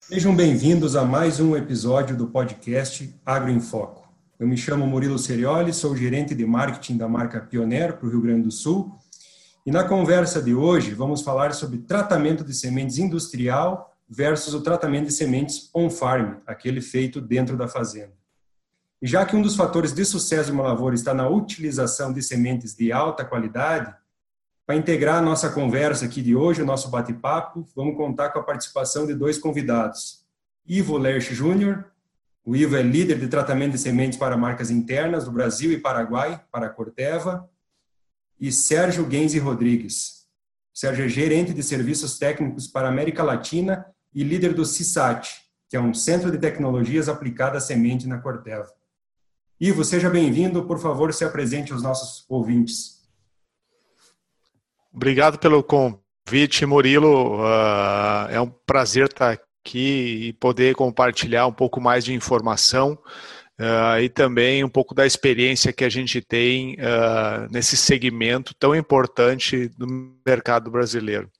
Sejam 0.00 0.34
bem-vindos 0.34 0.96
a 0.96 1.04
mais 1.04 1.40
um 1.40 1.56
episódio 1.56 2.16
do 2.16 2.28
podcast 2.28 3.14
Agro 3.24 3.50
em 3.50 3.60
Foco. 3.60 4.08
Eu 4.38 4.48
me 4.48 4.56
chamo 4.56 4.86
Murilo 4.86 5.18
Serioli, 5.18 5.72
sou 5.72 5.96
gerente 5.96 6.34
de 6.34 6.46
marketing 6.46 6.96
da 6.96 7.08
marca 7.08 7.40
Pioneer 7.40 7.96
para 7.96 8.06
o 8.06 8.10
Rio 8.10 8.22
Grande 8.22 8.42
do 8.42 8.50
Sul. 8.50 8.96
E 9.66 9.70
na 9.70 9.84
conversa 9.84 10.40
de 10.40 10.54
hoje 10.54 10.94
vamos 10.94 11.22
falar 11.22 11.52
sobre 11.54 11.78
tratamento 11.78 12.42
de 12.42 12.54
sementes 12.54 12.98
industrial 12.98 13.94
versus 14.08 14.54
o 14.54 14.62
tratamento 14.62 15.06
de 15.06 15.12
sementes 15.12 15.68
on-farm, 15.74 16.36
aquele 16.46 16.80
feito 16.80 17.20
dentro 17.20 17.56
da 17.56 17.68
fazenda. 17.68 18.12
E 19.00 19.06
já 19.06 19.24
que 19.26 19.36
um 19.36 19.42
dos 19.42 19.56
fatores 19.56 19.92
de 19.92 20.04
sucesso 20.04 20.46
de 20.46 20.52
uma 20.52 20.64
lavoura 20.64 20.94
está 20.94 21.12
na 21.12 21.28
utilização 21.28 22.12
de 22.12 22.22
sementes 22.22 22.74
de 22.74 22.92
alta 22.92 23.24
qualidade, 23.24 23.94
para 24.66 24.74
integrar 24.74 25.16
a 25.16 25.22
nossa 25.22 25.50
conversa 25.50 26.06
aqui 26.06 26.20
de 26.20 26.34
hoje, 26.34 26.62
o 26.62 26.66
nosso 26.66 26.88
bate-papo, 26.88 27.64
vamos 27.76 27.96
contar 27.96 28.30
com 28.30 28.40
a 28.40 28.42
participação 28.42 29.06
de 29.06 29.14
dois 29.14 29.38
convidados. 29.38 30.24
Ivo 30.66 30.98
Lerch 30.98 31.32
Júnior, 31.32 31.84
o 32.44 32.56
Ivo 32.56 32.76
é 32.76 32.82
líder 32.82 33.18
de 33.18 33.28
tratamento 33.28 33.72
de 33.72 33.78
sementes 33.78 34.18
para 34.18 34.36
marcas 34.36 34.70
internas 34.70 35.24
do 35.24 35.30
Brasil 35.30 35.72
e 35.72 35.78
Paraguai, 35.78 36.42
para 36.50 36.66
a 36.66 36.70
Corteva, 36.70 37.48
e 38.40 38.50
Sérgio 38.50 39.08
Genzi 39.10 39.38
Rodrigues. 39.38 40.26
Sérgio 40.72 41.04
é 41.04 41.08
gerente 41.08 41.54
de 41.54 41.62
serviços 41.62 42.18
técnicos 42.18 42.66
para 42.66 42.88
a 42.88 42.90
América 42.90 43.22
Latina 43.22 43.86
e 44.12 44.22
líder 44.22 44.52
do 44.52 44.64
CISAT, 44.64 45.42
que 45.68 45.76
é 45.76 45.80
um 45.80 45.94
centro 45.94 46.30
de 46.30 46.38
tecnologias 46.38 47.08
aplicada 47.08 47.58
à 47.58 47.60
semente 47.60 48.06
na 48.06 48.18
Corteva. 48.18 48.75
Ivo, 49.58 49.82
seja 49.82 50.10
bem-vindo, 50.10 50.66
por 50.66 50.78
favor, 50.78 51.14
se 51.14 51.24
apresente 51.24 51.72
aos 51.72 51.82
nossos 51.82 52.26
ouvintes. 52.28 53.00
Obrigado 54.92 55.38
pelo 55.38 55.64
convite, 55.64 56.66
Murilo. 56.66 57.40
Uh, 57.40 58.28
é 58.28 58.38
um 58.38 58.50
prazer 58.66 59.06
estar 59.06 59.30
aqui 59.30 60.26
e 60.28 60.32
poder 60.34 60.74
compartilhar 60.74 61.46
um 61.46 61.52
pouco 61.54 61.80
mais 61.80 62.04
de 62.04 62.12
informação 62.12 62.98
uh, 63.58 63.98
e 63.98 64.10
também 64.10 64.62
um 64.62 64.68
pouco 64.68 64.94
da 64.94 65.06
experiência 65.06 65.72
que 65.72 65.86
a 65.86 65.88
gente 65.88 66.20
tem 66.20 66.74
uh, 66.74 67.50
nesse 67.50 67.78
segmento 67.78 68.54
tão 68.54 68.76
importante 68.76 69.68
do 69.70 69.86
mercado 70.26 70.70
brasileiro. 70.70 71.30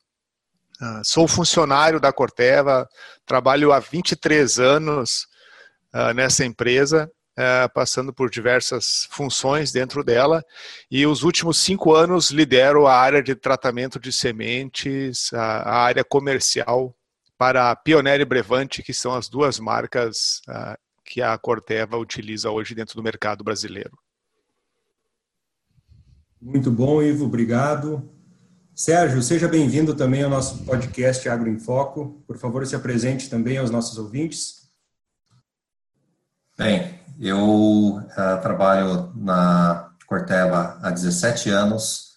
sou 1.05 1.29
funcionário 1.29 2.01
da 2.01 2.15
Corteva, 2.15 2.89
trabalho 3.27 3.73
há 3.73 3.79
23 3.79 4.59
anos 4.59 5.27
nessa 6.15 6.45
empresa 6.45 7.11
passando 7.75 8.13
por 8.13 8.31
diversas 8.31 9.07
funções 9.11 9.71
dentro 9.71 10.03
dela, 10.03 10.45
e 10.91 11.07
os 11.07 11.23
últimos 11.23 11.59
cinco 11.59 11.95
anos 11.95 12.31
lidero 12.31 12.87
a 12.87 12.95
área 12.95 13.23
de 13.23 13.35
tratamento 13.35 14.01
de 14.01 14.13
sementes, 14.13 15.33
a, 15.33 15.59
a 15.59 15.79
área 15.83 16.05
comercial 16.05 16.97
para 17.37 17.71
a 17.71 17.77
Pioneer 17.77 18.21
e 18.21 18.25
Brevante, 18.25 18.83
que 18.83 18.95
são 18.95 19.15
as 19.15 19.29
duas 19.29 19.59
marcas 19.59 20.41
uh, 20.49 20.77
que 21.05 21.21
a 21.21 21.37
Corteva 21.37 21.97
utiliza 21.97 22.51
hoje 22.51 22.75
dentro 22.75 22.97
do 22.97 23.03
mercado 23.03 23.45
brasileiro. 23.45 23.97
Muito 26.41 26.71
bom, 26.71 27.03
Ivo, 27.03 27.27
obrigado. 27.27 28.11
Sérgio, 28.75 29.23
seja 29.23 29.49
bem-vindo 29.49 29.95
também 29.95 30.23
ao 30.23 30.31
nosso 30.31 30.65
podcast 30.65 31.27
Agro 31.29 31.49
em 31.49 31.59
Foco. 31.59 32.23
Por 32.27 32.37
favor, 32.37 32.67
se 32.67 32.77
apresente 32.77 33.31
também 33.31 33.57
aos 33.57 33.71
nossos 33.71 33.97
ouvintes. 33.99 34.71
Bem, 36.59 36.99
eu 37.19 37.97
uh, 37.99 38.43
trabalho 38.43 39.13
na 39.17 39.91
Corteva 40.07 40.79
há 40.83 40.91
17 40.91 41.51
anos, 41.51 42.15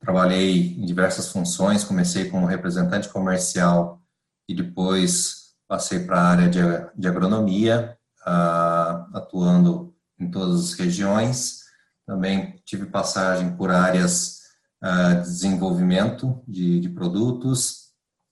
trabalhei 0.00 0.76
em 0.78 0.84
diversas 0.86 1.28
funções, 1.28 1.84
comecei 1.84 2.30
como 2.30 2.46
representante 2.46 3.08
comercial 3.08 4.00
e 4.48 4.54
depois 4.54 5.54
passei 5.68 6.00
para 6.00 6.20
a 6.20 6.28
área 6.28 6.48
de, 6.48 6.60
de 6.96 7.08
agronomia, 7.08 7.98
uh, 8.22 9.16
atuando 9.16 9.94
em 10.18 10.30
todas 10.30 10.60
as 10.60 10.72
regiões. 10.74 11.64
Também 12.06 12.62
tive 12.64 12.86
passagem 12.86 13.56
por 13.56 13.70
áreas 13.70 14.42
uh, 14.82 15.16
de 15.16 15.28
desenvolvimento 15.28 16.42
de, 16.46 16.80
de 16.80 16.88
produtos, 16.88 17.90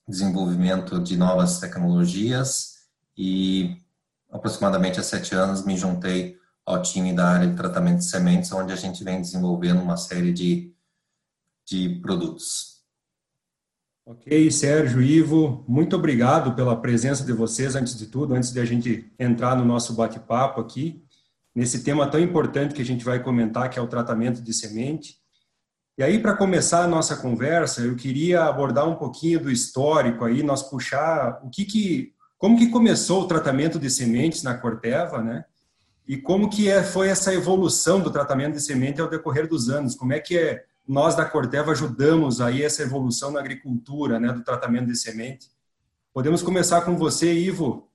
desenvolvimento 0.08 1.00
de 1.00 1.16
novas 1.16 1.58
tecnologias 1.58 2.74
e 3.16 3.83
aproximadamente 4.34 4.98
há 4.98 5.02
sete 5.02 5.32
anos, 5.32 5.64
me 5.64 5.76
juntei 5.76 6.36
ao 6.66 6.82
time 6.82 7.12
da 7.12 7.28
área 7.28 7.46
de 7.46 7.56
tratamento 7.56 7.98
de 7.98 8.04
sementes, 8.04 8.50
onde 8.50 8.72
a 8.72 8.76
gente 8.76 9.04
vem 9.04 9.20
desenvolvendo 9.20 9.80
uma 9.80 9.96
série 9.96 10.32
de, 10.32 10.74
de 11.64 12.00
produtos. 12.00 12.82
Ok, 14.04 14.50
Sérgio, 14.50 15.00
Ivo, 15.00 15.64
muito 15.68 15.94
obrigado 15.94 16.54
pela 16.54 16.76
presença 16.76 17.24
de 17.24 17.32
vocês, 17.32 17.76
antes 17.76 17.96
de 17.96 18.06
tudo, 18.06 18.34
antes 18.34 18.52
de 18.52 18.60
a 18.60 18.64
gente 18.64 19.10
entrar 19.18 19.56
no 19.56 19.64
nosso 19.64 19.94
bate-papo 19.94 20.60
aqui, 20.60 21.02
nesse 21.54 21.84
tema 21.84 22.10
tão 22.10 22.20
importante 22.20 22.74
que 22.74 22.82
a 22.82 22.84
gente 22.84 23.04
vai 23.04 23.22
comentar, 23.22 23.70
que 23.70 23.78
é 23.78 23.82
o 23.82 23.86
tratamento 23.86 24.42
de 24.42 24.52
semente. 24.52 25.16
E 25.96 26.02
aí, 26.02 26.18
para 26.18 26.36
começar 26.36 26.82
a 26.82 26.88
nossa 26.88 27.16
conversa, 27.16 27.82
eu 27.82 27.94
queria 27.94 28.44
abordar 28.44 28.88
um 28.88 28.96
pouquinho 28.96 29.38
do 29.38 29.50
histórico 29.50 30.24
aí, 30.24 30.42
nós 30.42 30.62
puxar 30.62 31.40
o 31.44 31.48
que, 31.48 31.64
que 31.64 32.13
como 32.38 32.58
que 32.58 32.68
começou 32.68 33.22
o 33.22 33.28
tratamento 33.28 33.78
de 33.78 33.88
sementes 33.90 34.42
na 34.42 34.56
Corteva, 34.56 35.22
né? 35.22 35.44
E 36.06 36.18
como 36.18 36.50
que 36.50 36.68
é, 36.68 36.82
foi 36.82 37.08
essa 37.08 37.32
evolução 37.32 38.00
do 38.00 38.10
tratamento 38.10 38.54
de 38.54 38.60
semente 38.60 39.00
ao 39.00 39.08
decorrer 39.08 39.48
dos 39.48 39.70
anos? 39.70 39.94
Como 39.94 40.12
é 40.12 40.20
que 40.20 40.36
é, 40.36 40.64
nós 40.86 41.16
da 41.16 41.24
Corteva 41.24 41.72
ajudamos 41.72 42.40
aí 42.40 42.62
essa 42.62 42.82
evolução 42.82 43.30
na 43.30 43.40
agricultura, 43.40 44.20
né, 44.20 44.32
do 44.32 44.44
tratamento 44.44 44.86
de 44.86 44.96
semente? 44.96 45.48
Podemos 46.12 46.42
começar 46.42 46.82
com 46.82 46.96
você, 46.96 47.32
Ivo. 47.32 47.88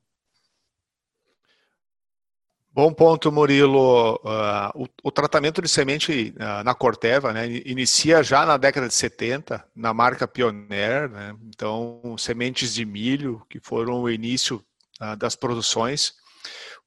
Bom 2.80 2.94
ponto, 2.94 3.30
Murilo. 3.30 4.16
Uh, 4.24 4.84
o, 4.84 4.88
o, 5.04 5.12
tratamento 5.12 5.62
de 5.62 5.68
semente 5.68 6.34
uh, 6.38 6.64
na 6.64 6.74
Corteva 6.74 7.34
né, 7.34 7.46
inicia 7.66 8.24
já 8.24 8.46
na 8.46 8.56
década 8.56 8.88
de 8.88 8.94
70, 8.94 9.62
na 9.76 9.94
marca 9.94 10.26
Pioneer. 10.26 11.10
Né, 11.10 11.36
então, 11.44 12.16
sementes 12.18 12.74
de 12.74 12.86
milho, 12.86 13.46
que 13.50 13.60
foram 13.60 14.04
o 14.04 14.10
início 14.10 14.64
uh, 15.02 15.14
das 15.18 15.36
produções. 15.36 16.14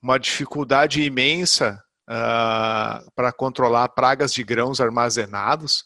Uma 0.01 0.19
dificuldade 0.19 1.03
imensa 1.03 1.79
para 3.15 3.31
controlar 3.37 3.91
pragas 3.91 4.33
de 4.33 4.43
grãos 4.43 4.81
armazenados 4.81 5.85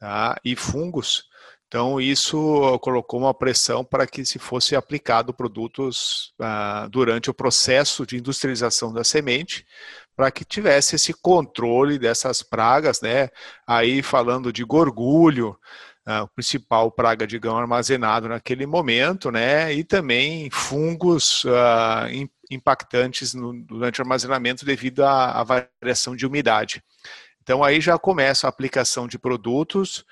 tá, 0.00 0.34
e 0.42 0.56
fungos. 0.56 1.24
Então, 1.72 1.98
isso 1.98 2.78
colocou 2.80 3.18
uma 3.18 3.32
pressão 3.32 3.82
para 3.82 4.06
que 4.06 4.26
se 4.26 4.38
fosse 4.38 4.76
aplicado 4.76 5.32
produtos 5.32 6.34
ah, 6.38 6.86
durante 6.90 7.30
o 7.30 7.34
processo 7.34 8.04
de 8.04 8.18
industrialização 8.18 8.92
da 8.92 9.02
semente, 9.02 9.64
para 10.14 10.30
que 10.30 10.44
tivesse 10.44 10.96
esse 10.96 11.14
controle 11.14 11.98
dessas 11.98 12.42
pragas, 12.42 13.00
né? 13.00 13.30
Aí 13.66 14.02
falando 14.02 14.52
de 14.52 14.62
gorgulho, 14.62 15.58
ah, 16.04 16.24
o 16.24 16.28
principal 16.28 16.92
praga 16.92 17.26
de 17.26 17.38
grão 17.38 17.56
armazenado 17.56 18.28
naquele 18.28 18.66
momento, 18.66 19.30
né? 19.30 19.72
E 19.72 19.82
também 19.82 20.50
fungos 20.50 21.42
ah, 21.46 22.06
impactantes 22.50 23.32
no, 23.32 23.54
durante 23.64 23.98
o 23.98 24.02
armazenamento 24.02 24.66
devido 24.66 25.04
à, 25.04 25.40
à 25.40 25.42
variação 25.42 26.14
de 26.14 26.26
umidade. 26.26 26.82
Então 27.42 27.64
aí 27.64 27.80
já 27.80 27.98
começa 27.98 28.46
a 28.46 28.50
aplicação 28.50 29.08
de 29.08 29.18
produtos 29.18 30.04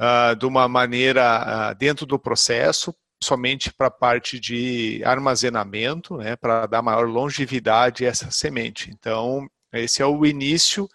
uh, 0.00 0.36
de 0.36 0.46
uma 0.46 0.68
maneira 0.68 1.72
uh, 1.72 1.74
dentro 1.74 2.06
do 2.06 2.18
processo, 2.18 2.94
somente 3.22 3.72
para 3.72 3.88
a 3.88 3.90
parte 3.90 4.38
de 4.38 5.02
armazenamento, 5.04 6.16
né, 6.16 6.36
para 6.36 6.66
dar 6.66 6.82
maior 6.82 7.06
longevidade 7.08 8.04
a 8.04 8.08
essa 8.08 8.30
semente. 8.30 8.90
Então, 8.90 9.48
esse 9.72 10.00
é 10.00 10.06
o 10.06 10.24
início 10.24 10.88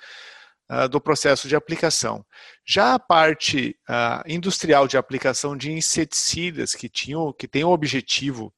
uh, 0.70 0.88
do 0.90 1.00
processo 1.00 1.48
de 1.48 1.56
aplicação. 1.56 2.26
Já 2.66 2.94
a 2.94 3.00
parte 3.00 3.76
uh, 3.90 4.24
industrial 4.26 4.88
de 4.88 4.98
aplicação 4.98 5.56
de 5.56 5.72
inseticidas, 5.72 6.74
que, 6.74 6.90
tinham, 6.90 7.34
que 7.34 7.48
tem 7.48 7.64
o 7.64 7.72
objetivo 7.72 8.54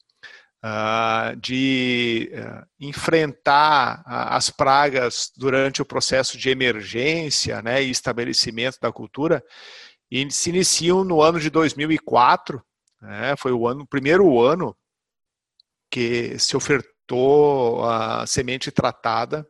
uh, 0.64 1.36
de 1.38 2.32
enfrentar 2.80 4.04
as 4.06 4.50
pragas 4.50 5.32
durante 5.36 5.82
o 5.82 5.86
processo 5.86 6.38
de 6.38 6.50
emergência 6.50 7.62
né, 7.62 7.84
e 7.84 7.90
estabelecimento 7.90 8.78
da 8.80 8.92
cultura, 8.92 9.44
e 10.16 10.32
se 10.32 10.50
iniciam 10.50 11.04
no 11.04 11.22
ano 11.22 11.42
de 11.42 11.50
2004, 11.50 12.64
né, 13.02 13.36
foi 13.38 13.52
o, 13.52 13.68
ano, 13.68 13.86
primeiro 13.86 14.42
ano 14.42 14.74
que 15.92 16.40
se 16.40 16.56
ofertou 16.56 17.84
a 17.84 18.26
semente 18.26 18.72
tratada 18.72 19.46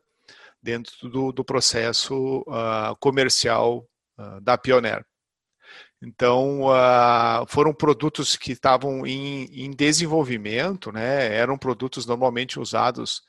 dentro 0.61 1.07
do, 1.07 1.31
do 1.31 1.45
processo 1.45 2.39
uh, 2.47 2.95
comercial 2.99 3.87
uh, 4.17 4.41
da 4.41 4.57
Pioneer. 4.57 5.05
Então, 6.01 6.63
uh, 6.63 7.45
foram 7.47 7.71
produtos 7.71 8.35
que 8.35 8.53
estavam 8.53 9.05
em, 9.05 9.45
em, 9.65 9.69
desenvolvimento, 9.69 10.91
né? 10.91 11.31
eram 11.35 11.59
produtos 11.59 12.07
normalmente 12.07 12.59
usados 12.59 13.21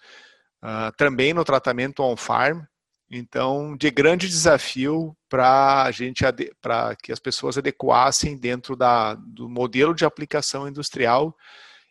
também 0.96 1.32
no 1.32 1.44
tratamento 1.44 2.02
on-farm, 2.02 2.62
então 3.10 3.76
de 3.76 3.90
grande 3.90 4.28
desafio 4.28 5.16
para 5.28 5.84
a 5.84 5.90
gente 5.90 6.24
para 6.60 6.96
que 6.96 7.12
as 7.12 7.20
pessoas 7.20 7.56
adequassem 7.56 8.36
dentro 8.36 8.76
da, 8.76 9.14
do 9.14 9.48
modelo 9.48 9.94
de 9.94 10.04
aplicação 10.04 10.68
industrial 10.68 11.36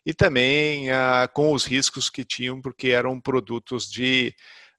e 0.04 0.12
também 0.14 0.90
uh, 0.90 1.28
com 1.32 1.52
os 1.52 1.64
riscos 1.64 2.10
que 2.10 2.24
tinham 2.24 2.60
porque 2.60 2.88
eram 2.88 3.20
produtos 3.20 3.90
de 3.90 4.34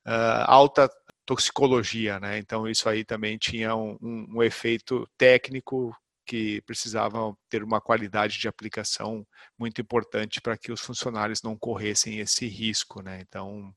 uh, 0.06 0.45
alta 0.45 0.89
toxicologia, 1.25 2.19
né? 2.19 2.38
Então 2.38 2.68
isso 2.68 2.88
aí 2.88 3.04
também 3.04 3.38
tinha 3.38 3.75
um, 3.75 3.98
um, 4.01 4.28
um 4.38 4.44
efeito 4.44 5.06
técnico 5.18 5.94
que 6.28 6.62
precisavam 6.62 7.38
ter 7.50 7.63
uma 7.63 7.81
qualidade 7.81 8.38
de 8.38 8.48
aplicação 8.48 9.25
muito 9.57 9.81
importante 9.81 10.42
para 10.42 10.57
que 10.57 10.72
os 10.72 10.81
funcionários 10.81 11.42
não 11.42 11.57
corressem 11.57 12.19
esse 12.19 12.48
risco, 12.48 13.01
né? 13.01 13.19
Então, 13.22 13.74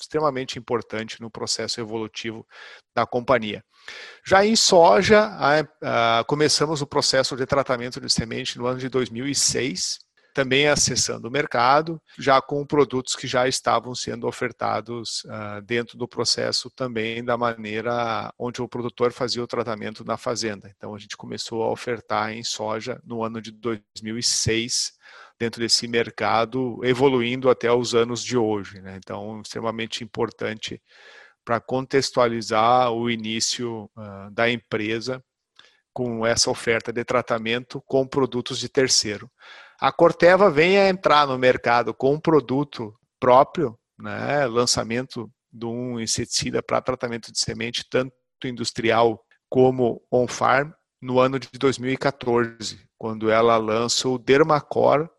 extremamente 0.00 0.58
importante 0.58 1.20
no 1.20 1.30
processo 1.30 1.80
evolutivo 1.80 2.46
da 2.94 3.06
companhia. 3.06 3.64
Já 4.24 4.44
em 4.44 4.54
soja, 4.54 5.30
começamos 6.26 6.82
o 6.82 6.86
processo 6.86 7.36
de 7.36 7.46
tratamento 7.46 8.00
de 8.00 8.12
semente 8.12 8.58
no 8.58 8.66
ano 8.66 8.78
de 8.78 8.88
2006, 8.88 9.98
também 10.32 10.66
acessando 10.66 11.28
o 11.28 11.30
mercado, 11.30 12.00
já 12.18 12.40
com 12.40 12.64
produtos 12.64 13.14
que 13.14 13.26
já 13.26 13.46
estavam 13.46 13.94
sendo 13.94 14.26
ofertados 14.26 15.24
uh, 15.24 15.60
dentro 15.62 15.98
do 15.98 16.08
processo 16.08 16.70
também 16.70 17.22
da 17.22 17.36
maneira 17.36 18.32
onde 18.38 18.62
o 18.62 18.68
produtor 18.68 19.12
fazia 19.12 19.42
o 19.42 19.46
tratamento 19.46 20.04
na 20.04 20.16
fazenda. 20.16 20.72
Então 20.74 20.94
a 20.94 20.98
gente 20.98 21.16
começou 21.16 21.62
a 21.62 21.70
ofertar 21.70 22.32
em 22.32 22.42
soja 22.42 23.00
no 23.04 23.22
ano 23.22 23.40
de 23.40 23.50
2006 23.52 24.92
dentro 25.42 25.60
desse 25.60 25.88
mercado, 25.88 26.80
evoluindo 26.84 27.50
até 27.50 27.72
os 27.72 27.94
anos 27.94 28.22
de 28.22 28.36
hoje. 28.36 28.80
Né? 28.80 28.96
Então 28.96 29.40
extremamente 29.40 30.04
importante 30.04 30.80
para 31.44 31.60
contextualizar 31.60 32.92
o 32.92 33.10
início 33.10 33.90
uh, 33.96 34.30
da 34.30 34.48
empresa 34.48 35.22
com 35.92 36.24
essa 36.24 36.50
oferta 36.50 36.92
de 36.92 37.04
tratamento 37.04 37.82
com 37.86 38.06
produtos 38.06 38.58
de 38.58 38.68
terceiro 38.68 39.30
a 39.82 39.90
Corteva 39.90 40.48
vem 40.48 40.78
a 40.78 40.88
entrar 40.88 41.26
no 41.26 41.36
mercado 41.36 41.92
com 41.92 42.14
um 42.14 42.20
produto 42.20 42.94
próprio, 43.18 43.76
né, 43.98 44.46
lançamento 44.46 45.28
de 45.52 45.66
um 45.66 45.98
inseticida 45.98 46.62
para 46.62 46.80
tratamento 46.80 47.32
de 47.32 47.40
semente, 47.40 47.84
tanto 47.90 48.14
industrial 48.44 49.20
como 49.50 50.00
on-farm, 50.08 50.70
no 51.00 51.18
ano 51.18 51.36
de 51.36 51.48
2014, 51.58 52.78
quando 52.96 53.28
ela 53.28 53.56
lança 53.56 54.08
o 54.08 54.18
Dermacor 54.18 55.10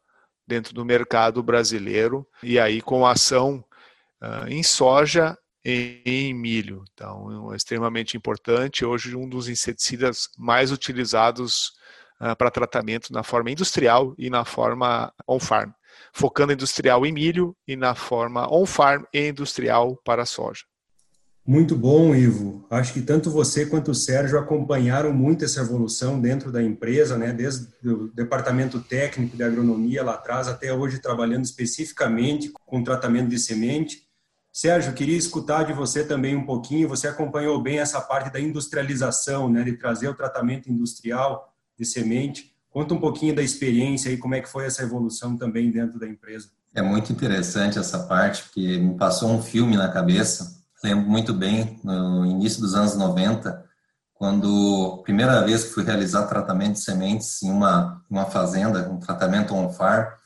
dentro 0.47 0.73
do 0.73 0.85
mercado 0.85 1.41
brasileiro, 1.41 2.27
e 2.41 2.59
aí 2.59 2.81
com 2.81 3.05
ação 3.05 3.63
uh, 4.21 4.47
em 4.47 4.63
soja 4.63 5.37
e 5.63 6.01
em 6.05 6.33
milho. 6.33 6.83
Então, 6.93 7.53
é 7.53 7.55
extremamente 7.55 8.17
importante. 8.17 8.85
Hoje, 8.85 9.15
um 9.15 9.27
dos 9.27 9.47
inseticidas 9.47 10.29
mais 10.37 10.71
utilizados 10.71 11.71
uh, 12.19 12.35
para 12.35 12.51
tratamento 12.51 13.13
na 13.13 13.23
forma 13.23 13.51
industrial 13.51 14.13
e 14.17 14.29
na 14.29 14.43
forma 14.43 15.13
on-farm, 15.27 15.71
focando 16.13 16.53
industrial 16.53 17.05
em 17.05 17.11
milho 17.11 17.55
e 17.67 17.75
na 17.75 17.95
forma 17.95 18.47
on-farm 18.51 19.03
e 19.13 19.27
industrial 19.27 19.95
para 20.03 20.25
soja. 20.25 20.63
Muito 21.45 21.75
bom, 21.75 22.15
Ivo. 22.15 22.65
Acho 22.69 22.93
que 22.93 23.01
tanto 23.01 23.29
você 23.29 23.65
quanto 23.65 23.91
o 23.91 23.95
Sérgio 23.95 24.39
acompanharam 24.39 25.11
muito 25.11 25.43
essa 25.43 25.59
evolução 25.59 26.19
dentro 26.19 26.51
da 26.51 26.63
empresa, 26.63 27.17
né? 27.17 27.33
Desde 27.33 27.67
o 27.85 28.07
departamento 28.13 28.79
técnico 28.79 29.35
de 29.35 29.43
agronomia 29.43 30.03
lá 30.03 30.13
atrás 30.13 30.47
até 30.47 30.73
hoje 30.73 30.99
trabalhando 30.99 31.43
especificamente 31.43 32.51
com 32.65 32.81
tratamento 32.81 33.27
de 33.27 33.37
semente. 33.37 34.03
Sérgio, 34.53 34.93
queria 34.93 35.17
escutar 35.17 35.63
de 35.63 35.73
você 35.73 36.03
também 36.05 36.33
um 36.33 36.45
pouquinho. 36.45 36.87
Você 36.87 37.09
acompanhou 37.09 37.61
bem 37.61 37.79
essa 37.79 37.99
parte 37.99 38.31
da 38.31 38.39
industrialização, 38.39 39.49
né? 39.49 39.63
De 39.63 39.73
trazer 39.73 40.07
o 40.07 40.15
tratamento 40.15 40.71
industrial 40.71 41.53
de 41.77 41.85
semente. 41.85 42.53
Conta 42.69 42.93
um 42.93 42.99
pouquinho 42.99 43.35
da 43.35 43.43
experiência 43.43 44.09
e 44.09 44.17
como 44.17 44.33
é 44.33 44.41
que 44.41 44.47
foi 44.47 44.65
essa 44.65 44.81
evolução 44.81 45.35
também 45.35 45.69
dentro 45.69 45.99
da 45.99 46.07
empresa. 46.07 46.47
É 46.73 46.81
muito 46.81 47.11
interessante 47.11 47.77
essa 47.77 47.99
parte, 47.99 48.43
porque 48.43 48.79
me 48.79 48.95
passou 48.95 49.29
um 49.29 49.41
filme 49.41 49.75
na 49.75 49.89
cabeça. 49.89 50.52
Lembro 50.83 51.09
muito 51.09 51.33
bem, 51.33 51.79
no 51.81 52.25
início 52.25 52.59
dos 52.59 52.75
anos 52.75 52.95
90, 52.95 53.63
quando 54.13 54.97
a 54.99 55.03
primeira 55.03 55.41
vez 55.41 55.63
que 55.63 55.69
fui 55.69 55.83
realizar 55.83 56.27
tratamento 56.27 56.73
de 56.73 56.81
sementes 56.81 57.41
em 57.41 57.49
uma, 57.49 58.03
uma 58.09 58.25
fazenda, 58.25 58.89
um 58.89 58.99
tratamento 58.99 59.55
on-far, 59.55 60.19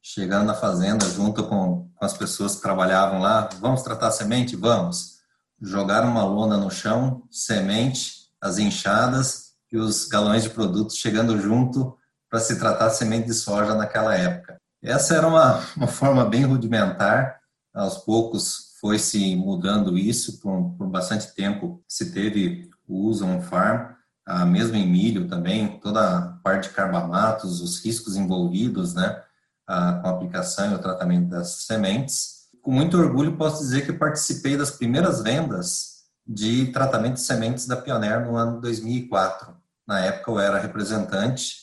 chegando 0.00 0.44
na 0.44 0.54
fazenda 0.54 1.04
junto 1.10 1.42
com, 1.44 1.90
com 1.92 2.04
as 2.04 2.16
pessoas 2.16 2.54
que 2.54 2.62
trabalhavam 2.62 3.20
lá, 3.20 3.48
vamos 3.60 3.82
tratar 3.82 4.12
semente? 4.12 4.54
Vamos. 4.54 5.14
Jogaram 5.60 6.08
uma 6.08 6.24
lona 6.24 6.56
no 6.58 6.70
chão, 6.70 7.24
semente, 7.28 8.28
as 8.40 8.58
enxadas, 8.58 9.44
e 9.72 9.76
os 9.76 10.06
galões 10.06 10.44
de 10.44 10.50
produtos 10.50 10.96
chegando 10.96 11.36
junto 11.40 11.98
para 12.30 12.38
se 12.38 12.56
tratar 12.60 12.90
semente 12.90 13.26
de 13.26 13.34
soja 13.34 13.74
naquela 13.74 14.14
época. 14.14 14.56
Essa 14.80 15.16
era 15.16 15.26
uma, 15.26 15.60
uma 15.76 15.88
forma 15.88 16.24
bem 16.24 16.44
rudimentar, 16.44 17.40
aos 17.74 17.98
poucos 17.98 18.63
foi 18.84 18.98
se 18.98 19.34
mudando 19.34 19.96
isso, 19.96 20.40
por, 20.40 20.74
por 20.76 20.86
bastante 20.90 21.34
tempo 21.34 21.82
se 21.88 22.12
teve 22.12 22.68
o 22.86 23.06
uso 23.06 23.24
on-farm, 23.24 23.94
ah, 24.26 24.44
mesmo 24.44 24.76
em 24.76 24.86
milho 24.86 25.26
também, 25.26 25.80
toda 25.80 26.18
a 26.18 26.22
parte 26.44 26.68
de 26.68 26.74
carbamatos, 26.74 27.62
os 27.62 27.82
riscos 27.82 28.14
envolvidos 28.14 28.92
né, 28.92 29.22
ah, 29.66 30.00
com 30.02 30.08
a 30.08 30.10
aplicação 30.10 30.70
e 30.70 30.74
o 30.74 30.78
tratamento 30.78 31.30
das 31.30 31.64
sementes. 31.64 32.50
Com 32.60 32.72
muito 32.72 32.98
orgulho 32.98 33.38
posso 33.38 33.62
dizer 33.62 33.86
que 33.86 33.92
participei 33.94 34.54
das 34.54 34.72
primeiras 34.72 35.22
vendas 35.22 36.02
de 36.26 36.66
tratamento 36.66 37.14
de 37.14 37.20
sementes 37.22 37.66
da 37.66 37.78
Pioneer 37.78 38.26
no 38.26 38.36
ano 38.36 38.60
2004. 38.60 39.56
Na 39.88 40.00
época 40.00 40.30
eu 40.30 40.38
era 40.38 40.58
representante 40.58 41.56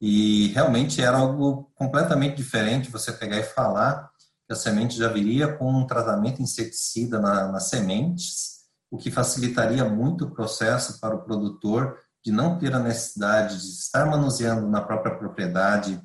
e 0.00 0.52
realmente 0.54 1.02
era 1.02 1.16
algo 1.16 1.72
completamente 1.74 2.36
diferente 2.36 2.88
você 2.88 3.10
pegar 3.10 3.38
e 3.38 3.42
falar 3.42 4.12
a 4.50 4.54
semente 4.54 4.96
já 4.96 5.08
viria 5.08 5.56
com 5.56 5.70
um 5.70 5.86
tratamento 5.86 6.40
inseticida 6.40 7.20
na, 7.20 7.48
nas 7.48 7.68
sementes, 7.68 8.58
o 8.90 8.96
que 8.96 9.10
facilitaria 9.10 9.84
muito 9.84 10.24
o 10.24 10.30
processo 10.30 10.98
para 11.00 11.14
o 11.14 11.22
produtor 11.22 11.98
de 12.24 12.32
não 12.32 12.58
ter 12.58 12.74
a 12.74 12.78
necessidade 12.78 13.58
de 13.58 13.68
estar 13.68 14.06
manuseando 14.06 14.66
na 14.68 14.80
própria 14.80 15.16
propriedade 15.16 16.00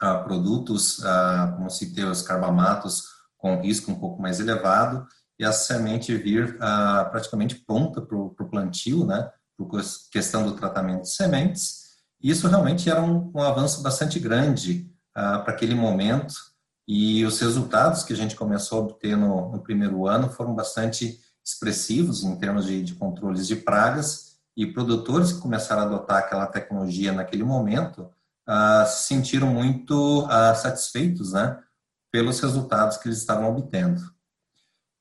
ah, 0.00 0.18
produtos, 0.18 1.04
ah, 1.04 1.54
como 1.56 1.70
citei, 1.70 2.04
os 2.04 2.22
carbamatos, 2.22 3.04
com 3.36 3.60
risco 3.60 3.90
um 3.90 3.98
pouco 3.98 4.22
mais 4.22 4.40
elevado, 4.40 5.06
e 5.38 5.44
a 5.44 5.52
semente 5.52 6.16
vir 6.16 6.56
ah, 6.60 7.08
praticamente 7.10 7.56
pronta 7.56 8.00
para 8.00 8.16
o 8.16 8.48
plantio, 8.48 9.04
né? 9.04 9.30
por 9.56 9.82
questão 10.10 10.44
do 10.44 10.56
tratamento 10.56 11.02
de 11.02 11.14
sementes. 11.14 11.82
Isso 12.22 12.48
realmente 12.48 12.88
era 12.88 13.02
um, 13.02 13.30
um 13.34 13.42
avanço 13.42 13.82
bastante 13.82 14.18
grande 14.18 14.90
uh, 15.10 15.42
para 15.42 15.52
aquele 15.52 15.74
momento 15.74 16.34
e 16.86 17.24
os 17.24 17.38
resultados 17.40 18.02
que 18.02 18.12
a 18.12 18.16
gente 18.16 18.34
começou 18.34 18.78
a 18.78 18.82
obter 18.82 19.16
no, 19.16 19.50
no 19.52 19.60
primeiro 19.60 20.06
ano 20.06 20.28
foram 20.28 20.54
bastante 20.54 21.20
expressivos 21.44 22.22
em 22.22 22.36
termos 22.36 22.66
de, 22.66 22.82
de, 22.82 22.94
controles 22.94 23.46
de 23.46 23.56
pragas 23.56 24.36
e 24.56 24.66
produtores 24.66 25.32
que 25.32 25.40
começaram 25.40 25.82
a 25.82 25.84
adotar 25.86 26.18
aquela 26.18 26.46
tecnologia 26.46 27.12
naquele 27.12 27.42
momento 27.42 28.10
uh, 28.48 28.86
se 28.86 29.06
sentiram 29.06 29.48
muito 29.48 30.24
uh, 30.24 30.54
satisfeitos 30.54 31.32
né, 31.32 31.58
pelos 32.10 32.40
resultados 32.40 32.96
que 32.96 33.08
eles 33.08 33.18
estavam 33.18 33.50
obtendo. 33.50 34.02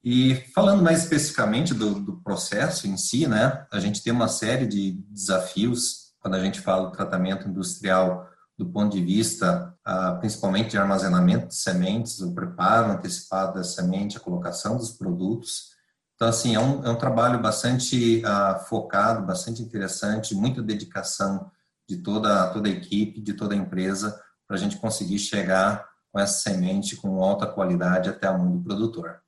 E 0.03 0.35
falando 0.53 0.81
mais 0.81 1.03
especificamente 1.03 1.73
do, 1.73 1.95
do, 1.95 2.21
processo 2.21 2.87
em 2.87 2.97
si, 2.97 3.27
né, 3.27 3.67
a 3.71 3.79
gente 3.79 4.01
tem 4.01 4.11
uma 4.11 4.27
série 4.27 4.65
de 4.65 4.93
desafios 5.09 6.11
quando 6.19 6.35
a 6.35 6.43
gente 6.43 6.59
fala 6.59 6.87
do 6.87 6.95
tratamento 6.95 7.47
industrial 7.47 8.27
do 8.61 8.69
ponto 8.69 8.95
de 8.95 9.03
vista 9.03 9.75
ah, 9.83 10.17
principalmente 10.19 10.69
de 10.69 10.77
armazenamento 10.77 11.47
de 11.47 11.55
sementes, 11.55 12.21
o 12.21 12.31
preparo 12.35 12.91
antecipado 12.91 13.55
da 13.55 13.63
semente, 13.63 14.17
a 14.17 14.19
colocação 14.19 14.77
dos 14.77 14.91
produtos. 14.91 15.71
Então, 16.13 16.27
assim, 16.27 16.53
é 16.53 16.59
um, 16.59 16.85
é 16.85 16.89
um 16.91 16.95
trabalho 16.95 17.41
bastante 17.41 18.21
ah, 18.23 18.63
focado, 18.69 19.25
bastante 19.25 19.63
interessante, 19.63 20.35
muita 20.35 20.61
dedicação 20.61 21.49
de 21.89 21.97
toda, 21.97 22.49
toda 22.49 22.69
a 22.69 22.71
equipe, 22.71 23.19
de 23.19 23.33
toda 23.33 23.55
a 23.55 23.57
empresa, 23.57 24.21
para 24.47 24.57
a 24.57 24.59
gente 24.59 24.77
conseguir 24.77 25.17
chegar 25.17 25.83
com 26.11 26.19
essa 26.19 26.51
semente 26.51 26.95
com 26.95 27.23
alta 27.23 27.47
qualidade 27.47 28.11
até 28.11 28.27
a 28.27 28.37
mão 28.37 28.51
do 28.51 28.63
produtor. 28.63 29.21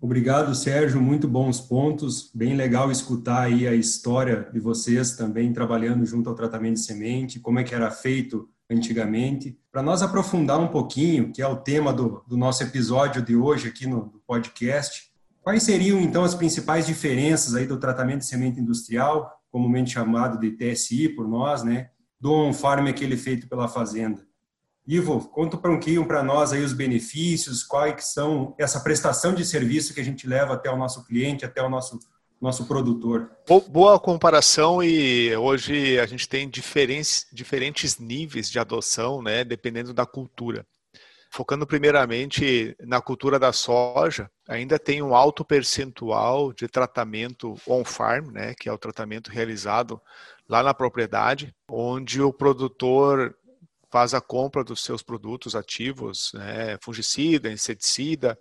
Obrigado, 0.00 0.52
Sérgio. 0.56 1.00
Muito 1.00 1.28
bons 1.28 1.60
pontos. 1.60 2.32
Bem 2.34 2.56
legal 2.56 2.90
escutar 2.90 3.42
aí 3.42 3.68
a 3.68 3.74
história 3.76 4.50
de 4.52 4.58
vocês 4.58 5.14
também 5.14 5.52
trabalhando 5.52 6.04
junto 6.04 6.28
ao 6.28 6.34
tratamento 6.34 6.74
de 6.74 6.80
semente, 6.80 7.38
como 7.38 7.60
é 7.60 7.62
que 7.62 7.72
era 7.72 7.88
feito 7.88 8.48
antigamente. 8.70 9.58
Para 9.70 9.82
nós 9.82 10.02
aprofundar 10.02 10.60
um 10.60 10.68
pouquinho, 10.68 11.32
que 11.32 11.42
é 11.42 11.46
o 11.46 11.56
tema 11.56 11.92
do, 11.92 12.24
do 12.26 12.36
nosso 12.36 12.62
episódio 12.62 13.22
de 13.22 13.36
hoje 13.36 13.68
aqui 13.68 13.86
no, 13.86 14.06
no 14.06 14.22
podcast, 14.26 15.12
quais 15.40 15.62
seriam 15.62 16.00
então 16.00 16.24
as 16.24 16.34
principais 16.34 16.86
diferenças 16.86 17.54
aí 17.54 17.66
do 17.66 17.78
tratamento 17.78 18.20
de 18.20 18.26
semente 18.26 18.60
industrial, 18.60 19.30
comumente 19.50 19.92
chamado 19.92 20.38
de 20.38 20.50
TSI 20.52 21.10
por 21.10 21.28
nós, 21.28 21.62
né, 21.62 21.90
do 22.20 22.32
on-farm 22.32 22.86
aquele 22.86 23.16
feito 23.16 23.48
pela 23.48 23.68
fazenda? 23.68 24.26
Ivo, 24.86 25.20
conta 25.28 25.56
um 25.56 25.60
pouquinho 25.60 26.04
para 26.06 26.24
nós 26.24 26.52
aí 26.52 26.62
os 26.62 26.72
benefícios, 26.72 27.62
quais 27.62 28.12
são 28.12 28.52
essa 28.58 28.80
prestação 28.80 29.32
de 29.32 29.44
serviço 29.44 29.94
que 29.94 30.00
a 30.00 30.04
gente 30.04 30.26
leva 30.26 30.54
até 30.54 30.68
o 30.70 30.76
nosso 30.76 31.04
cliente, 31.04 31.44
até 31.44 31.62
o 31.62 31.68
nosso 31.68 32.00
nosso 32.42 32.66
produtor. 32.66 33.30
Boa 33.68 34.00
comparação 34.00 34.82
e 34.82 35.34
hoje 35.36 36.00
a 36.00 36.06
gente 36.06 36.28
tem 36.28 36.50
diferentes, 36.50 37.24
diferentes 37.32 37.98
níveis 37.98 38.50
de 38.50 38.58
adoção, 38.58 39.22
né, 39.22 39.44
dependendo 39.44 39.94
da 39.94 40.04
cultura. 40.04 40.66
Focando 41.30 41.64
primeiramente 41.64 42.76
na 42.80 43.00
cultura 43.00 43.38
da 43.38 43.52
soja, 43.52 44.28
ainda 44.48 44.76
tem 44.76 45.00
um 45.00 45.14
alto 45.14 45.44
percentual 45.44 46.52
de 46.52 46.66
tratamento 46.66 47.54
on-farm, 47.64 48.32
né, 48.32 48.54
que 48.58 48.68
é 48.68 48.72
o 48.72 48.76
tratamento 48.76 49.30
realizado 49.30 50.00
lá 50.48 50.64
na 50.64 50.74
propriedade, 50.74 51.54
onde 51.70 52.20
o 52.20 52.32
produtor 52.32 53.36
faz 53.88 54.14
a 54.14 54.20
compra 54.20 54.64
dos 54.64 54.82
seus 54.82 55.00
produtos 55.00 55.54
ativos, 55.54 56.32
né, 56.34 56.76
fungicida, 56.82 57.52
inseticida, 57.52 58.36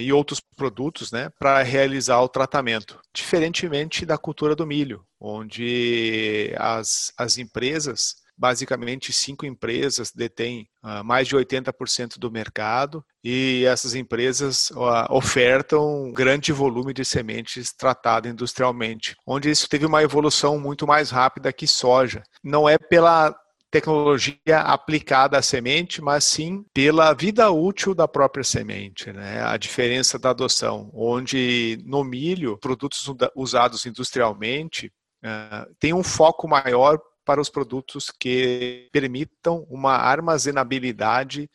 e 0.00 0.12
outros 0.12 0.40
produtos 0.40 1.12
né, 1.12 1.30
para 1.38 1.62
realizar 1.62 2.20
o 2.20 2.28
tratamento. 2.28 2.98
Diferentemente 3.14 4.04
da 4.04 4.18
cultura 4.18 4.54
do 4.54 4.66
milho, 4.66 5.04
onde 5.20 6.52
as, 6.58 7.12
as 7.16 7.38
empresas, 7.38 8.16
basicamente 8.36 9.12
cinco 9.12 9.44
empresas, 9.44 10.12
detêm 10.12 10.68
uh, 10.82 11.04
mais 11.04 11.26
de 11.26 11.36
80% 11.36 12.18
do 12.18 12.30
mercado 12.30 13.04
e 13.22 13.64
essas 13.66 13.94
empresas 13.94 14.70
uh, 14.70 15.06
ofertam 15.10 16.04
um 16.04 16.12
grande 16.12 16.52
volume 16.52 16.92
de 16.92 17.04
sementes 17.04 17.72
tratadas 17.72 18.30
industrialmente, 18.30 19.16
onde 19.26 19.50
isso 19.50 19.68
teve 19.68 19.86
uma 19.86 20.02
evolução 20.02 20.58
muito 20.58 20.86
mais 20.86 21.10
rápida 21.10 21.52
que 21.52 21.66
soja. 21.66 22.22
Não 22.42 22.68
é 22.68 22.78
pela 22.78 23.34
tecnologia 23.70 24.60
aplicada 24.60 25.38
à 25.38 25.42
semente, 25.42 26.00
mas 26.00 26.24
sim 26.24 26.64
pela 26.72 27.12
vida 27.12 27.50
útil 27.50 27.94
da 27.94 28.08
própria 28.08 28.44
semente, 28.44 29.12
né? 29.12 29.42
A 29.42 29.56
diferença 29.56 30.18
da 30.18 30.30
adoção, 30.30 30.90
onde 30.94 31.78
no 31.84 32.02
milho, 32.02 32.58
produtos 32.58 33.06
usados 33.36 33.84
industrialmente 33.84 34.90
uh, 35.24 35.74
tem 35.78 35.92
um 35.92 36.02
foco 36.02 36.48
maior 36.48 36.98
para 37.24 37.40
os 37.40 37.50
produtos 37.50 38.10
que 38.18 38.88
permitam 38.90 39.66
uma 39.68 39.96
armazenabilidade 39.96 41.50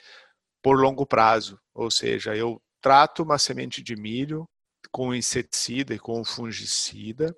por 0.61 0.79
longo 0.79 1.05
prazo, 1.05 1.59
ou 1.73 1.89
seja, 1.89 2.35
eu 2.35 2.61
trato 2.79 3.23
uma 3.23 3.37
semente 3.37 3.81
de 3.81 3.95
milho 3.95 4.47
com 4.91 5.15
inseticida 5.15 5.95
e 5.95 5.99
com 5.99 6.23
fungicida 6.23 7.35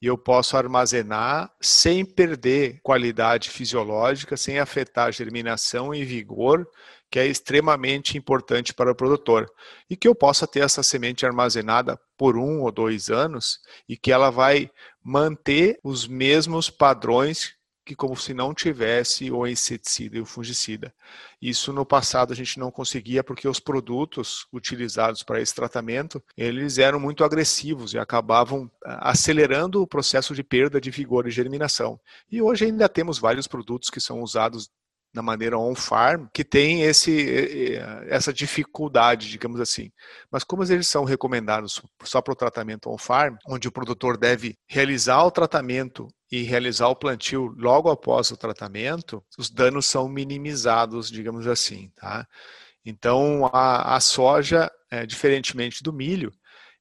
e 0.00 0.06
eu 0.06 0.16
posso 0.16 0.56
armazenar 0.56 1.52
sem 1.60 2.04
perder 2.04 2.80
qualidade 2.82 3.50
fisiológica, 3.50 4.36
sem 4.36 4.58
afetar 4.58 5.12
germinação 5.12 5.94
e 5.94 6.04
vigor, 6.04 6.68
que 7.10 7.18
é 7.18 7.26
extremamente 7.26 8.16
importante 8.16 8.72
para 8.72 8.92
o 8.92 8.94
produtor. 8.94 9.50
E 9.90 9.96
que 9.96 10.06
eu 10.06 10.14
possa 10.14 10.46
ter 10.46 10.60
essa 10.60 10.82
semente 10.82 11.26
armazenada 11.26 11.98
por 12.16 12.36
um 12.36 12.60
ou 12.62 12.70
dois 12.70 13.10
anos 13.10 13.58
e 13.88 13.96
que 13.96 14.12
ela 14.12 14.30
vai 14.30 14.70
manter 15.02 15.78
os 15.82 16.06
mesmos 16.06 16.70
padrões 16.70 17.57
que 17.88 17.96
como 17.96 18.14
se 18.14 18.34
não 18.34 18.52
tivesse 18.52 19.30
o 19.30 19.46
inseticida 19.46 20.18
e 20.18 20.20
o 20.20 20.26
fungicida. 20.26 20.92
Isso 21.40 21.72
no 21.72 21.86
passado 21.86 22.34
a 22.34 22.36
gente 22.36 22.58
não 22.58 22.70
conseguia 22.70 23.24
porque 23.24 23.48
os 23.48 23.58
produtos 23.58 24.46
utilizados 24.52 25.22
para 25.22 25.40
esse 25.40 25.54
tratamento, 25.54 26.22
eles 26.36 26.76
eram 26.76 27.00
muito 27.00 27.24
agressivos 27.24 27.94
e 27.94 27.98
acabavam 27.98 28.70
ah, 28.84 29.10
acelerando 29.10 29.80
o 29.80 29.86
processo 29.86 30.34
de 30.34 30.42
perda 30.42 30.78
de 30.78 30.90
vigor 30.90 31.26
e 31.26 31.30
germinação. 31.30 31.98
E 32.30 32.42
hoje 32.42 32.66
ainda 32.66 32.90
temos 32.90 33.18
vários 33.18 33.46
produtos 33.46 33.88
que 33.88 34.02
são 34.02 34.20
usados 34.20 34.70
na 35.12 35.22
maneira 35.22 35.58
on-farm, 35.58 36.26
que 36.32 36.44
tem 36.44 36.82
esse, 36.82 37.76
essa 38.08 38.32
dificuldade, 38.32 39.30
digamos 39.30 39.60
assim. 39.60 39.90
Mas 40.30 40.44
como 40.44 40.62
eles 40.64 40.88
são 40.88 41.04
recomendados 41.04 41.82
só 42.04 42.20
para 42.20 42.32
o 42.32 42.36
tratamento 42.36 42.90
on-farm, 42.90 43.36
onde 43.46 43.68
o 43.68 43.72
produtor 43.72 44.16
deve 44.16 44.56
realizar 44.68 45.24
o 45.24 45.30
tratamento 45.30 46.08
e 46.30 46.42
realizar 46.42 46.88
o 46.88 46.96
plantio 46.96 47.54
logo 47.56 47.90
após 47.90 48.30
o 48.30 48.36
tratamento, 48.36 49.22
os 49.38 49.50
danos 49.50 49.86
são 49.86 50.08
minimizados, 50.08 51.10
digamos 51.10 51.46
assim. 51.46 51.90
Tá? 51.96 52.26
Então, 52.84 53.46
a, 53.52 53.96
a 53.96 54.00
soja, 54.00 54.70
é, 54.90 55.06
diferentemente 55.06 55.82
do 55.82 55.92
milho, 55.92 56.30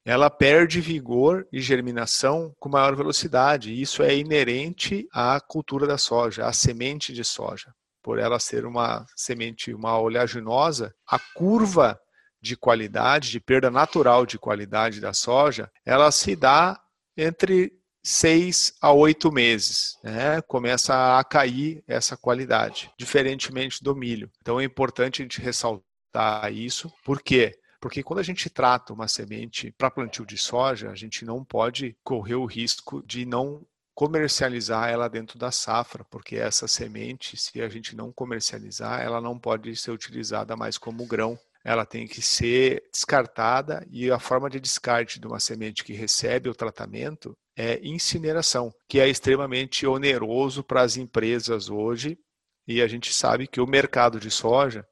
ela 0.05 0.29
perde 0.29 0.79
vigor 0.79 1.45
e 1.51 1.59
germinação 1.59 2.53
com 2.59 2.69
maior 2.69 2.95
velocidade. 2.95 3.73
Isso 3.73 4.03
é 4.03 4.15
inerente 4.15 5.05
à 5.13 5.39
cultura 5.39 5.85
da 5.87 5.97
soja, 5.97 6.45
à 6.45 6.53
semente 6.53 7.13
de 7.13 7.23
soja 7.23 7.73
por 8.07 8.19
ela 8.19 8.39
ser 8.39 8.65
uma 8.65 9.05
semente, 9.17 9.73
uma 9.73 9.99
oleaginosa, 9.99 10.95
a 11.05 11.19
curva 11.19 11.99
de 12.41 12.55
qualidade, 12.55 13.29
de 13.29 13.37
perda 13.41 13.69
natural 13.69 14.25
de 14.25 14.39
qualidade 14.39 15.01
da 15.01 15.11
soja, 15.11 15.69
ela 15.85 16.09
se 16.09 16.33
dá 16.33 16.79
entre 17.17 17.73
seis 18.01 18.73
a 18.81 18.93
oito 18.93 19.29
meses, 19.29 19.97
né? 20.01 20.41
começa 20.43 21.19
a 21.19 21.23
cair 21.25 21.83
essa 21.85 22.15
qualidade, 22.15 22.89
diferentemente 22.97 23.83
do 23.83 23.93
milho. 23.93 24.31
Então 24.41 24.57
é 24.57 24.63
importante 24.63 25.21
a 25.21 25.25
gente 25.25 25.41
ressaltar 25.41 26.53
isso, 26.53 26.89
por 27.03 27.21
quê? 27.21 27.59
Porque 27.81 28.01
quando 28.01 28.19
a 28.19 28.23
gente 28.23 28.49
trata 28.49 28.93
uma 28.93 29.09
semente 29.09 29.69
para 29.77 29.91
plantio 29.91 30.25
de 30.25 30.37
soja, 30.37 30.91
a 30.91 30.95
gente 30.95 31.25
não 31.25 31.43
pode 31.43 31.97
correr 32.05 32.35
o 32.35 32.45
risco 32.45 33.03
de 33.05 33.25
não 33.25 33.67
comercializar 33.97 34.91
ela 34.91 35.09
dentro 35.09 35.39
da 35.39 35.49
safra, 35.49 36.05
porque 36.11 36.35
essa 36.35 36.67
semente, 36.67 37.35
se 37.35 37.59
a 37.59 37.67
gente 37.67 37.95
não 37.95 38.11
comercializar, 38.11 39.01
ela 39.01 39.19
não 39.19 39.39
pode 39.39 39.75
ser 39.75 39.89
utilizada 39.89 40.55
mais 40.55 40.77
como 40.77 41.07
grão. 41.07 41.35
Ela 41.65 41.83
tem 41.83 42.05
que 42.05 42.21
ser 42.21 42.83
descartada 42.93 43.83
e 43.89 44.11
a 44.11 44.19
forma 44.19 44.51
de 44.51 44.59
descarte 44.59 45.19
de 45.19 45.25
uma 45.25 45.39
semente 45.39 45.83
que 45.83 45.93
recebe 45.93 46.47
o 46.47 46.53
tratamento 46.53 47.35
é 47.57 47.79
incineração, 47.81 48.71
que 48.87 48.99
é 48.99 49.09
extremamente 49.09 49.87
oneroso 49.87 50.63
para 50.63 50.83
as 50.83 50.95
empresas 50.95 51.67
hoje. 51.67 52.19
E 52.67 52.83
a 52.83 52.87
gente 52.87 53.11
sabe 53.11 53.47
que 53.47 53.59
o 53.59 53.65
mercado 53.65 54.19
de 54.19 54.29
soja 54.29 54.85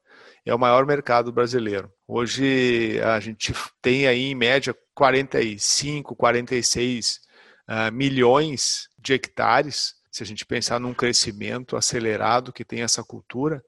é 0.44 0.52
o 0.52 0.58
maior 0.58 0.84
mercado 0.84 1.32
brasileiro. 1.32 1.88
Hoje 2.08 3.00
a 3.00 3.20
gente 3.20 3.54
tem 3.80 4.08
aí 4.08 4.32
em 4.32 4.34
média 4.34 4.74
45, 4.96 6.16
46 6.16 7.20
uh, 7.68 7.92
milhões 7.92 8.88
de 9.06 9.14
hectares, 9.14 9.94
se 10.10 10.22
a 10.22 10.26
gente 10.26 10.44
pensar 10.44 10.80
num 10.80 10.92
crescimento 10.92 11.76
acelerado 11.76 12.52
que 12.52 12.64
tem 12.64 12.82
essa 12.82 13.04
cultura, 13.04 13.62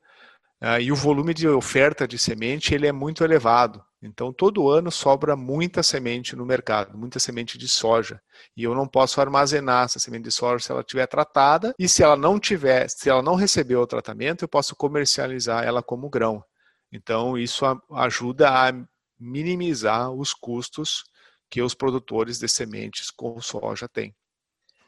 uh, 0.62 0.80
e 0.80 0.90
o 0.90 0.96
volume 0.96 1.32
de 1.32 1.48
oferta 1.48 2.08
de 2.08 2.18
semente 2.18 2.74
ele 2.74 2.86
é 2.86 2.92
muito 2.92 3.22
elevado. 3.22 3.84
Então, 4.00 4.32
todo 4.32 4.68
ano 4.68 4.92
sobra 4.92 5.34
muita 5.34 5.82
semente 5.82 6.36
no 6.36 6.46
mercado, 6.46 6.96
muita 6.96 7.18
semente 7.18 7.58
de 7.58 7.68
soja. 7.68 8.20
E 8.56 8.62
eu 8.62 8.72
não 8.74 8.86
posso 8.86 9.20
armazenar 9.20 9.86
essa 9.86 9.98
semente 9.98 10.24
de 10.24 10.30
soja 10.30 10.64
se 10.64 10.70
ela 10.70 10.82
estiver 10.82 11.06
tratada. 11.06 11.74
E 11.76 11.88
se 11.88 12.02
ela 12.02 12.16
não 12.16 12.38
tiver, 12.38 12.88
se 12.88 13.10
ela 13.10 13.22
não 13.22 13.34
receber 13.34 13.74
o 13.74 13.86
tratamento, 13.88 14.44
eu 14.44 14.48
posso 14.48 14.76
comercializar 14.76 15.64
ela 15.64 15.82
como 15.82 16.08
grão. 16.08 16.44
Então, 16.92 17.36
isso 17.36 17.64
ajuda 17.92 18.48
a 18.50 18.72
minimizar 19.18 20.12
os 20.12 20.32
custos 20.32 21.02
que 21.50 21.60
os 21.60 21.74
produtores 21.74 22.38
de 22.38 22.48
sementes 22.48 23.10
com 23.10 23.40
soja 23.40 23.88
têm. 23.88 24.14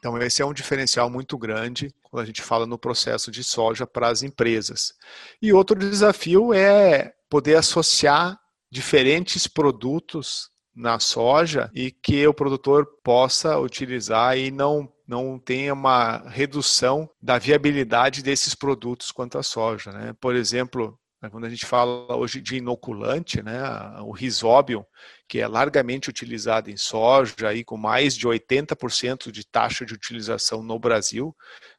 Então, 0.01 0.17
esse 0.17 0.41
é 0.41 0.45
um 0.45 0.51
diferencial 0.51 1.11
muito 1.11 1.37
grande 1.37 1.93
quando 2.01 2.23
a 2.23 2.25
gente 2.25 2.41
fala 2.41 2.65
no 2.65 2.75
processo 2.75 3.29
de 3.29 3.43
soja 3.43 3.85
para 3.85 4.09
as 4.09 4.23
empresas. 4.23 4.95
E 5.39 5.53
outro 5.53 5.77
desafio 5.77 6.51
é 6.55 7.13
poder 7.29 7.55
associar 7.55 8.35
diferentes 8.71 9.45
produtos 9.45 10.49
na 10.75 10.99
soja 10.99 11.69
e 11.71 11.91
que 11.91 12.25
o 12.25 12.33
produtor 12.33 12.87
possa 13.03 13.59
utilizar 13.59 14.35
e 14.35 14.49
não, 14.49 14.91
não 15.07 15.37
tenha 15.37 15.71
uma 15.71 16.17
redução 16.29 17.07
da 17.21 17.37
viabilidade 17.37 18.23
desses 18.23 18.55
produtos 18.55 19.11
quanto 19.11 19.37
à 19.37 19.43
soja. 19.43 19.91
Né? 19.91 20.15
Por 20.19 20.35
exemplo, 20.35 20.97
quando 21.29 21.45
a 21.45 21.49
gente 21.49 21.65
fala 21.65 22.15
hoje 22.15 22.41
de 22.41 22.57
inoculante, 22.57 23.43
né, 23.43 23.61
o 24.01 24.11
risóbio, 24.11 24.85
que 25.27 25.39
é 25.39 25.47
largamente 25.47 26.09
utilizado 26.09 26.71
em 26.71 26.77
soja, 26.77 27.47
aí 27.47 27.63
com 27.63 27.77
mais 27.77 28.15
de 28.15 28.27
80% 28.27 29.31
de 29.31 29.45
taxa 29.45 29.85
de 29.85 29.93
utilização 29.93 30.63
no 30.63 30.79
Brasil, 30.79 31.35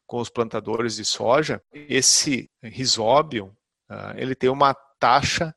com 0.06 0.20
os 0.20 0.28
plantadores 0.28 0.96
de 0.96 1.04
soja, 1.04 1.60
esse 1.72 2.48
risóbio, 2.62 3.56
ah, 3.88 4.14
ele 4.16 4.34
tem 4.34 4.48
uma 4.48 4.74
taxa 5.00 5.54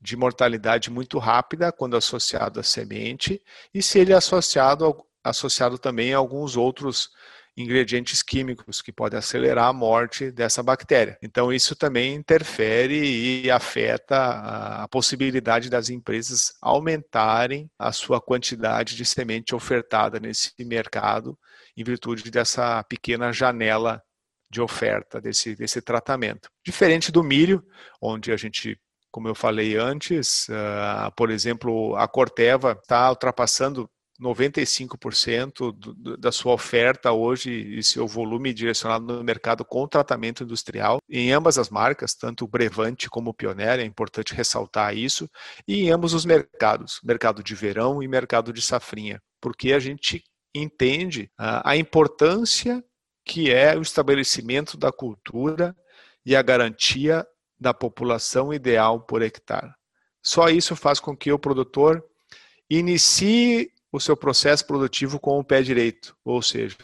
de 0.00 0.16
mortalidade 0.16 0.90
muito 0.90 1.18
rápida 1.18 1.70
quando 1.70 1.96
associado 1.96 2.58
à 2.58 2.62
semente, 2.62 3.40
e 3.72 3.82
se 3.82 3.98
ele 3.98 4.12
é 4.12 4.16
associado, 4.16 5.04
associado 5.22 5.78
também 5.78 6.12
a 6.12 6.18
alguns 6.18 6.56
outros 6.56 7.10
ingredientes 7.58 8.22
químicos 8.22 8.80
que 8.80 8.92
podem 8.92 9.18
acelerar 9.18 9.66
a 9.66 9.72
morte 9.72 10.30
dessa 10.30 10.62
bactéria. 10.62 11.18
Então, 11.20 11.52
isso 11.52 11.74
também 11.74 12.14
interfere 12.14 13.42
e 13.42 13.50
afeta 13.50 14.82
a 14.82 14.88
possibilidade 14.88 15.68
das 15.68 15.90
empresas 15.90 16.54
aumentarem 16.62 17.68
a 17.76 17.90
sua 17.90 18.20
quantidade 18.20 18.96
de 18.96 19.04
semente 19.04 19.54
ofertada 19.54 20.20
nesse 20.20 20.52
mercado, 20.60 21.36
em 21.76 21.82
virtude 21.82 22.30
dessa 22.30 22.82
pequena 22.84 23.32
janela 23.32 24.00
de 24.48 24.60
oferta 24.60 25.20
desse, 25.20 25.56
desse 25.56 25.82
tratamento. 25.82 26.48
Diferente 26.64 27.10
do 27.10 27.22
milho, 27.22 27.62
onde 28.00 28.32
a 28.32 28.36
gente 28.36 28.78
como 29.10 29.26
eu 29.26 29.34
falei 29.34 29.74
antes, 29.74 30.46
uh, 30.50 31.10
por 31.16 31.30
exemplo, 31.30 31.96
a 31.96 32.06
Corteva 32.06 32.78
está 32.80 33.08
ultrapassando 33.08 33.90
95% 34.20 35.72
do, 35.72 36.16
da 36.16 36.32
sua 36.32 36.52
oferta 36.52 37.12
hoje 37.12 37.50
e 37.50 37.82
seu 37.82 38.06
volume 38.06 38.52
direcionado 38.52 39.04
no 39.04 39.24
mercado 39.24 39.64
com 39.64 39.86
tratamento 39.86 40.42
industrial 40.42 40.98
em 41.08 41.32
ambas 41.32 41.58
as 41.58 41.70
marcas, 41.70 42.14
tanto 42.14 42.44
o 42.44 42.48
Brevante 42.48 43.08
como 43.08 43.30
o 43.30 43.34
Pioneer, 43.34 43.80
é 43.80 43.84
importante 43.84 44.34
ressaltar 44.34 44.96
isso, 44.96 45.28
e 45.66 45.82
em 45.82 45.90
ambos 45.90 46.14
os 46.14 46.24
mercados, 46.24 47.00
mercado 47.04 47.42
de 47.42 47.54
verão 47.54 48.02
e 48.02 48.08
mercado 48.08 48.52
de 48.52 48.60
safrinha, 48.60 49.20
porque 49.40 49.72
a 49.72 49.78
gente 49.78 50.24
entende 50.54 51.30
a 51.36 51.76
importância 51.76 52.82
que 53.24 53.52
é 53.52 53.76
o 53.76 53.82
estabelecimento 53.82 54.76
da 54.76 54.90
cultura 54.90 55.76
e 56.24 56.34
a 56.34 56.42
garantia 56.42 57.26
da 57.60 57.74
população 57.74 58.52
ideal 58.52 59.00
por 59.00 59.22
hectare. 59.22 59.70
Só 60.22 60.48
isso 60.48 60.74
faz 60.74 60.98
com 60.98 61.16
que 61.16 61.30
o 61.30 61.38
produtor 61.38 62.04
inicie 62.70 63.70
o 63.90 64.00
seu 64.00 64.16
processo 64.16 64.66
produtivo 64.66 65.18
com 65.18 65.38
o 65.38 65.44
pé 65.44 65.62
direito, 65.62 66.16
ou 66.24 66.42
seja, 66.42 66.76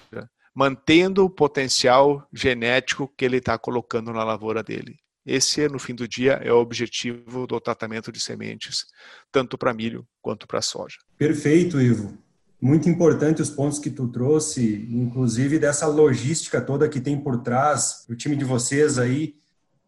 mantendo 0.55 1.25
o 1.25 1.31
potencial 1.31 2.27
genético 2.33 3.13
que 3.17 3.25
ele 3.25 3.39
está 3.39 3.59
colocando 3.59 4.13
na 4.13 4.25
lavoura 4.25 4.63
dele. 4.63 4.97
Esse, 5.27 5.67
no 5.69 5.79
fim 5.79 5.95
do 5.95 6.07
dia, 6.07 6.35
é 6.43 6.53
o 6.53 6.59
objetivo 6.59 7.47
do 7.47 7.59
tratamento 7.59 8.13
de 8.13 8.21
sementes, 8.21 8.85
tanto 9.33 9.57
para 9.57 9.73
milho 9.73 10.07
quanto 10.21 10.47
para 10.47 10.61
soja. 10.61 10.99
Perfeito, 11.17 11.81
Ivo. 11.81 12.17
Muito 12.61 12.89
importante 12.89 13.43
os 13.43 13.51
pontos 13.51 13.79
que 13.79 13.91
tu 13.91 14.09
trouxe, 14.09 14.87
inclusive 14.91 15.59
dessa 15.59 15.87
logística 15.87 16.61
toda 16.61 16.89
que 16.89 17.01
tem 17.01 17.19
por 17.19 17.43
trás, 17.43 18.05
o 18.09 18.15
time 18.15 18.37
de 18.37 18.45
vocês 18.45 18.99
aí, 18.99 19.35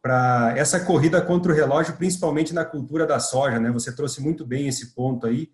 para 0.03 0.55
essa 0.57 0.81
corrida 0.81 1.21
contra 1.21 1.53
o 1.53 1.55
relógio, 1.55 1.97
principalmente 1.97 2.55
na 2.55 2.65
cultura 2.65 3.07
da 3.07 3.19
soja, 3.19 3.59
né? 3.59 3.71
Você 3.73 3.93
trouxe 3.93 4.23
muito 4.23 4.45
bem 4.45 4.69
esse 4.69 4.95
ponto 4.95 5.27
aí 5.27 5.51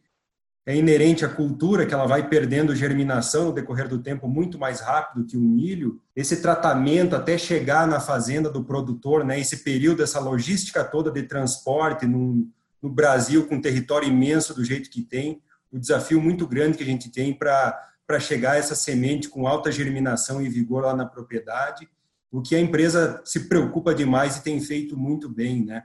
é 0.64 0.76
inerente 0.76 1.24
à 1.24 1.28
cultura, 1.28 1.84
que 1.84 1.92
ela 1.92 2.06
vai 2.06 2.28
perdendo 2.28 2.74
germinação 2.74 3.46
no 3.46 3.52
decorrer 3.52 3.88
do 3.88 3.98
tempo 3.98 4.28
muito 4.28 4.58
mais 4.58 4.80
rápido 4.80 5.26
que 5.26 5.36
o 5.36 5.40
milho. 5.40 6.00
Esse 6.14 6.40
tratamento 6.40 7.16
até 7.16 7.36
chegar 7.36 7.86
na 7.86 7.98
fazenda 7.98 8.48
do 8.48 8.62
produtor, 8.62 9.24
né, 9.24 9.40
esse 9.40 9.58
período, 9.58 10.02
essa 10.02 10.20
logística 10.20 10.84
toda 10.84 11.10
de 11.10 11.24
transporte 11.24 12.06
no, 12.06 12.46
no 12.80 12.88
Brasil, 12.88 13.46
com 13.46 13.56
um 13.56 13.60
território 13.60 14.08
imenso 14.08 14.54
do 14.54 14.64
jeito 14.64 14.88
que 14.88 15.02
tem, 15.02 15.42
o 15.72 15.78
desafio 15.78 16.20
muito 16.20 16.46
grande 16.46 16.76
que 16.76 16.84
a 16.84 16.86
gente 16.86 17.10
tem 17.10 17.34
para 17.34 18.20
chegar 18.20 18.52
a 18.52 18.56
essa 18.56 18.76
semente 18.76 19.28
com 19.28 19.48
alta 19.48 19.72
germinação 19.72 20.40
e 20.40 20.48
vigor 20.48 20.84
lá 20.84 20.94
na 20.94 21.06
propriedade, 21.06 21.88
o 22.30 22.40
que 22.40 22.54
a 22.54 22.60
empresa 22.60 23.20
se 23.24 23.48
preocupa 23.48 23.94
demais 23.94 24.36
e 24.36 24.42
tem 24.42 24.60
feito 24.60 24.96
muito 24.96 25.28
bem, 25.28 25.64
né? 25.64 25.84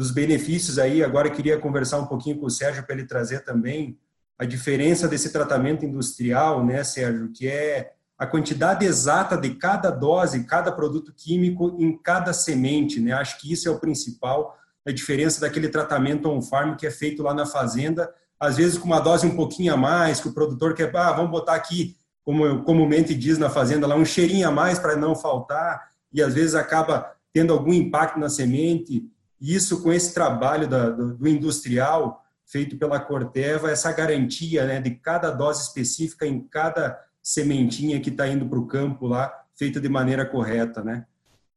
Dos 0.00 0.10
benefícios 0.10 0.78
aí. 0.78 1.04
Agora 1.04 1.28
eu 1.28 1.32
queria 1.32 1.58
conversar 1.58 1.98
um 1.98 2.06
pouquinho 2.06 2.38
com 2.38 2.46
o 2.46 2.50
Sérgio 2.50 2.82
para 2.86 2.94
ele 2.94 3.06
trazer 3.06 3.44
também 3.44 3.98
a 4.38 4.46
diferença 4.46 5.06
desse 5.06 5.30
tratamento 5.30 5.84
industrial, 5.84 6.64
né, 6.64 6.82
Sérgio, 6.82 7.30
que 7.30 7.46
é 7.46 7.92
a 8.18 8.26
quantidade 8.26 8.86
exata 8.86 9.36
de 9.36 9.56
cada 9.56 9.90
dose, 9.90 10.44
cada 10.44 10.72
produto 10.72 11.12
químico 11.14 11.76
em 11.78 11.94
cada 11.98 12.32
semente, 12.32 12.98
né? 12.98 13.12
Acho 13.12 13.38
que 13.38 13.52
isso 13.52 13.68
é 13.68 13.70
o 13.70 13.78
principal, 13.78 14.56
a 14.86 14.90
diferença 14.90 15.38
daquele 15.38 15.68
tratamento 15.68 16.30
on-farm 16.30 16.76
que 16.76 16.86
é 16.86 16.90
feito 16.90 17.22
lá 17.22 17.34
na 17.34 17.44
fazenda, 17.44 18.10
às 18.38 18.56
vezes 18.56 18.78
com 18.78 18.86
uma 18.86 19.00
dose 19.00 19.26
um 19.26 19.36
pouquinho 19.36 19.74
a 19.74 19.76
mais, 19.76 20.18
que 20.18 20.28
o 20.28 20.32
produtor 20.32 20.72
quer, 20.72 20.96
ah, 20.96 21.12
vamos 21.12 21.30
botar 21.30 21.54
aqui, 21.54 21.94
como 22.24 22.62
comumente 22.62 23.14
diz 23.14 23.36
na 23.36 23.50
fazenda, 23.50 23.86
lá 23.86 23.96
um 23.96 24.06
cheirinho 24.06 24.48
a 24.48 24.50
mais 24.50 24.78
para 24.78 24.96
não 24.96 25.14
faltar, 25.14 25.90
e 26.10 26.22
às 26.22 26.32
vezes 26.32 26.54
acaba 26.54 27.12
tendo 27.34 27.52
algum 27.52 27.72
impacto 27.74 28.18
na 28.18 28.30
semente, 28.30 29.04
e 29.40 29.54
isso 29.54 29.82
com 29.82 29.92
esse 29.92 30.12
trabalho 30.12 30.68
da, 30.68 30.90
do, 30.90 31.14
do, 31.14 31.28
industrial 31.28 32.22
feito 32.44 32.76
pela 32.76 33.00
Corteva, 33.00 33.70
essa 33.70 33.92
garantia 33.92 34.66
né, 34.66 34.80
de 34.80 34.90
cada 34.90 35.30
dose 35.30 35.62
específica 35.62 36.26
em 36.26 36.40
cada 36.40 37.00
sementinha 37.22 38.00
que 38.00 38.10
está 38.10 38.26
indo 38.26 38.46
para 38.46 38.58
o 38.58 38.66
campo 38.66 39.06
lá, 39.06 39.32
feita 39.54 39.80
de 39.80 39.88
maneira 39.88 40.26
correta. 40.26 40.82
Né? 40.82 41.06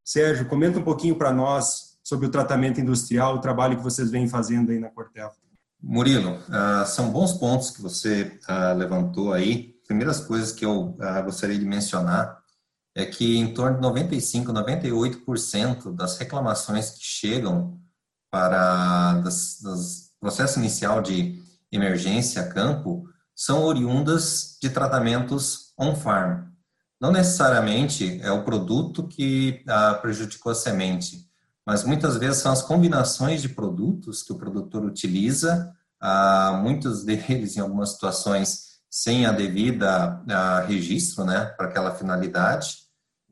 Sérgio, 0.04 0.46
comenta 0.46 0.80
um 0.80 0.84
pouquinho 0.84 1.16
para 1.16 1.34
nós 1.34 1.98
sobre 2.04 2.28
o 2.28 2.32
tratamento 2.32 2.80
industrial, 2.80 3.36
o 3.36 3.42
trabalho 3.42 3.78
que 3.78 3.84
vocês 3.84 4.12
vêm 4.12 4.28
fazendo 4.28 4.72
aí 4.72 4.80
na 4.80 4.90
Corteva. 4.90 5.32
Murilo, 5.82 6.36
uh, 6.36 6.86
são 6.86 7.12
bons 7.12 7.34
pontos 7.34 7.72
que 7.72 7.82
você 7.82 8.40
uh, 8.48 8.78
levantou 8.78 9.34
aí. 9.34 9.74
Primeiras 9.86 10.20
coisas 10.20 10.52
que 10.52 10.64
eu 10.64 10.96
uh, 10.98 11.24
gostaria 11.26 11.58
de 11.58 11.66
mencionar 11.66 12.43
é 12.96 13.06
que 13.06 13.38
em 13.38 13.54
torno 13.54 13.78
de 13.78 13.82
95, 13.82 14.52
98% 14.52 15.96
das 15.96 16.18
reclamações 16.18 16.92
que 16.92 17.04
chegam 17.04 17.80
para 18.32 19.16
das, 19.22 19.60
das 19.62 20.14
processo 20.24 20.58
inicial 20.58 21.02
de 21.02 21.44
emergência 21.70 22.48
campo 22.48 23.04
são 23.36 23.64
oriundas 23.64 24.58
de 24.62 24.70
tratamentos 24.70 25.74
on-farm. 25.78 26.46
Não 27.02 27.12
necessariamente 27.12 28.22
é 28.22 28.32
o 28.32 28.44
produto 28.44 29.06
que 29.06 29.62
ah, 29.68 29.96
prejudicou 29.96 30.54
a 30.54 30.56
semente, 30.56 31.28
mas 31.66 31.84
muitas 31.84 32.16
vezes 32.16 32.42
são 32.42 32.54
as 32.54 32.62
combinações 32.62 33.42
de 33.42 33.50
produtos 33.50 34.24
que 34.24 34.32
o 34.32 34.38
produtor 34.38 34.86
utiliza, 34.86 35.74
ah, 36.00 36.58
muitos 36.64 37.04
deles 37.06 37.58
em 37.58 37.60
algumas 37.60 37.90
situações 37.90 38.74
sem 38.90 39.26
a 39.26 39.32
devida 39.34 40.24
ah, 40.30 40.64
registro, 40.66 41.26
né, 41.26 41.46
para 41.58 41.68
aquela 41.68 41.94
finalidade, 41.96 42.83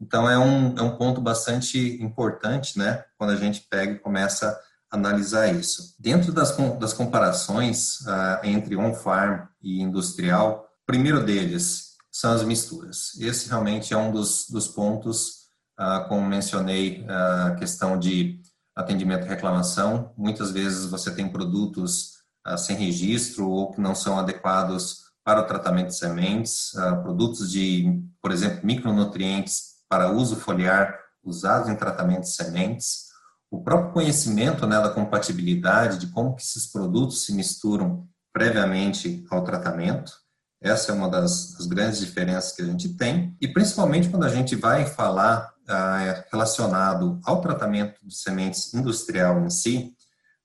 então, 0.01 0.27
é 0.27 0.37
um, 0.37 0.75
é 0.75 0.81
um 0.81 0.97
ponto 0.97 1.21
bastante 1.21 2.01
importante, 2.01 2.77
né, 2.77 3.05
quando 3.17 3.29
a 3.29 3.35
gente 3.35 3.61
pega 3.69 3.93
e 3.93 3.99
começa 3.99 4.59
a 4.89 4.95
analisar 4.97 5.53
isso. 5.53 5.95
Dentro 5.99 6.33
das, 6.33 6.57
das 6.79 6.91
comparações 6.91 8.01
uh, 8.01 8.43
entre 8.43 8.75
on-farm 8.75 9.45
e 9.61 9.79
industrial, 9.79 10.67
primeiro 10.87 11.23
deles 11.23 11.91
são 12.11 12.33
as 12.33 12.43
misturas. 12.43 13.15
Esse 13.19 13.47
realmente 13.47 13.93
é 13.93 13.97
um 13.97 14.11
dos, 14.11 14.47
dos 14.49 14.67
pontos, 14.67 15.47
uh, 15.79 16.07
como 16.09 16.25
mencionei, 16.27 17.05
a 17.07 17.53
uh, 17.53 17.59
questão 17.59 17.97
de 17.97 18.41
atendimento 18.75 19.25
e 19.25 19.29
reclamação. 19.29 20.11
Muitas 20.17 20.51
vezes 20.51 20.85
você 20.85 21.11
tem 21.11 21.29
produtos 21.29 22.13
uh, 22.47 22.57
sem 22.57 22.75
registro 22.75 23.47
ou 23.47 23.71
que 23.71 23.79
não 23.79 23.93
são 23.93 24.17
adequados 24.17 25.11
para 25.23 25.41
o 25.41 25.45
tratamento 25.45 25.89
de 25.89 25.97
sementes, 25.97 26.71
produtos 27.03 27.51
de, 27.51 28.03
por 28.19 28.31
exemplo, 28.31 28.65
micronutrientes 28.65 29.70
para 29.91 30.09
uso 30.09 30.37
foliar 30.37 30.97
usados 31.21 31.67
em 31.67 31.75
tratamento 31.75 32.21
de 32.21 32.31
sementes, 32.31 33.07
o 33.51 33.61
próprio 33.61 33.91
conhecimento 33.91 34.65
né, 34.65 34.79
da 34.81 34.89
compatibilidade, 34.89 35.97
de 35.97 36.07
como 36.07 36.33
que 36.33 36.41
esses 36.41 36.65
produtos 36.65 37.25
se 37.25 37.33
misturam 37.33 38.07
previamente 38.31 39.25
ao 39.29 39.43
tratamento, 39.43 40.13
essa 40.61 40.93
é 40.93 40.95
uma 40.95 41.09
das, 41.09 41.55
das 41.55 41.67
grandes 41.67 41.99
diferenças 41.99 42.53
que 42.53 42.61
a 42.61 42.65
gente 42.65 42.95
tem, 42.95 43.35
e 43.41 43.49
principalmente 43.49 44.07
quando 44.07 44.23
a 44.23 44.29
gente 44.29 44.55
vai 44.55 44.85
falar 44.85 45.53
ah, 45.67 46.23
relacionado 46.31 47.19
ao 47.25 47.41
tratamento 47.41 47.99
de 48.01 48.15
sementes 48.15 48.73
industrial 48.73 49.43
em 49.43 49.49
si, 49.49 49.93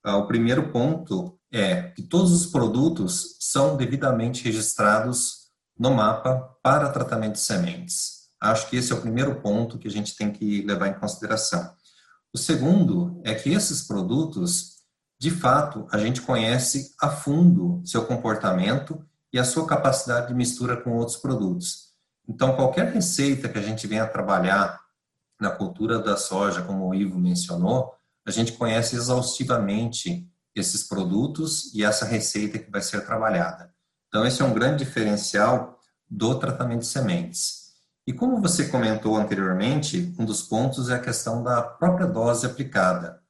ah, 0.02 0.16
o 0.16 0.26
primeiro 0.26 0.72
ponto 0.72 1.38
é 1.52 1.82
que 1.82 2.02
todos 2.02 2.32
os 2.32 2.46
produtos 2.46 3.36
são 3.38 3.76
devidamente 3.76 4.42
registrados 4.42 5.46
no 5.78 5.92
mapa 5.92 6.50
para 6.64 6.88
tratamento 6.88 7.34
de 7.34 7.40
sementes. 7.40 8.15
Acho 8.50 8.68
que 8.68 8.76
esse 8.76 8.92
é 8.92 8.94
o 8.94 9.00
primeiro 9.00 9.40
ponto 9.40 9.78
que 9.78 9.88
a 9.88 9.90
gente 9.90 10.16
tem 10.16 10.30
que 10.30 10.62
levar 10.62 10.88
em 10.88 10.98
consideração. 10.98 11.74
O 12.32 12.38
segundo 12.38 13.20
é 13.24 13.34
que 13.34 13.50
esses 13.50 13.82
produtos, 13.82 14.76
de 15.18 15.30
fato, 15.30 15.86
a 15.90 15.98
gente 15.98 16.20
conhece 16.20 16.94
a 17.00 17.08
fundo 17.08 17.82
seu 17.84 18.04
comportamento 18.04 19.04
e 19.32 19.38
a 19.38 19.44
sua 19.44 19.66
capacidade 19.66 20.28
de 20.28 20.34
mistura 20.34 20.76
com 20.76 20.92
outros 20.92 21.16
produtos. 21.16 21.86
Então, 22.28 22.56
qualquer 22.56 22.92
receita 22.92 23.48
que 23.48 23.58
a 23.58 23.62
gente 23.62 23.86
venha 23.86 24.06
trabalhar 24.06 24.80
na 25.40 25.50
cultura 25.50 25.98
da 25.98 26.16
soja, 26.16 26.62
como 26.62 26.88
o 26.88 26.94
Ivo 26.94 27.18
mencionou, 27.18 27.94
a 28.26 28.30
gente 28.30 28.52
conhece 28.52 28.96
exaustivamente 28.96 30.28
esses 30.54 30.82
produtos 30.82 31.72
e 31.74 31.84
essa 31.84 32.04
receita 32.04 32.58
que 32.58 32.70
vai 32.70 32.80
ser 32.80 33.04
trabalhada. 33.04 33.72
Então, 34.08 34.26
esse 34.26 34.40
é 34.40 34.44
um 34.44 34.54
grande 34.54 34.84
diferencial 34.84 35.78
do 36.08 36.38
tratamento 36.38 36.80
de 36.80 36.86
sementes. 36.86 37.65
E 38.06 38.12
como 38.12 38.40
você 38.40 38.68
comentou 38.68 39.16
anteriormente, 39.16 40.14
um 40.16 40.24
dos 40.24 40.40
pontos 40.40 40.88
é 40.90 40.94
a 40.94 41.00
questão 41.00 41.42
da 41.42 41.60
própria 41.60 42.06
dose 42.06 42.46
aplicada. 42.46 43.20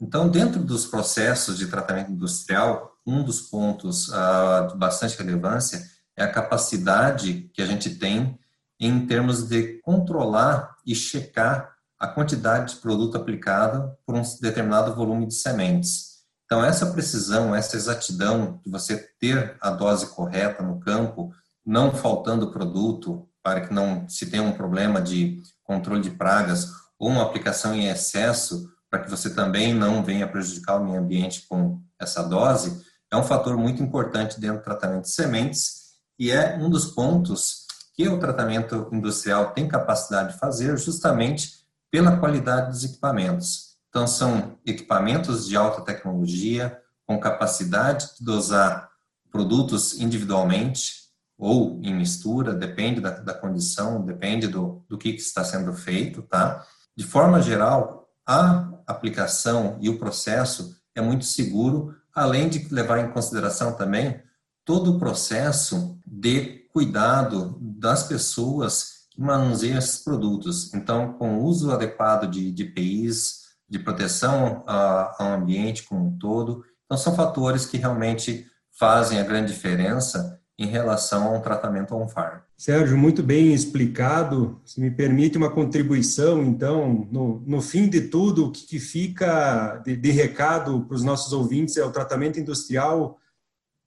Então, 0.00 0.28
dentro 0.28 0.62
dos 0.62 0.86
processos 0.86 1.58
de 1.58 1.66
tratamento 1.66 2.12
industrial, 2.12 2.96
um 3.04 3.24
dos 3.24 3.40
pontos 3.40 4.08
uh, 4.08 4.68
de 4.68 4.76
bastante 4.76 5.18
relevância 5.18 5.82
é 6.16 6.22
a 6.22 6.30
capacidade 6.30 7.50
que 7.52 7.60
a 7.60 7.66
gente 7.66 7.96
tem 7.96 8.38
em 8.78 9.06
termos 9.06 9.48
de 9.48 9.80
controlar 9.82 10.76
e 10.86 10.94
checar 10.94 11.72
a 11.98 12.06
quantidade 12.06 12.74
de 12.74 12.80
produto 12.80 13.16
aplicado 13.16 13.96
por 14.06 14.14
um 14.14 14.22
determinado 14.40 14.94
volume 14.94 15.26
de 15.26 15.34
sementes. 15.34 16.12
Então, 16.44 16.64
essa 16.64 16.86
precisão, 16.86 17.54
essa 17.54 17.76
exatidão 17.76 18.60
de 18.64 18.70
você 18.70 18.98
ter 19.18 19.56
a 19.60 19.70
dose 19.70 20.06
correta 20.08 20.62
no 20.62 20.78
campo, 20.78 21.32
não 21.64 21.92
faltando 21.92 22.50
produto, 22.50 23.28
para 23.42 23.62
que 23.62 23.74
não 23.74 24.08
se 24.08 24.26
tenha 24.26 24.42
um 24.42 24.52
problema 24.52 25.00
de 25.00 25.42
controle 25.64 26.02
de 26.02 26.10
pragas 26.10 26.70
ou 26.98 27.08
uma 27.08 27.22
aplicação 27.22 27.74
em 27.74 27.88
excesso 27.88 28.70
para 28.88 29.00
que 29.00 29.10
você 29.10 29.30
também 29.30 29.74
não 29.74 30.04
venha 30.04 30.28
prejudicar 30.28 30.76
o 30.76 30.84
meio 30.84 31.00
ambiente 31.00 31.46
com 31.48 31.80
essa 31.98 32.22
dose, 32.22 32.84
é 33.10 33.16
um 33.16 33.22
fator 33.22 33.56
muito 33.56 33.82
importante 33.82 34.38
dentro 34.38 34.58
do 34.58 34.64
tratamento 34.64 35.04
de 35.04 35.10
sementes 35.10 35.92
e 36.18 36.30
é 36.30 36.56
um 36.56 36.68
dos 36.68 36.86
pontos 36.86 37.66
que 37.94 38.08
o 38.08 38.18
tratamento 38.18 38.88
industrial 38.92 39.52
tem 39.52 39.66
capacidade 39.66 40.32
de 40.32 40.38
fazer 40.38 40.78
justamente 40.78 41.62
pela 41.90 42.16
qualidade 42.16 42.70
dos 42.70 42.84
equipamentos. 42.84 43.76
Então, 43.88 44.06
são 44.06 44.58
equipamentos 44.64 45.46
de 45.46 45.56
alta 45.56 45.82
tecnologia, 45.82 46.80
com 47.06 47.20
capacidade 47.20 48.16
de 48.18 48.24
dosar 48.24 48.88
produtos 49.30 50.00
individualmente 50.00 51.01
ou 51.42 51.80
em 51.82 51.92
mistura, 51.92 52.54
depende 52.54 53.00
da, 53.00 53.10
da 53.10 53.34
condição, 53.34 54.00
depende 54.04 54.46
do, 54.46 54.84
do 54.88 54.96
que, 54.96 55.12
que 55.12 55.20
está 55.20 55.42
sendo 55.42 55.72
feito, 55.72 56.22
tá? 56.22 56.64
De 56.96 57.02
forma 57.02 57.42
geral, 57.42 58.08
a 58.24 58.70
aplicação 58.86 59.76
e 59.80 59.88
o 59.88 59.98
processo 59.98 60.76
é 60.94 61.00
muito 61.00 61.24
seguro, 61.24 61.96
além 62.14 62.48
de 62.48 62.72
levar 62.72 63.00
em 63.00 63.10
consideração 63.10 63.72
também 63.72 64.22
todo 64.64 64.92
o 64.92 64.98
processo 65.00 65.98
de 66.06 66.68
cuidado 66.72 67.58
das 67.60 68.04
pessoas 68.04 69.08
que 69.10 69.20
manuseiam 69.20 69.78
esses 69.78 69.98
produtos. 69.98 70.72
Então, 70.72 71.14
com 71.14 71.38
o 71.38 71.42
uso 71.42 71.72
adequado 71.72 72.30
de, 72.30 72.52
de 72.52 72.62
EPIs, 72.62 73.40
de 73.68 73.80
proteção 73.80 74.62
ao 74.64 75.32
ambiente 75.32 75.82
como 75.82 76.06
um 76.06 76.16
todo, 76.16 76.64
então 76.84 76.96
são 76.96 77.16
fatores 77.16 77.66
que 77.66 77.78
realmente 77.78 78.46
fazem 78.78 79.18
a 79.18 79.24
grande 79.24 79.52
diferença 79.52 80.40
em 80.62 80.66
relação 80.66 81.26
a 81.26 81.38
um 81.38 81.40
tratamento 81.40 81.94
on-farm. 81.94 82.38
Sérgio, 82.56 82.96
muito 82.96 83.22
bem 83.22 83.52
explicado. 83.52 84.60
Se 84.64 84.80
me 84.80 84.90
permite 84.90 85.36
uma 85.36 85.50
contribuição, 85.50 86.42
então, 86.44 87.08
no, 87.10 87.42
no 87.44 87.60
fim 87.60 87.88
de 87.88 88.02
tudo, 88.02 88.46
o 88.46 88.52
que, 88.52 88.66
que 88.66 88.78
fica 88.78 89.82
de, 89.84 89.96
de 89.96 90.10
recado 90.12 90.82
para 90.82 90.94
os 90.94 91.02
nossos 91.02 91.32
ouvintes 91.32 91.76
é 91.76 91.84
o 91.84 91.90
tratamento 91.90 92.38
industrial 92.38 93.18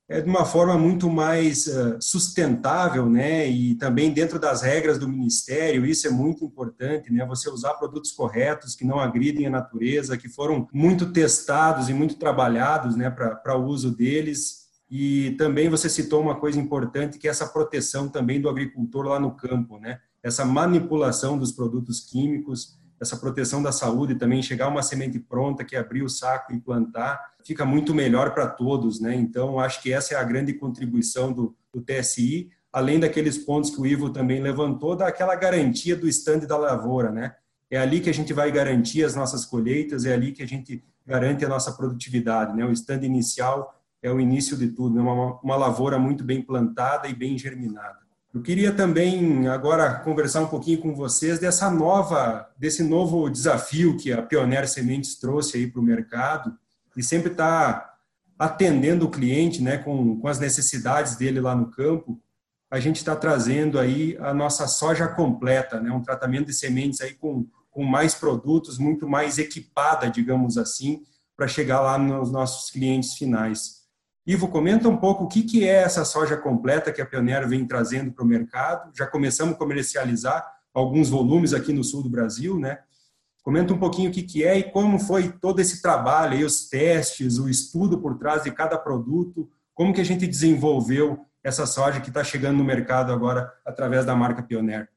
é 0.07 0.21
de 0.21 0.29
uma 0.29 0.45
forma 0.45 0.77
muito 0.77 1.09
mais 1.09 1.65
uh, 1.65 1.97
sustentável, 1.99 3.09
né? 3.09 3.47
E 3.47 3.73
também 3.73 4.13
dentro 4.13 4.37
das 4.37 4.61
regras 4.61 4.99
do 4.99 5.09
Ministério, 5.09 5.83
isso 5.83 6.05
é 6.05 6.11
muito 6.11 6.45
importante, 6.45 7.11
né? 7.11 7.25
Você 7.25 7.49
usar 7.49 7.73
produtos 7.73 8.11
corretos 8.11 8.75
que 8.75 8.85
não 8.85 8.99
agridem 8.99 9.47
a 9.47 9.49
natureza, 9.49 10.15
que 10.15 10.29
foram 10.29 10.67
muito 10.71 11.11
testados 11.11 11.89
e 11.89 11.93
muito 11.93 12.17
trabalhados, 12.17 12.95
né, 12.95 13.09
para 13.09 13.57
o 13.57 13.65
uso 13.65 13.89
deles 13.89 14.64
e 14.89 15.31
também 15.37 15.69
você 15.69 15.89
citou 15.89 16.21
uma 16.21 16.35
coisa 16.35 16.59
importante, 16.59 17.17
que 17.17 17.27
é 17.27 17.31
essa 17.31 17.47
proteção 17.47 18.07
também 18.07 18.39
do 18.39 18.49
agricultor 18.49 19.07
lá 19.07 19.19
no 19.19 19.31
campo, 19.31 19.79
né? 19.79 19.99
Essa 20.21 20.45
manipulação 20.45 21.37
dos 21.37 21.51
produtos 21.51 21.99
químicos, 22.01 22.77
essa 22.99 23.17
proteção 23.17 23.61
da 23.61 23.71
saúde 23.71 24.15
também, 24.15 24.41
chegar 24.41 24.67
uma 24.67 24.81
semente 24.81 25.19
pronta 25.19 25.63
que 25.63 25.75
abrir 25.75 26.03
o 26.03 26.09
saco 26.09 26.53
e 26.53 26.59
plantar, 26.59 27.19
fica 27.43 27.65
muito 27.65 27.93
melhor 27.93 28.33
para 28.33 28.47
todos, 28.47 28.99
né? 28.99 29.15
Então, 29.15 29.59
acho 29.59 29.81
que 29.81 29.91
essa 29.91 30.13
é 30.13 30.17
a 30.17 30.23
grande 30.23 30.53
contribuição 30.53 31.33
do, 31.33 31.55
do 31.73 31.81
TSI, 31.81 32.49
além 32.71 32.99
daqueles 32.99 33.37
pontos 33.37 33.69
que 33.69 33.81
o 33.81 33.85
Ivo 33.85 34.09
também 34.09 34.41
levantou, 34.41 34.95
daquela 34.95 35.35
garantia 35.35 35.95
do 35.95 36.07
estande 36.07 36.45
da 36.45 36.57
lavoura, 36.57 37.11
né? 37.11 37.35
É 37.69 37.77
ali 37.77 37.99
que 37.99 38.09
a 38.09 38.13
gente 38.13 38.33
vai 38.33 38.51
garantir 38.51 39.03
as 39.03 39.15
nossas 39.15 39.45
colheitas, 39.45 40.05
é 40.05 40.13
ali 40.13 40.31
que 40.31 40.43
a 40.43 40.47
gente 40.47 40.83
garante 41.05 41.43
a 41.43 41.49
nossa 41.49 41.71
produtividade, 41.71 42.55
né? 42.55 42.65
O 42.65 42.71
estande 42.71 43.05
inicial 43.05 43.74
é 44.05 44.11
o 44.11 44.19
início 44.19 44.55
de 44.55 44.67
tudo, 44.67 44.99
é 44.99 45.01
uma, 45.01 45.39
uma 45.41 45.55
lavoura 45.55 45.97
muito 45.97 46.23
bem 46.23 46.41
plantada 46.41 47.07
e 47.07 47.13
bem 47.13 47.37
germinada. 47.37 48.05
Eu 48.33 48.41
queria 48.41 48.71
também 48.71 49.47
agora 49.47 49.95
conversar 49.99 50.41
um 50.41 50.47
pouquinho 50.47 50.79
com 50.79 50.93
vocês 50.93 51.39
dessa 51.39 51.71
nova, 51.71 52.49
desse 52.57 52.83
novo 52.83 53.29
desafio 53.29 53.95
que 53.97 54.11
a 54.11 54.21
Pioneer 54.21 54.67
Sementes 54.67 55.15
trouxe 55.15 55.57
aí 55.57 55.67
para 55.67 55.79
o 55.79 55.83
mercado 55.83 56.53
e 56.97 57.01
sempre 57.01 57.31
está 57.31 57.93
atendendo 58.37 59.05
o 59.05 59.09
cliente, 59.09 59.63
né, 59.63 59.77
com, 59.77 60.19
com 60.19 60.27
as 60.27 60.37
necessidades 60.37 61.15
dele 61.15 61.39
lá 61.39 61.55
no 61.55 61.71
campo. 61.71 62.21
A 62.69 62.77
gente 62.77 62.97
está 62.97 63.15
trazendo 63.15 63.79
aí 63.79 64.17
a 64.19 64.33
nossa 64.33 64.67
soja 64.67 65.07
completa, 65.07 65.79
né, 65.79 65.89
um 65.91 66.03
tratamento 66.03 66.47
de 66.47 66.53
sementes 66.53 66.99
aí 66.99 67.13
com, 67.13 67.47
com 67.71 67.83
mais 67.83 68.13
produtos, 68.13 68.77
muito 68.77 69.07
mais 69.07 69.37
equipada, 69.37 70.09
digamos 70.09 70.57
assim, 70.57 71.01
para 71.37 71.47
chegar 71.47 71.79
lá 71.79 71.97
nos 71.97 72.29
nossos 72.29 72.69
clientes 72.69 73.13
finais. 73.13 73.84
Ivo, 74.27 74.47
comenta 74.47 74.89
um 74.89 74.97
pouco 74.97 75.25
o 75.25 75.27
que, 75.27 75.43
que 75.43 75.67
é 75.67 75.83
essa 75.83 76.03
soja 76.03 76.35
completa 76.35 76.91
que 76.91 77.01
a 77.01 77.05
Pioneiro 77.05 77.47
vem 77.47 77.67
trazendo 77.67 78.11
para 78.11 78.23
o 78.23 78.27
mercado. 78.27 78.91
Já 78.97 79.05
começamos 79.05 79.53
a 79.53 79.57
comercializar 79.57 80.43
alguns 80.73 81.09
volumes 81.09 81.53
aqui 81.53 81.71
no 81.71 81.83
sul 81.83 82.01
do 82.01 82.09
Brasil, 82.09 82.59
né? 82.59 82.79
Comenta 83.43 83.71
um 83.71 83.77
pouquinho 83.77 84.09
o 84.09 84.13
que, 84.13 84.23
que 84.23 84.43
é 84.43 84.57
e 84.57 84.71
como 84.71 84.97
foi 84.97 85.31
todo 85.31 85.59
esse 85.59 85.79
trabalho, 85.79 86.33
aí, 86.33 86.43
os 86.43 86.67
testes, 86.67 87.37
o 87.37 87.47
estudo 87.47 87.99
por 88.01 88.17
trás 88.17 88.43
de 88.43 88.51
cada 88.51 88.75
produto, 88.75 89.47
como 89.75 89.93
que 89.93 90.01
a 90.01 90.05
gente 90.05 90.25
desenvolveu 90.25 91.23
essa 91.43 91.67
soja 91.67 92.01
que 92.01 92.09
está 92.09 92.23
chegando 92.23 92.57
no 92.57 92.63
mercado 92.63 93.13
agora 93.13 93.53
através 93.63 94.03
da 94.03 94.15
marca 94.15 94.41
Pioneer. 94.41 94.89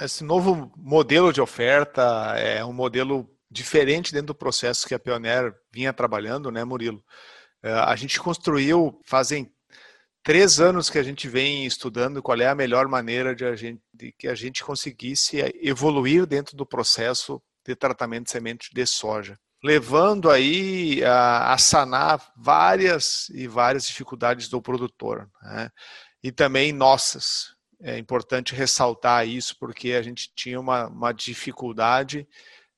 Esse 0.00 0.24
novo 0.24 0.72
modelo 0.74 1.30
de 1.30 1.42
oferta 1.42 2.02
é 2.38 2.64
um 2.64 2.72
modelo 2.72 3.28
diferente 3.50 4.12
dentro 4.12 4.28
do 4.28 4.34
processo 4.34 4.88
que 4.88 4.94
a 4.94 4.98
Pioneer 4.98 5.54
vinha 5.70 5.92
trabalhando, 5.92 6.50
né, 6.50 6.64
Murilo? 6.64 7.04
É, 7.62 7.72
a 7.72 7.94
gente 7.96 8.18
construiu, 8.20 9.00
fazem 9.04 9.52
três 10.22 10.60
anos 10.60 10.88
que 10.88 10.98
a 10.98 11.02
gente 11.02 11.28
vem 11.28 11.66
estudando 11.66 12.22
qual 12.22 12.40
é 12.40 12.46
a 12.46 12.54
melhor 12.54 12.88
maneira 12.88 13.34
de, 13.34 13.44
a 13.44 13.56
gente, 13.56 13.82
de 13.92 14.12
que 14.12 14.28
a 14.28 14.34
gente 14.34 14.64
conseguisse 14.64 15.38
evoluir 15.62 16.26
dentro 16.26 16.56
do 16.56 16.66
processo 16.66 17.42
de 17.64 17.74
tratamento 17.74 18.24
de 18.24 18.30
semente 18.30 18.70
de 18.72 18.86
soja, 18.86 19.38
levando 19.62 20.30
aí 20.30 21.04
a, 21.04 21.52
a 21.52 21.58
sanar 21.58 22.32
várias 22.36 23.28
e 23.30 23.46
várias 23.46 23.86
dificuldades 23.86 24.48
do 24.48 24.60
produtor, 24.62 25.28
né? 25.42 25.70
e 26.22 26.32
também 26.32 26.72
nossas. 26.72 27.54
É 27.82 27.96
importante 27.96 28.54
ressaltar 28.54 29.26
isso 29.26 29.56
porque 29.58 29.92
a 29.92 30.02
gente 30.02 30.30
tinha 30.34 30.60
uma, 30.60 30.86
uma 30.88 31.12
dificuldade 31.12 32.28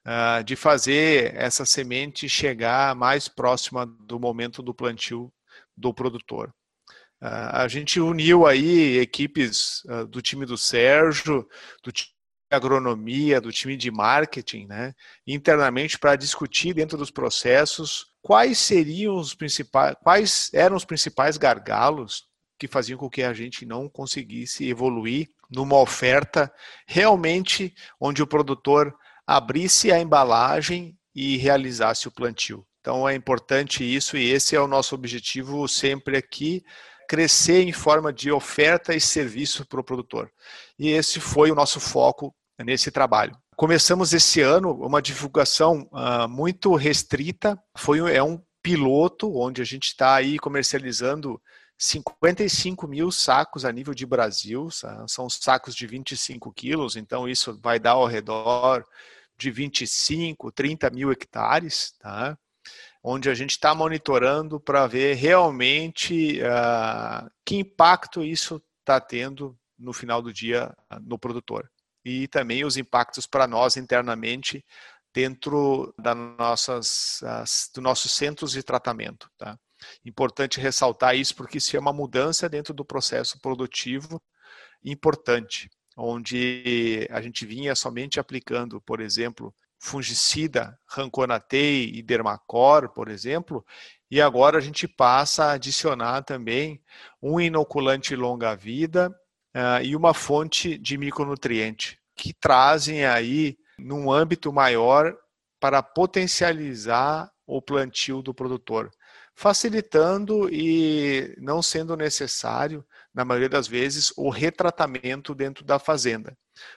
uh, 0.07 0.43
de 0.45 0.57
fazer 0.57 1.35
essa 1.37 1.65
semente 1.65 2.29
chegar 2.29 2.95
mais 2.95 3.29
próxima 3.29 3.87
do 3.87 4.19
momento 4.19 4.63
do 4.63 4.75
plantio 4.75 5.33
do 5.77 5.93
produtor. 5.93 6.53
Uh, 7.21 7.51
a 7.53 7.69
gente 7.69 8.01
uniu 8.01 8.47
aí 8.47 8.99
equipes 8.99 9.85
uh, 9.85 10.07
do 10.07 10.21
time 10.21 10.45
do 10.45 10.59
Sérgio, 10.59 11.49
do 11.83 11.93
time 11.93 12.11
de 12.51 12.57
agronomia, 12.57 13.41
do 13.41 13.53
time 13.53 13.77
de 13.77 13.91
marketing, 13.91 14.67
né, 14.67 14.95
internamente 15.27 15.99
para 15.99 16.17
discutir 16.17 16.75
dentro 16.75 16.99
dos 16.99 17.11
processos 17.11 18.13
quais 18.21 18.59
seriam 18.59 19.17
os 19.17 19.35
principais, 19.35 19.97
quais 20.03 20.51
eram 20.53 20.77
os 20.77 20.85
principais 20.85 21.37
gargalos 21.37 22.27
que 22.59 22.69
faziam 22.69 22.99
com 22.99 23.11
que 23.11 23.23
a 23.23 23.33
gente 23.33 23.67
não 23.67 23.89
conseguisse 23.89 24.69
evoluir 24.69 25.29
numa 25.51 25.77
oferta 25.81 26.53
realmente 26.87 27.75
onde 28.01 28.23
o 28.23 28.27
produtor 28.27 28.97
abrisse 29.27 29.93
a 29.93 29.99
embalagem 29.99 30.97
e 31.15 31.37
realizasse 31.37 32.09
o 32.09 32.11
plantio. 32.11 32.67
Então 32.81 33.09
é 33.09 33.15
importante 33.15 33.85
isso 33.85 34.17
e 34.17 34.31
esse 34.31 34.57
é 34.57 34.61
o 34.61 34.67
nosso 34.67 34.95
objetivo 34.95 35.69
sempre 35.69 36.17
aqui, 36.17 36.65
crescer 37.09 37.63
em 37.63 37.73
forma 37.73 38.13
de 38.13 38.33
oferta 38.33 38.95
e 38.95 39.01
serviço 39.01 39.67
para 39.67 39.81
o 39.81 39.85
produtor. 39.85 40.31
E 40.79 40.89
esse 40.89 41.21
foi 41.21 41.51
o 41.51 41.55
nosso 41.55 41.79
foco 41.79 42.35
nesse 42.65 42.91
trabalho. 42.91 43.37
Começamos 43.55 44.13
esse 44.13 44.41
ano 44.41 44.73
uma 44.73 45.01
divulgação 45.01 45.89
uh, 45.93 46.29
muito 46.29 46.75
restrita, 46.75 47.57
foi 47.77 47.99
é 48.13 48.23
um 48.23 48.43
piloto 48.63 49.37
onde 49.37 49.61
a 49.61 49.65
gente 49.65 49.89
está 49.89 50.15
aí 50.15 50.39
comercializando 50.39 51.41
55 51.83 52.87
mil 52.87 53.11
sacos 53.11 53.65
a 53.65 53.73
nível 53.73 53.93
de 53.93 54.07
Brasil, 54.07 54.69
são 55.09 55.29
sacos 55.29 55.75
de 55.75 55.85
25 55.85 56.53
quilos, 56.53 56.95
então 56.95 57.29
isso 57.29 57.59
vai 57.61 57.81
dar 57.81 57.93
ao 57.93 58.07
redor 58.07 58.87
de 59.37 59.51
25, 59.51 60.53
30 60.53 60.91
mil 60.91 61.11
hectares, 61.11 61.93
tá? 61.99 62.39
onde 63.03 63.29
a 63.29 63.35
gente 63.35 63.51
está 63.51 63.75
monitorando 63.75 64.61
para 64.61 64.87
ver 64.87 65.15
realmente 65.15 66.41
uh, 66.41 67.29
que 67.45 67.57
impacto 67.57 68.23
isso 68.23 68.63
está 68.79 69.01
tendo 69.01 69.59
no 69.77 69.93
final 69.93 70.23
do 70.23 70.33
dia 70.33 70.73
uh, 70.89 71.01
no 71.01 71.19
produtor. 71.19 71.69
E 72.05 72.29
também 72.29 72.65
os 72.65 72.77
impactos 72.77 73.27
para 73.27 73.49
nós 73.49 73.77
internamente 73.77 74.65
dentro 75.13 75.93
das 75.99 76.17
nossas, 76.17 77.21
dos 77.75 77.83
nossos 77.83 78.13
centros 78.13 78.53
de 78.53 78.63
tratamento. 78.63 79.29
Tá? 79.37 79.59
Importante 80.05 80.61
ressaltar 80.61 81.17
isso 81.17 81.35
porque 81.35 81.59
isso 81.59 81.77
é 81.77 81.81
uma 81.81 81.93
mudança 81.93 82.49
dentro 82.49 82.75
do 82.75 82.85
processo 82.85 83.41
produtivo 83.41 84.23
importante 84.85 85.71
onde 85.97 87.07
a 87.11 87.21
gente 87.21 87.45
vinha 87.45 87.75
somente 87.75 88.19
aplicando, 88.19 88.81
por 88.81 89.01
exemplo, 89.01 89.55
fungicida, 89.79 90.79
Ranconatei 90.87 91.91
e 91.93 92.03
Dermacor, 92.03 92.89
por 92.91 93.09
exemplo, 93.09 93.65
e 94.11 94.21
agora 94.21 94.59
a 94.59 94.61
gente 94.61 94.87
passa 94.87 95.47
a 95.47 95.53
adicionar 95.53 96.23
também 96.23 96.81
um 97.21 97.41
inoculante 97.41 98.15
longa-vida 98.15 99.11
uh, 99.55 99.83
e 99.83 99.97
uma 99.97 100.15
fonte 100.15 100.79
de 100.79 100.97
micronutriente, 100.97 101.99
que 102.15 102.33
trazem 102.33 103.05
aí, 103.05 103.57
num 103.79 104.11
âmbito 104.11 104.53
maior, 104.53 105.15
para 105.59 105.83
potencializar 105.83 107.31
o 107.47 107.61
plantio 107.61 108.23
do 108.23 108.33
produtor. 108.33 108.91
Facilitando 109.35 110.49
e 110.53 111.35
não 111.39 111.63
sendo 111.63 111.97
necessário, 111.97 112.85
na 113.15 113.25
maioria 113.25 113.49
das 113.49 113.67
vezes, 113.67 114.13
o 114.17 114.31
retratamento 114.31 115.35
dentro 115.35 115.65
da 115.65 115.79
fazenda. 115.79 116.37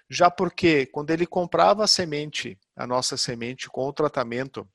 Já 0.10 0.32
porque 0.32 0.86
quando 0.86 1.12
ele 1.12 1.26
comprava 1.26 1.84
a 1.84 1.88
semente, 1.88 2.58
a 2.76 2.88
nossa 2.88 3.18
semente 3.18 3.70
com 3.70 3.88
o 3.88 3.94
tratamento 3.94 4.68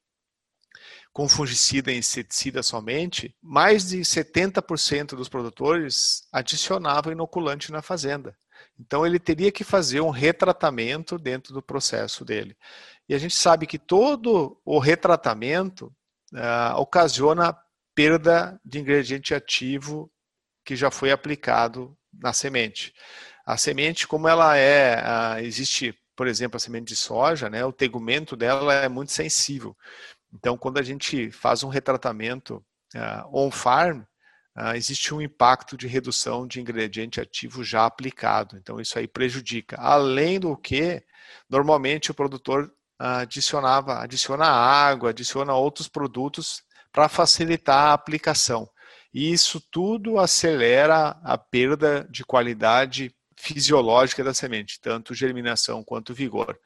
com 1.12 1.28
fungicida 1.28 1.90
e 1.90 1.98
inseticida 1.98 2.62
somente, 2.62 3.34
mais 3.42 3.88
de 3.88 3.98
70% 3.98 5.16
dos 5.16 5.28
produtores 5.28 6.22
adicionavam 6.32 7.12
inoculante 7.12 7.72
na 7.72 7.82
fazenda. 7.82 8.36
Então 8.78 9.04
ele 9.04 9.18
teria 9.18 9.50
que 9.50 9.64
fazer 9.64 10.00
um 10.00 10.10
retratamento 10.10 11.18
dentro 11.18 11.52
do 11.52 11.60
processo 11.60 12.24
dele. 12.24 12.56
E 13.08 13.14
a 13.14 13.18
gente 13.18 13.34
sabe 13.34 13.66
que 13.66 13.78
todo 13.78 14.60
o 14.64 14.78
retratamento 14.78 15.92
uh, 16.32 16.78
ocasiona 16.78 17.56
perda 17.94 18.60
de 18.64 18.78
ingrediente 18.80 19.34
ativo 19.34 20.10
que 20.64 20.76
já 20.76 20.90
foi 20.90 21.10
aplicado 21.10 21.96
na 22.12 22.32
semente. 22.32 22.92
A 23.46 23.56
semente, 23.56 24.06
como 24.06 24.28
ela 24.28 24.56
é, 24.56 25.02
uh, 25.02 25.38
existe, 25.40 25.94
por 26.14 26.26
exemplo, 26.26 26.56
a 26.56 26.60
semente 26.60 26.88
de 26.88 26.96
soja, 26.96 27.48
né, 27.48 27.64
o 27.64 27.72
tegumento 27.72 28.36
dela 28.36 28.74
é 28.74 28.88
muito 28.88 29.12
sensível. 29.12 29.76
Então, 30.32 30.56
quando 30.56 30.78
a 30.78 30.82
gente 30.82 31.30
faz 31.30 31.62
um 31.62 31.68
retratamento 31.68 32.64
uh, 32.94 33.36
on-farm, 33.46 34.02
uh, 34.56 34.74
existe 34.74 35.12
um 35.12 35.20
impacto 35.20 35.76
de 35.76 35.88
redução 35.88 36.46
de 36.46 36.60
ingrediente 36.60 37.20
ativo 37.20 37.64
já 37.64 37.86
aplicado. 37.86 38.56
Então, 38.56 38.80
isso 38.80 38.98
aí 38.98 39.08
prejudica. 39.08 39.76
Além 39.80 40.38
do 40.38 40.56
que, 40.56 41.02
normalmente 41.48 42.10
o 42.10 42.14
produtor 42.14 42.72
adicionava, 43.02 43.98
adiciona 43.98 44.44
água, 44.44 45.08
adiciona 45.08 45.54
outros 45.54 45.88
produtos 45.88 46.62
para 46.92 47.08
facilitar 47.08 47.88
a 47.88 47.92
aplicação. 47.92 48.68
E 49.12 49.32
isso 49.32 49.60
tudo 49.60 50.18
acelera 50.18 51.18
a 51.24 51.36
perda 51.36 52.06
de 52.10 52.24
qualidade 52.24 53.14
fisiológica 53.36 54.22
da 54.22 54.34
semente, 54.34 54.78
tanto 54.80 55.14
germinação 55.14 55.82
quanto 55.82 56.14
vigor. 56.14 56.58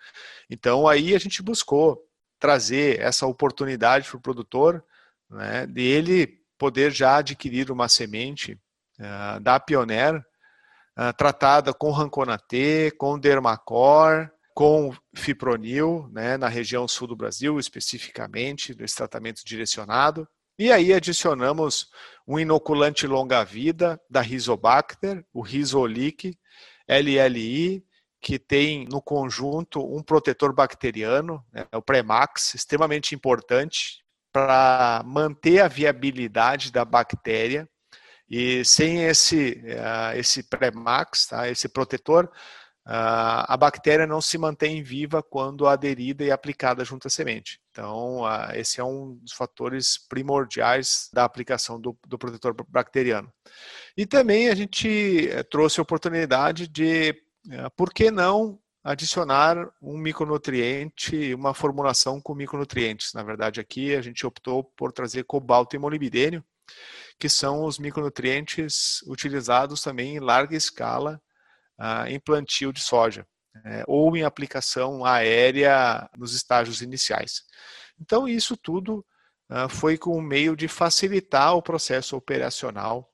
Então 0.50 0.88
aí 0.88 1.14
a 1.14 1.18
gente 1.18 1.42
buscou 1.42 2.02
trazer 2.38 3.00
essa 3.00 3.26
oportunidade 3.26 4.08
para 4.08 4.18
o 4.18 4.20
produtor, 4.20 4.84
né, 5.30 5.66
de 5.66 5.82
ele 5.82 6.44
poder 6.58 6.90
já 6.90 7.16
adquirir 7.16 7.70
uma 7.70 7.88
semente 7.88 8.58
uh, 8.98 9.40
da 9.40 9.58
Pioneer, 9.58 10.16
uh, 10.18 11.12
tratada 11.16 11.72
com 11.72 11.90
Ranconatê, 11.90 12.90
com 12.98 13.18
Dermacor, 13.18 14.30
com 14.54 14.94
fipronil, 15.14 16.08
né, 16.12 16.36
na 16.36 16.48
região 16.48 16.86
sul 16.86 17.08
do 17.08 17.16
Brasil, 17.16 17.58
especificamente, 17.58 18.74
nesse 18.78 18.94
tratamento 18.94 19.42
direcionado. 19.44 20.28
E 20.56 20.70
aí 20.70 20.92
adicionamos 20.92 21.88
um 22.26 22.38
inoculante 22.38 23.04
longa-vida 23.06 24.00
da 24.08 24.20
Rhizobacter, 24.20 25.24
o 25.32 25.42
Rhizolic 25.42 26.38
LLI, 26.88 27.84
que 28.20 28.38
tem 28.38 28.86
no 28.86 29.02
conjunto 29.02 29.84
um 29.84 30.00
protetor 30.00 30.54
bacteriano, 30.54 31.44
né, 31.52 31.66
o 31.74 31.82
Premax, 31.82 32.54
extremamente 32.54 33.14
importante 33.14 34.04
para 34.32 35.02
manter 35.04 35.60
a 35.60 35.68
viabilidade 35.68 36.70
da 36.70 36.84
bactéria. 36.84 37.68
E 38.30 38.64
sem 38.64 39.04
esse, 39.04 39.62
uh, 39.64 40.16
esse 40.16 40.44
Premax, 40.44 41.26
tá, 41.26 41.48
esse 41.48 41.68
protetor, 41.68 42.30
a 42.86 43.56
bactéria 43.56 44.06
não 44.06 44.20
se 44.20 44.36
mantém 44.36 44.82
viva 44.82 45.22
quando 45.22 45.66
aderida 45.66 46.22
e 46.22 46.30
aplicada 46.30 46.84
junto 46.84 47.06
à 47.06 47.10
semente. 47.10 47.58
Então, 47.70 48.22
uh, 48.22 48.52
esse 48.54 48.78
é 48.78 48.84
um 48.84 49.14
dos 49.16 49.32
fatores 49.32 49.96
primordiais 49.96 51.08
da 51.12 51.24
aplicação 51.24 51.80
do, 51.80 51.96
do 52.06 52.18
protetor 52.18 52.54
bacteriano. 52.68 53.32
E 53.96 54.04
também 54.04 54.48
a 54.48 54.54
gente 54.54 55.28
eh, 55.28 55.42
trouxe 55.44 55.80
a 55.80 55.82
oportunidade 55.82 56.68
de 56.68 57.14
é, 57.50 57.68
por 57.70 57.92
que 57.92 58.10
não 58.10 58.58
adicionar 58.82 59.56
um 59.80 59.96
micronutriente, 59.96 61.32
uma 61.34 61.54
formulação 61.54 62.20
com 62.20 62.34
micronutrientes? 62.34 63.12
Na 63.14 63.22
verdade, 63.22 63.60
aqui 63.60 63.94
a 63.94 64.02
gente 64.02 64.26
optou 64.26 64.62
por 64.62 64.92
trazer 64.92 65.24
cobalto 65.24 65.74
e 65.74 65.78
molibdênio, 65.78 66.44
que 67.18 67.28
são 67.28 67.64
os 67.64 67.78
micronutrientes 67.78 69.02
utilizados 69.02 69.80
também 69.80 70.16
em 70.16 70.20
larga 70.20 70.56
escala 70.56 71.20
uh, 71.78 72.06
em 72.08 72.18
plantio 72.20 72.72
de 72.72 72.80
soja, 72.80 73.26
né, 73.64 73.84
ou 73.86 74.16
em 74.16 74.22
aplicação 74.22 75.04
aérea 75.04 76.08
nos 76.16 76.34
estágios 76.34 76.82
iniciais. 76.82 77.42
Então, 78.00 78.28
isso 78.28 78.56
tudo 78.56 79.04
uh, 79.50 79.68
foi 79.68 79.96
com 79.96 80.16
o 80.16 80.22
meio 80.22 80.56
de 80.56 80.68
facilitar 80.68 81.54
o 81.54 81.62
processo 81.62 82.16
operacional 82.16 83.10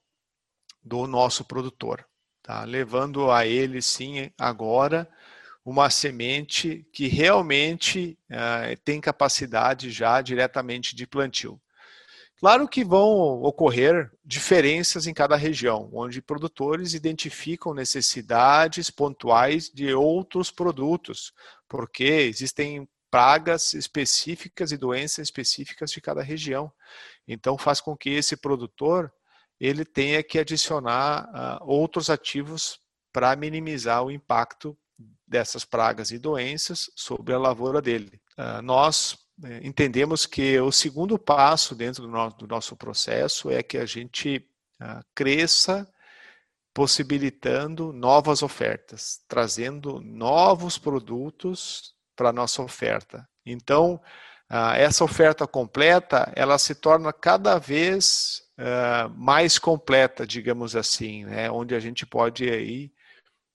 do 0.83 1.07
nosso 1.07 1.45
produtor 1.45 2.07
tá? 2.51 2.65
levando 2.65 3.31
a 3.31 3.47
ele 3.47 3.81
sim 3.81 4.31
agora 4.37 5.09
uma 5.65 5.89
semente 5.89 6.85
que 6.93 7.07
realmente 7.07 8.19
uh, 8.31 8.77
tem 8.85 9.01
capacidade 9.01 9.91
já 9.91 10.21
diretamente 10.21 10.97
de 10.97 11.07
plantio. 11.07 11.61
Claro 12.41 12.67
que 12.67 12.83
vão 12.83 13.43
ocorrer 13.43 14.11
diferenças 14.25 15.07
em 15.07 15.13
cada 15.13 15.37
região, 15.37 15.91
onde 15.93 16.23
produtores 16.23 16.95
identificam 16.95 17.75
necessidades 17.75 18.89
pontuais 18.89 19.69
de 19.69 19.93
outros 19.93 20.51
produtos, 20.51 21.35
porque 21.69 22.03
existem 22.03 22.89
pragas 23.11 23.75
específicas 23.75 24.73
e 24.73 24.79
doenças 24.79 25.19
específicas 25.25 25.91
de 25.91 26.01
cada 26.01 26.23
região. 26.23 26.73
Então 27.29 27.59
faz 27.59 27.79
com 27.79 27.95
que 27.95 28.09
esse 28.09 28.39
produtor 28.39 29.13
ele 29.61 29.85
tenha 29.85 30.23
que 30.23 30.39
adicionar 30.39 31.29
uh, 31.29 31.71
outros 31.71 32.09
ativos 32.09 32.81
para 33.13 33.37
minimizar 33.37 34.03
o 34.03 34.11
impacto 34.11 34.75
dessas 35.27 35.67
pragas 35.67 36.11
e 36.11 36.19
doenças 36.19 36.91
sobre 36.97 37.35
a 37.35 37.39
lavoura 37.39 37.83
dele. 37.83 38.19
Uh, 38.39 38.63
nós 38.63 39.19
entendemos 39.63 40.27
que 40.27 40.59
o 40.61 40.71
segundo 40.71 41.19
passo 41.19 41.75
dentro 41.75 42.03
do, 42.03 42.09
no 42.09 42.31
do 42.31 42.47
nosso 42.47 42.77
processo 42.77 43.51
é 43.51 43.63
que 43.63 43.79
a 43.79 43.87
gente 43.87 44.47
ah, 44.79 45.03
cresça 45.15 45.89
possibilitando 46.73 47.93
novas 47.93 48.43
ofertas, 48.43 49.21
trazendo 49.27 50.01
novos 50.01 50.79
produtos 50.79 51.95
para 52.15 52.29
a 52.29 52.33
nossa 52.33 52.63
oferta. 52.63 53.29
Então, 53.45 54.01
essa 54.77 55.05
oferta 55.05 55.47
completa, 55.47 56.33
ela 56.35 56.59
se 56.59 56.75
torna 56.75 57.13
cada 57.13 57.59
vez 57.59 58.43
uh, 58.59 59.09
mais 59.17 59.59
completa, 59.59 60.27
digamos 60.27 60.75
assim, 60.75 61.25
né? 61.25 61.51
onde 61.51 61.75
a 61.75 61.79
gente 61.79 62.05
pode 62.05 62.51
aí, 62.51 62.91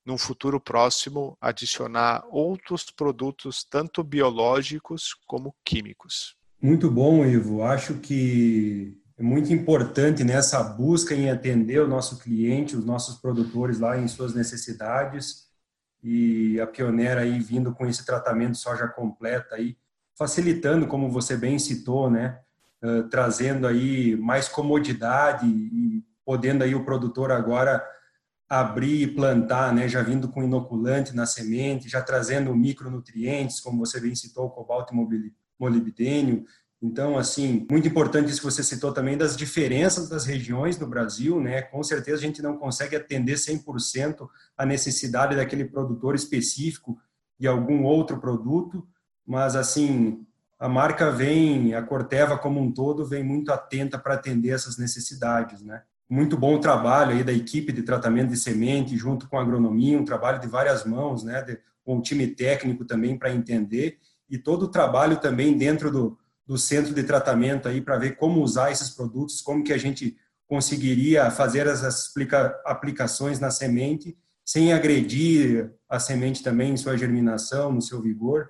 num 0.05 0.17
futuro 0.17 0.59
próximo, 0.59 1.35
adicionar 1.41 2.23
outros 2.29 2.85
produtos, 2.91 3.65
tanto 3.67 4.03
biológicos 4.03 5.15
como 5.25 5.55
químicos. 5.65 6.35
Muito 6.61 6.89
bom, 6.91 7.25
Ivo. 7.25 7.63
Acho 7.63 7.95
que 7.95 8.97
é 9.17 9.23
muito 9.23 9.51
importante 9.51 10.23
nessa 10.23 10.61
busca 10.61 11.15
em 11.15 11.29
atender 11.29 11.81
o 11.81 11.87
nosso 11.87 12.19
cliente, 12.19 12.75
os 12.75 12.85
nossos 12.85 13.17
produtores 13.17 13.79
lá 13.79 13.97
em 13.97 14.07
suas 14.07 14.35
necessidades 14.35 15.45
e 16.03 16.59
a 16.59 16.67
pioneira 16.67 17.21
aí 17.21 17.39
vindo 17.39 17.73
com 17.73 17.87
esse 17.87 18.05
tratamento 18.05 18.57
soja 18.57 18.87
completa 18.87 19.55
aí, 19.55 19.75
facilitando, 20.17 20.85
como 20.85 21.09
você 21.09 21.35
bem 21.35 21.57
citou, 21.57 22.11
né, 22.11 22.39
trazendo 23.09 23.65
aí 23.65 24.15
mais 24.15 24.47
comodidade 24.47 25.47
e 25.47 26.03
podendo 26.23 26.63
aí 26.63 26.75
o 26.75 26.85
produtor 26.85 27.31
agora 27.31 27.83
abrir 28.47 29.01
e 29.01 29.07
plantar, 29.07 29.73
né, 29.73 29.87
já 29.87 30.01
vindo 30.01 30.29
com 30.29 30.43
inoculante 30.43 31.15
na 31.15 31.25
semente, 31.25 31.89
já 31.89 32.01
trazendo 32.01 32.55
micronutrientes, 32.55 33.59
como 33.59 33.79
você 33.79 33.99
bem 33.99 34.15
citou, 34.15 34.49
cobalto 34.49 34.93
e 34.93 35.31
molibdênio. 35.59 36.45
Então, 36.81 37.17
assim, 37.17 37.65
muito 37.69 37.87
importante 37.87 38.29
isso 38.29 38.39
que 38.41 38.45
você 38.45 38.63
citou 38.63 38.93
também 38.93 39.17
das 39.17 39.35
diferenças 39.35 40.07
das 40.07 40.25
regiões 40.25 40.77
no 40.77 40.85
Brasil, 40.85 41.41
né? 41.41 41.63
Com 41.63 41.81
certeza 41.81 42.17
a 42.17 42.21
gente 42.21 42.43
não 42.43 42.57
consegue 42.57 42.95
atender 42.95 43.37
100% 43.37 44.29
a 44.55 44.65
necessidade 44.65 45.35
daquele 45.35 45.65
produtor 45.65 46.13
específico 46.13 46.99
de 47.39 47.47
algum 47.47 47.83
outro 47.83 48.19
produto, 48.19 48.87
mas 49.25 49.55
assim, 49.55 50.25
a 50.59 50.69
marca 50.69 51.11
vem, 51.11 51.73
a 51.73 51.81
Corteva 51.81 52.37
como 52.37 52.61
um 52.61 52.71
todo, 52.71 53.05
vem 53.05 53.23
muito 53.23 53.51
atenta 53.51 53.97
para 53.97 54.13
atender 54.13 54.49
essas 54.49 54.77
necessidades, 54.77 55.61
né? 55.61 55.81
Muito 56.09 56.37
bom 56.37 56.55
o 56.55 56.59
trabalho 56.59 57.11
aí 57.11 57.23
da 57.23 57.33
equipe 57.33 57.71
de 57.71 57.81
tratamento 57.81 58.29
de 58.29 58.37
semente, 58.37 58.95
junto 58.95 59.27
com 59.27 59.37
a 59.37 59.41
agronomia, 59.41 59.97
um 59.97 60.05
trabalho 60.05 60.39
de 60.39 60.47
várias 60.47 60.85
mãos, 60.85 61.23
né? 61.23 61.41
De, 61.41 61.59
com 61.83 61.97
o 61.97 62.01
time 62.01 62.27
técnico 62.27 62.83
também 62.83 63.17
para 63.17 63.31
entender, 63.31 63.99
e 64.27 64.39
todo 64.39 64.63
o 64.63 64.67
trabalho 64.67 65.17
também 65.17 65.55
dentro 65.55 65.91
do, 65.91 66.17
do 66.45 66.57
centro 66.57 66.93
de 66.93 67.03
tratamento 67.03 67.67
aí 67.67 67.79
para 67.79 67.97
ver 67.97 68.15
como 68.15 68.41
usar 68.41 68.71
esses 68.71 68.89
produtos, 68.89 69.39
como 69.39 69.63
que 69.63 69.71
a 69.71 69.77
gente 69.77 70.17
conseguiria 70.47 71.29
fazer 71.29 71.67
as 71.67 72.11
aplicações 72.65 73.39
na 73.39 73.51
semente 73.51 74.17
sem 74.43 74.73
agredir 74.73 75.71
a 75.89 75.99
semente 75.99 76.43
também 76.43 76.73
em 76.73 76.77
sua 76.77 76.97
germinação, 76.97 77.71
no 77.71 77.81
seu 77.81 77.99
vigor. 77.99 78.49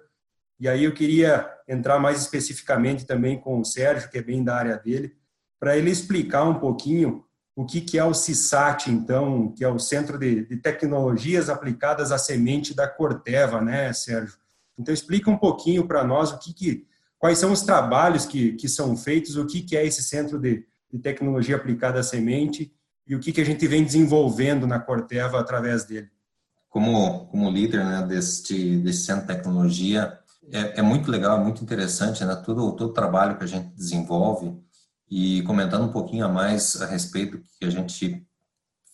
E 0.60 0.68
aí 0.68 0.84
eu 0.84 0.94
queria 0.94 1.50
entrar 1.68 2.00
mais 2.00 2.20
especificamente 2.20 3.06
também 3.06 3.40
com 3.40 3.60
o 3.60 3.66
Sérgio, 3.66 4.10
que 4.10 4.18
é 4.18 4.22
bem 4.22 4.44
da 4.44 4.56
área 4.56 4.78
dele, 4.78 5.16
para 5.60 5.78
ele 5.78 5.90
explicar 5.90 6.44
um 6.44 6.56
pouquinho 6.56 7.25
o 7.56 7.66
que, 7.66 7.80
que 7.80 7.98
é 7.98 8.04
o 8.04 8.14
CISAT, 8.14 8.92
então, 8.92 9.52
que 9.54 9.64
é 9.64 9.70
o 9.70 9.80
Centro 9.80 10.20
de, 10.20 10.46
de 10.46 10.58
Tecnologias 10.58 11.50
Aplicadas 11.50 12.12
à 12.12 12.18
Semente 12.18 12.76
da 12.76 12.88
Corteva, 12.88 13.62
né, 13.62 13.94
Sérgio? 13.94 14.38
Então, 14.78 14.94
explica 14.94 15.32
um 15.32 15.38
pouquinho 15.38 15.88
para 15.88 16.04
nós 16.04 16.32
o 16.32 16.38
que, 16.38 16.54
que 16.54 16.88
quais 17.18 17.38
são 17.38 17.54
os 17.54 17.62
trabalhos 17.62 18.26
que, 18.26 18.54
que 18.54 18.68
são 18.68 18.98
feitos, 18.98 19.38
o 19.38 19.46
que, 19.46 19.62
que 19.62 19.78
é 19.78 19.86
esse 19.86 20.04
Centro 20.04 20.38
de, 20.38 20.66
de 20.92 21.00
Tecnologia 21.00 21.56
Aplicada 21.56 22.02
à 22.02 22.04
Semente 22.04 22.74
e 23.08 23.16
o 23.16 23.20
que, 23.20 23.32
que 23.32 23.40
a 23.40 23.46
gente 23.46 23.66
vem 23.68 23.86
desenvolvendo 23.86 24.68
na 24.68 24.80
Corteva 24.80 25.40
através 25.40 25.86
dele. 25.86 26.10
Como, 26.68 27.28
como 27.28 27.50
líder 27.50 27.86
né, 27.86 28.06
deste, 28.06 28.78
desse 28.80 29.06
Centro 29.06 29.22
de 29.22 29.34
Tecnologia, 29.34 30.20
é, 30.52 30.80
é 30.80 30.82
muito 30.82 31.10
legal, 31.10 31.42
muito 31.42 31.64
interessante 31.64 32.26
né, 32.26 32.36
todo, 32.36 32.74
todo 32.74 32.90
o 32.90 32.94
trabalho 32.94 33.38
que 33.38 33.46
a 33.46 33.48
gente 33.48 33.70
desenvolve 33.70 34.54
e 35.10 35.42
comentando 35.44 35.86
um 35.86 35.92
pouquinho 35.92 36.26
a 36.26 36.30
mais 36.30 36.82
a 36.82 36.86
respeito 36.86 37.38
do 37.38 37.44
que 37.60 37.66
a 37.66 37.70
gente 37.70 38.26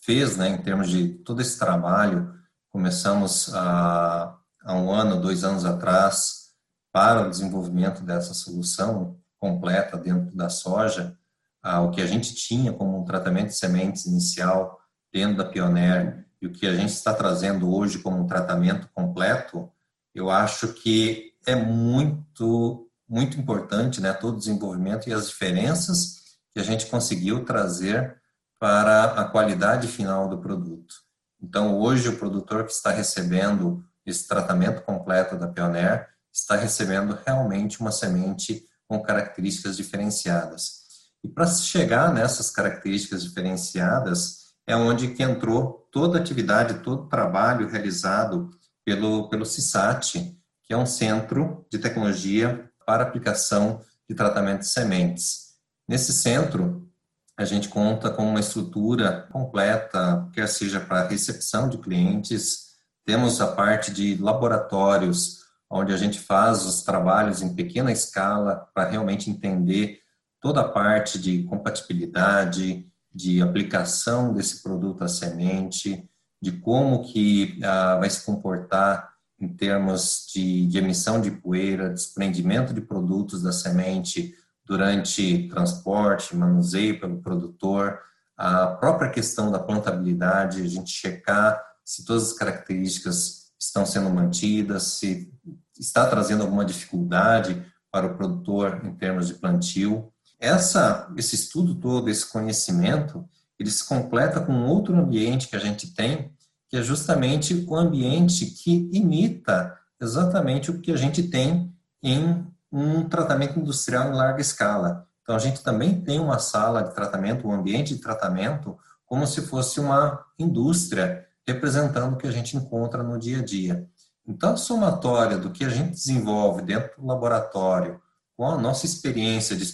fez, 0.04 0.36
né, 0.36 0.50
em 0.50 0.62
termos 0.62 0.89
de 0.89 1.10
todo 1.10 1.41
esse 1.41 1.58
trabalho, 1.58 2.34
começamos 2.69 3.54
há, 3.54 4.38
um 4.67 4.91
ano, 4.91 5.21
dois 5.21 5.43
anos 5.43 5.65
atrás, 5.65 6.52
para 6.91 7.26
o 7.26 7.30
desenvolvimento 7.30 8.04
dessa 8.04 8.34
solução 8.34 9.17
completa 9.39 9.97
dentro 9.97 10.36
da 10.36 10.50
soja, 10.50 11.17
ah, 11.63 11.82
o 11.82 11.91
que 11.91 12.02
a 12.02 12.08
gente 12.08 12.36
tinha 12.36 12.74
como 12.74 13.00
um 13.00 13.06
tratamento 13.06 13.47
de 13.47 13.56
sementes 13.56 14.06
inicial 14.06 14.80
dentro 15.12 15.38
da 15.38 15.45
Pioneer 15.45 16.26
e 16.41 16.47
o 16.47 16.52
que 16.52 16.65
a 16.67 16.76
gente 16.76 16.89
está 16.89 17.13
trazendo 17.13 17.74
hoje 17.74 18.00
como 18.00 18.17
um 18.17 18.28
tratamento 18.28 18.89
completo, 18.93 19.71
eu 20.13 20.30
acho 20.30 20.74
que 20.74 21.34
é 21.45 21.56
muito 21.56 22.91
muito 23.12 23.38
importante, 23.38 24.00
né, 24.00 24.13
todo 24.13 24.36
o 24.36 24.39
desenvolvimento 24.39 25.10
e 25.10 25.13
as 25.13 25.28
diferenças 25.28 26.21
que 26.54 26.62
a 26.62 26.63
gente 26.63 26.86
conseguiu 26.86 27.43
trazer 27.43 28.15
para 28.58 29.04
a 29.04 29.26
qualidade 29.26 29.89
final 29.89 30.30
do 30.30 30.38
produto. 30.38 30.95
Então, 31.41 31.78
hoje, 31.78 32.08
o 32.08 32.17
produtor 32.17 32.63
que 32.63 32.71
está 32.71 32.89
recebendo 32.89 33.84
esse 34.06 34.26
tratamento 34.26 34.82
completo 34.84 35.38
da 35.38 35.50
Pioneer 35.50 36.08
está 36.32 36.56
recebendo 36.56 37.19
realmente 37.26 37.82
uma 37.82 37.91
semente 37.91 38.63
com 38.88 39.02
características 39.02 39.76
diferenciadas. 39.76 40.84
E 41.21 41.28
para 41.28 41.47
chegar 41.47 42.13
nessas 42.13 42.50
características 42.50 43.24
diferenciadas, 43.24 44.54
é 44.65 44.74
onde 44.74 45.10
que 45.10 45.21
entrou 45.21 45.86
toda 45.91 46.17
a 46.17 46.21
atividade, 46.21 46.76
todo 46.76 47.04
o 47.04 47.10
trabalho 47.10 47.67
realizado 47.67 48.52
pelo, 48.86 49.30
pelo 49.30 49.45
CISAT, 49.45 50.34
que 50.63 50.74
é 50.74 50.78
um 50.78 50.86
centro 50.86 51.65
de 51.69 51.78
tecnologia 51.78 52.71
para 52.92 53.04
aplicação 53.04 53.80
de 54.10 54.14
tratamento 54.14 54.60
de 54.60 54.68
sementes. 54.68 55.54
Nesse 55.88 56.12
centro, 56.12 56.92
a 57.38 57.46
gente 57.46 57.70
conta 57.70 58.10
com 58.10 58.28
uma 58.28 58.42
estrutura 58.42 59.30
completa, 59.32 60.28
quer 60.34 60.46
seja 60.50 60.82
para 60.82 61.08
recepção 61.08 61.70
de 61.70 61.78
clientes, 61.78 62.72
temos 63.06 63.40
a 63.40 63.48
parte 63.48 63.94
de 63.94 64.18
laboratórios, 64.18 65.38
onde 65.70 65.94
a 65.94 65.98
gente 65.98 66.20
faz 66.20 66.66
os 66.66 66.82
trabalhos 66.84 67.42
em 67.42 67.56
pequena 67.56 67.94
escala 67.94 68.68
para 68.74 68.90
realmente 68.90 69.30
entender 69.30 70.00
toda 70.42 70.60
a 70.60 70.68
parte 70.68 71.18
de 71.18 71.44
compatibilidade, 71.44 72.86
de 73.10 73.42
aplicação 73.42 74.34
desse 74.34 74.62
produto 74.62 75.06
à 75.06 75.08
semente, 75.08 76.10
de 76.42 76.52
como 76.52 77.04
que 77.04 77.58
ah, 77.64 77.96
vai 77.96 78.10
se 78.10 78.26
comportar 78.26 79.11
em 79.42 79.48
termos 79.48 80.28
de, 80.32 80.68
de 80.68 80.78
emissão 80.78 81.20
de 81.20 81.32
poeira, 81.32 81.90
desprendimento 81.90 82.74
de 82.74 82.82
produtos 82.82 83.42
da 83.42 83.52
semente 83.52 84.36
durante 84.64 85.48
transporte, 85.50 86.36
manuseio 86.36 87.00
pelo 87.00 87.18
produtor, 87.18 88.00
a 88.38 88.68
própria 88.68 89.10
questão 89.10 89.52
da 89.52 89.60
plantabilidade, 89.60 90.62
a 90.62 90.68
gente 90.68 90.92
checar 90.92 91.62
se 91.84 92.06
todas 92.06 92.32
as 92.32 92.34
características 92.34 93.52
estão 93.60 93.86
sendo 93.86 94.10
mantidas, 94.10 94.84
se 94.84 95.32
está 95.78 96.08
trazendo 96.08 96.44
alguma 96.44 96.64
dificuldade 96.64 97.66
para 97.92 98.08
o 98.08 98.16
produtor 98.16 98.82
em 98.86 98.94
termos 98.96 99.28
de 99.28 99.34
plantio. 99.34 100.12
Essa, 100.40 101.12
esse 101.18 101.36
estudo 101.36 101.76
todo, 101.76 102.10
esse 102.10 102.26
conhecimento, 102.26 103.28
ele 103.60 103.70
se 103.70 103.84
completa 103.84 104.40
com 104.40 104.66
outro 104.66 104.96
ambiente 104.96 105.48
que 105.48 105.56
a 105.56 105.60
gente 105.60 105.94
tem, 105.94 106.34
que 106.72 106.78
é 106.78 106.82
justamente 106.82 107.66
o 107.68 107.76
ambiente 107.76 108.46
que 108.46 108.90
imita 108.94 109.78
exatamente 110.00 110.72
o 110.72 110.80
que 110.80 110.94
a 110.94 110.96
gente 110.96 111.24
tem 111.24 111.76
em 112.02 112.48
um 112.72 113.08
tratamento 113.10 113.60
industrial 113.60 114.08
em 114.08 114.16
larga 114.16 114.40
escala. 114.40 115.06
Então, 115.22 115.36
a 115.36 115.40
gente 115.40 115.62
também 115.62 116.00
tem 116.00 116.18
uma 116.18 116.40
sala 116.40 116.82
de 116.82 116.96
tratamento, 116.96 117.46
um 117.46 117.54
ambiente 117.54 117.94
de 117.94 118.02
tratamento, 118.02 118.78
como 119.06 119.28
se 119.28 119.42
fosse 119.42 119.82
uma 119.82 120.26
indústria 120.40 121.28
representando 121.46 122.14
o 122.14 122.18
que 122.18 122.28
a 122.28 122.32
gente 122.32 122.56
encontra 122.56 123.04
no 123.04 123.20
dia 123.20 123.40
a 123.40 123.44
dia. 123.44 123.86
Então, 124.26 124.54
a 124.54 124.58
somatória 124.58 125.38
do 125.38 125.52
que 125.52 125.66
a 125.66 125.70
gente 125.70 125.92
desenvolve 125.92 126.62
dentro 126.62 127.02
do 127.02 127.06
laboratório, 127.06 128.00
com 128.38 128.48
a 128.48 128.58
nossa 128.58 128.86
experiência 128.86 129.58
de, 129.58 129.66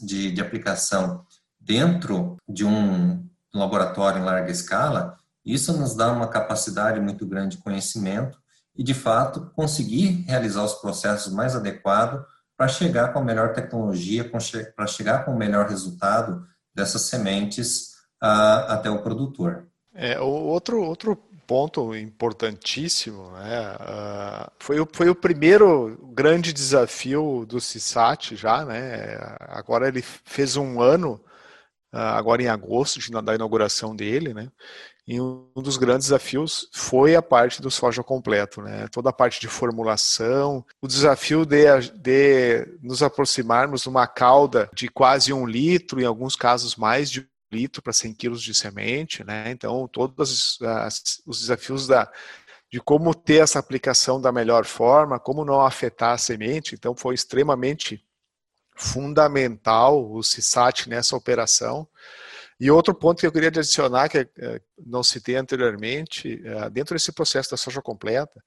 de, 0.00 0.32
de 0.32 0.40
aplicação 0.40 1.26
dentro 1.60 2.38
de 2.48 2.64
um 2.64 3.28
laboratório 3.52 4.20
em 4.20 4.24
larga 4.24 4.50
escala, 4.50 5.17
isso 5.52 5.76
nos 5.76 5.94
dá 5.94 6.12
uma 6.12 6.28
capacidade 6.28 7.00
muito 7.00 7.26
grande 7.26 7.56
de 7.56 7.62
conhecimento 7.62 8.38
e, 8.76 8.82
de 8.82 8.94
fato, 8.94 9.50
conseguir 9.54 10.24
realizar 10.26 10.62
os 10.64 10.74
processos 10.74 11.32
mais 11.32 11.56
adequados 11.56 12.24
para 12.56 12.68
chegar 12.68 13.12
com 13.12 13.20
a 13.20 13.24
melhor 13.24 13.52
tecnologia, 13.52 14.28
para 14.74 14.86
chegar 14.86 15.24
com 15.24 15.32
o 15.32 15.38
melhor 15.38 15.68
resultado 15.68 16.44
dessas 16.74 17.02
sementes 17.02 17.94
uh, 18.22 18.66
até 18.68 18.90
o 18.90 19.02
produtor. 19.02 19.66
É, 19.94 20.20
outro, 20.20 20.82
outro 20.82 21.16
ponto 21.46 21.96
importantíssimo 21.96 23.30
né, 23.30 23.74
uh, 23.74 24.52
foi, 24.58 24.78
o, 24.78 24.88
foi 24.92 25.08
o 25.08 25.14
primeiro 25.14 25.98
grande 26.12 26.52
desafio 26.52 27.46
do 27.46 27.60
CISAT 27.60 28.36
já, 28.36 28.64
né? 28.66 29.16
Agora 29.40 29.88
ele 29.88 30.02
fez 30.02 30.56
um 30.56 30.80
ano, 30.80 31.14
uh, 31.94 31.98
agora 31.98 32.42
em 32.42 32.48
agosto, 32.48 33.00
da 33.22 33.34
inauguração 33.34 33.96
dele, 33.96 34.34
né? 34.34 34.48
E 35.08 35.18
um 35.18 35.48
dos 35.56 35.78
grandes 35.78 36.08
desafios 36.08 36.68
foi 36.70 37.16
a 37.16 37.22
parte 37.22 37.62
do 37.62 37.70
soja 37.70 38.04
completo, 38.04 38.60
né? 38.60 38.86
Toda 38.88 39.08
a 39.08 39.12
parte 39.12 39.40
de 39.40 39.48
formulação, 39.48 40.62
o 40.82 40.86
desafio 40.86 41.46
de, 41.46 41.64
de 41.94 42.78
nos 42.82 43.02
aproximarmos 43.02 43.80
de 43.80 43.88
uma 43.88 44.06
cauda 44.06 44.68
de 44.74 44.86
quase 44.86 45.32
um 45.32 45.46
litro, 45.46 45.98
em 45.98 46.04
alguns 46.04 46.36
casos 46.36 46.76
mais 46.76 47.10
de 47.10 47.20
um 47.20 47.56
litro 47.56 47.80
para 47.80 47.94
100 47.94 48.12
quilos 48.12 48.42
de 48.42 48.52
semente, 48.52 49.24
né? 49.24 49.50
Então, 49.50 49.88
todos 49.88 50.58
as, 50.60 51.22
os 51.26 51.40
desafios 51.40 51.86
da, 51.86 52.06
de 52.70 52.78
como 52.78 53.14
ter 53.14 53.42
essa 53.42 53.58
aplicação 53.58 54.20
da 54.20 54.30
melhor 54.30 54.66
forma, 54.66 55.18
como 55.18 55.42
não 55.42 55.62
afetar 55.62 56.12
a 56.12 56.18
semente, 56.18 56.74
então 56.74 56.94
foi 56.94 57.14
extremamente 57.14 58.04
fundamental 58.76 60.12
o 60.12 60.22
CISAT 60.22 60.86
nessa 60.86 61.16
operação. 61.16 61.88
E 62.60 62.70
outro 62.70 62.92
ponto 62.94 63.20
que 63.20 63.26
eu 63.26 63.32
queria 63.32 63.48
adicionar, 63.48 64.08
que 64.08 64.18
eh, 64.18 64.60
não 64.84 65.02
citei 65.02 65.36
anteriormente, 65.36 66.42
eh, 66.44 66.70
dentro 66.70 66.94
desse 66.94 67.12
processo 67.12 67.50
da 67.50 67.56
soja 67.56 67.80
completa, 67.80 68.42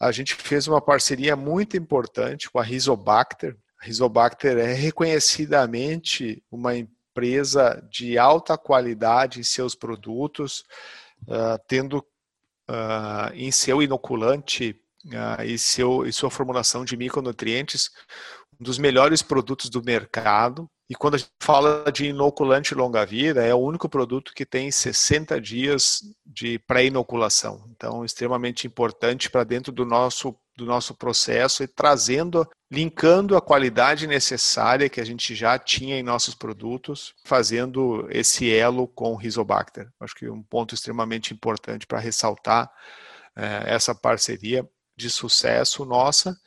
a 0.00 0.10
gente 0.10 0.34
fez 0.34 0.66
uma 0.66 0.80
parceria 0.80 1.36
muito 1.36 1.76
importante 1.76 2.50
com 2.50 2.58
a 2.58 2.62
Rizobacter. 2.62 3.56
A 3.80 3.84
Rizobacter 3.84 4.56
é 4.56 4.72
reconhecidamente 4.72 6.42
uma 6.50 6.74
empresa 6.74 7.86
de 7.90 8.16
alta 8.16 8.56
qualidade 8.56 9.38
em 9.38 9.44
seus 9.44 9.74
produtos, 9.74 10.64
uh, 11.28 11.60
tendo 11.68 11.98
uh, 12.68 13.32
em 13.34 13.52
seu 13.52 13.82
inoculante 13.82 14.80
e, 15.44 15.58
seu, 15.58 16.06
e 16.06 16.12
sua 16.12 16.30
formulação 16.30 16.84
de 16.84 16.96
micronutrientes 16.96 17.90
um 18.60 18.64
dos 18.64 18.78
melhores 18.78 19.22
produtos 19.22 19.68
do 19.68 19.82
mercado. 19.82 20.70
E 20.92 20.94
quando 20.94 21.14
a 21.14 21.16
gente 21.16 21.30
fala 21.40 21.90
de 21.90 22.08
inoculante 22.08 22.74
longa-vida, 22.74 23.42
é 23.42 23.54
o 23.54 23.58
único 23.58 23.88
produto 23.88 24.34
que 24.34 24.44
tem 24.44 24.70
60 24.70 25.40
dias 25.40 26.02
de 26.26 26.58
pré-inoculação. 26.58 27.64
Então, 27.70 28.04
extremamente 28.04 28.66
importante 28.66 29.30
para 29.30 29.42
dentro 29.42 29.72
do 29.72 29.86
nosso, 29.86 30.36
do 30.54 30.66
nosso 30.66 30.94
processo 30.94 31.62
e 31.62 31.66
trazendo, 31.66 32.46
linkando 32.70 33.38
a 33.38 33.40
qualidade 33.40 34.06
necessária 34.06 34.90
que 34.90 35.00
a 35.00 35.04
gente 35.04 35.34
já 35.34 35.58
tinha 35.58 35.98
em 35.98 36.02
nossos 36.02 36.34
produtos, 36.34 37.14
fazendo 37.24 38.06
esse 38.10 38.54
elo 38.54 38.86
com 38.86 39.14
o 39.14 39.16
Rizobacter. 39.16 39.88
Acho 39.98 40.14
que 40.14 40.26
é 40.26 40.30
um 40.30 40.42
ponto 40.42 40.74
extremamente 40.74 41.32
importante 41.32 41.86
para 41.86 42.00
ressaltar 42.00 42.70
é, 43.34 43.62
essa 43.64 43.94
parceria 43.94 44.68
de 44.94 45.08
sucesso 45.08 45.86
nossa 45.86 46.38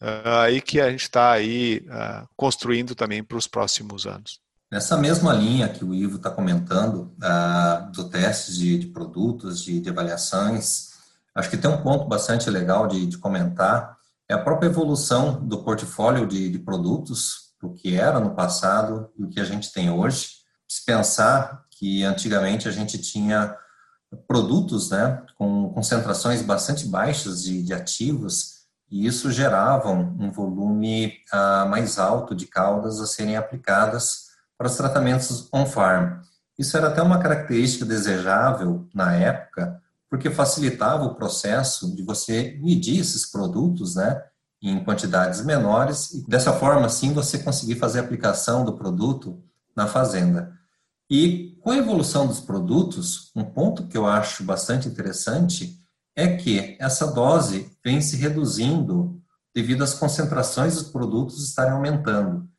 uh, 0.00 0.50
e 0.50 0.60
que 0.60 0.80
a 0.80 0.90
gente 0.90 1.02
está 1.02 1.32
aí 1.32 1.84
uh, 1.86 2.28
construindo 2.36 2.94
também 2.94 3.22
para 3.22 3.36
os 3.36 3.46
próximos 3.46 4.06
anos. 4.06 4.40
Nessa 4.70 4.96
mesma 4.96 5.32
linha 5.32 5.68
que 5.68 5.84
o 5.84 5.94
Ivo 5.94 6.16
está 6.16 6.30
comentando, 6.30 7.14
uh, 7.22 7.90
do 7.92 8.08
teste 8.08 8.52
de, 8.52 8.78
de 8.78 8.86
produtos, 8.88 9.62
de, 9.62 9.80
de, 9.80 9.88
avaliações, 9.88 10.88
acho 11.34 11.48
que 11.48 11.56
tem 11.56 11.70
um 11.70 11.82
ponto 11.82 12.04
bastante 12.06 12.50
legal 12.50 12.86
de, 12.86 13.06
de, 13.06 13.16
comentar, 13.18 13.96
é 14.28 14.34
a 14.34 14.38
própria 14.38 14.68
evolução 14.68 15.42
do 15.46 15.62
portfólio 15.62 16.26
de, 16.26 16.58
produtos 16.58 17.48
o 17.60 17.74
que 17.74 17.96
era 17.96 18.20
no 18.20 18.36
passado 18.36 19.10
e 19.18 19.24
o 19.24 19.28
que 19.28 19.40
a 19.40 19.44
gente 19.44 19.72
tem 19.72 19.90
hoje. 19.90 20.28
Se 20.68 20.84
pensar 20.84 21.64
que 21.70 22.04
antigamente 22.04 22.68
a 22.68 22.70
gente 22.70 22.98
tinha 22.98 23.56
produtos 24.28 24.90
né, 24.90 25.22
com 25.36 25.72
concentrações 25.72 26.40
bastante 26.40 26.86
baixas 26.86 27.42
de 27.42 27.72
ativos 27.72 28.57
e 28.90 29.06
isso 29.06 29.30
gerava 29.30 29.90
um 29.90 30.30
volume 30.30 31.14
uh, 31.32 31.68
mais 31.68 31.98
alto 31.98 32.34
de 32.34 32.46
caudas 32.46 33.00
a 33.00 33.06
serem 33.06 33.36
aplicadas 33.36 34.28
para 34.56 34.66
os 34.66 34.76
tratamentos 34.76 35.48
on-farm. 35.52 36.20
Isso 36.58 36.76
era 36.76 36.88
até 36.88 37.00
uma 37.02 37.18
característica 37.18 37.84
desejável 37.84 38.88
na 38.94 39.14
época, 39.14 39.80
porque 40.10 40.30
facilitava 40.30 41.04
o 41.04 41.14
processo 41.14 41.94
de 41.94 42.02
você 42.02 42.58
medir 42.60 42.98
esses 43.00 43.30
produtos, 43.30 43.94
né, 43.94 44.22
em 44.60 44.82
quantidades 44.82 45.44
menores 45.44 46.12
e 46.14 46.28
dessa 46.28 46.52
forma, 46.52 46.86
assim, 46.86 47.12
você 47.12 47.38
conseguir 47.38 47.76
fazer 47.76 48.00
a 48.00 48.02
aplicação 48.02 48.64
do 48.64 48.72
produto 48.72 49.40
na 49.76 49.86
fazenda. 49.86 50.52
E 51.08 51.56
com 51.62 51.70
a 51.70 51.76
evolução 51.76 52.26
dos 52.26 52.40
produtos, 52.40 53.30
um 53.36 53.44
ponto 53.44 53.86
que 53.86 53.96
eu 53.96 54.06
acho 54.06 54.42
bastante 54.42 54.88
interessante 54.88 55.78
é 56.18 56.36
que 56.36 56.76
essa 56.80 57.06
dose 57.06 57.70
vem 57.84 58.00
se 58.00 58.16
reduzindo 58.16 59.22
devido 59.54 59.84
às 59.84 59.94
concentrações 59.94 60.74
dos 60.74 60.90
produtos 60.90 61.44
estarem 61.44 61.72
aumentando. 61.72 62.50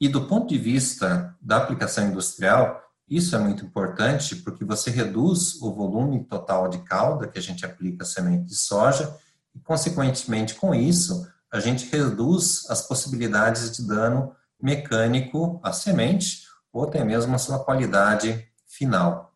E 0.00 0.08
do 0.08 0.28
ponto 0.28 0.46
de 0.46 0.56
vista 0.56 1.36
da 1.42 1.56
aplicação 1.56 2.06
industrial, 2.06 2.80
isso 3.08 3.34
é 3.34 3.38
muito 3.40 3.64
importante 3.64 4.36
porque 4.36 4.64
você 4.64 4.88
reduz 4.88 5.60
o 5.60 5.72
volume 5.72 6.22
total 6.26 6.68
de 6.68 6.78
calda 6.84 7.26
que 7.26 7.40
a 7.40 7.42
gente 7.42 7.66
aplica 7.66 8.04
a 8.04 8.06
semente 8.06 8.44
de 8.44 8.54
soja 8.54 9.12
e, 9.52 9.58
consequentemente, 9.58 10.54
com 10.54 10.72
isso, 10.72 11.26
a 11.50 11.58
gente 11.58 11.90
reduz 11.90 12.70
as 12.70 12.82
possibilidades 12.86 13.72
de 13.72 13.84
dano 13.84 14.32
mecânico 14.62 15.58
à 15.64 15.72
semente 15.72 16.44
ou 16.72 16.84
até 16.84 17.02
mesmo 17.02 17.34
à 17.34 17.38
sua 17.38 17.58
qualidade 17.64 18.46
final. 18.64 19.27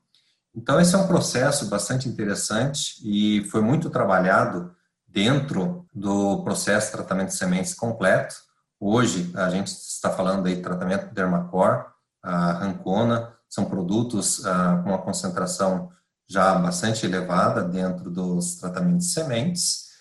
Então, 0.54 0.80
esse 0.80 0.94
é 0.94 0.98
um 0.98 1.06
processo 1.06 1.66
bastante 1.66 2.08
interessante 2.08 3.00
e 3.02 3.44
foi 3.44 3.62
muito 3.62 3.88
trabalhado 3.88 4.74
dentro 5.06 5.86
do 5.94 6.42
processo 6.42 6.86
de 6.86 6.92
tratamento 6.92 7.28
de 7.28 7.36
sementes 7.36 7.74
completo. 7.74 8.34
Hoje, 8.78 9.30
a 9.34 9.48
gente 9.48 9.68
está 9.68 10.10
falando 10.10 10.46
aí 10.46 10.56
de 10.56 10.62
tratamento 10.62 11.14
Dermacor, 11.14 11.86
a 12.22 12.52
Rancona, 12.52 13.32
são 13.48 13.64
produtos 13.64 14.44
ah, 14.46 14.80
com 14.82 14.90
uma 14.90 14.98
concentração 15.02 15.90
já 16.28 16.54
bastante 16.54 17.04
elevada 17.04 17.62
dentro 17.62 18.10
dos 18.10 18.56
tratamentos 18.56 19.06
de 19.06 19.12
sementes. 19.12 19.92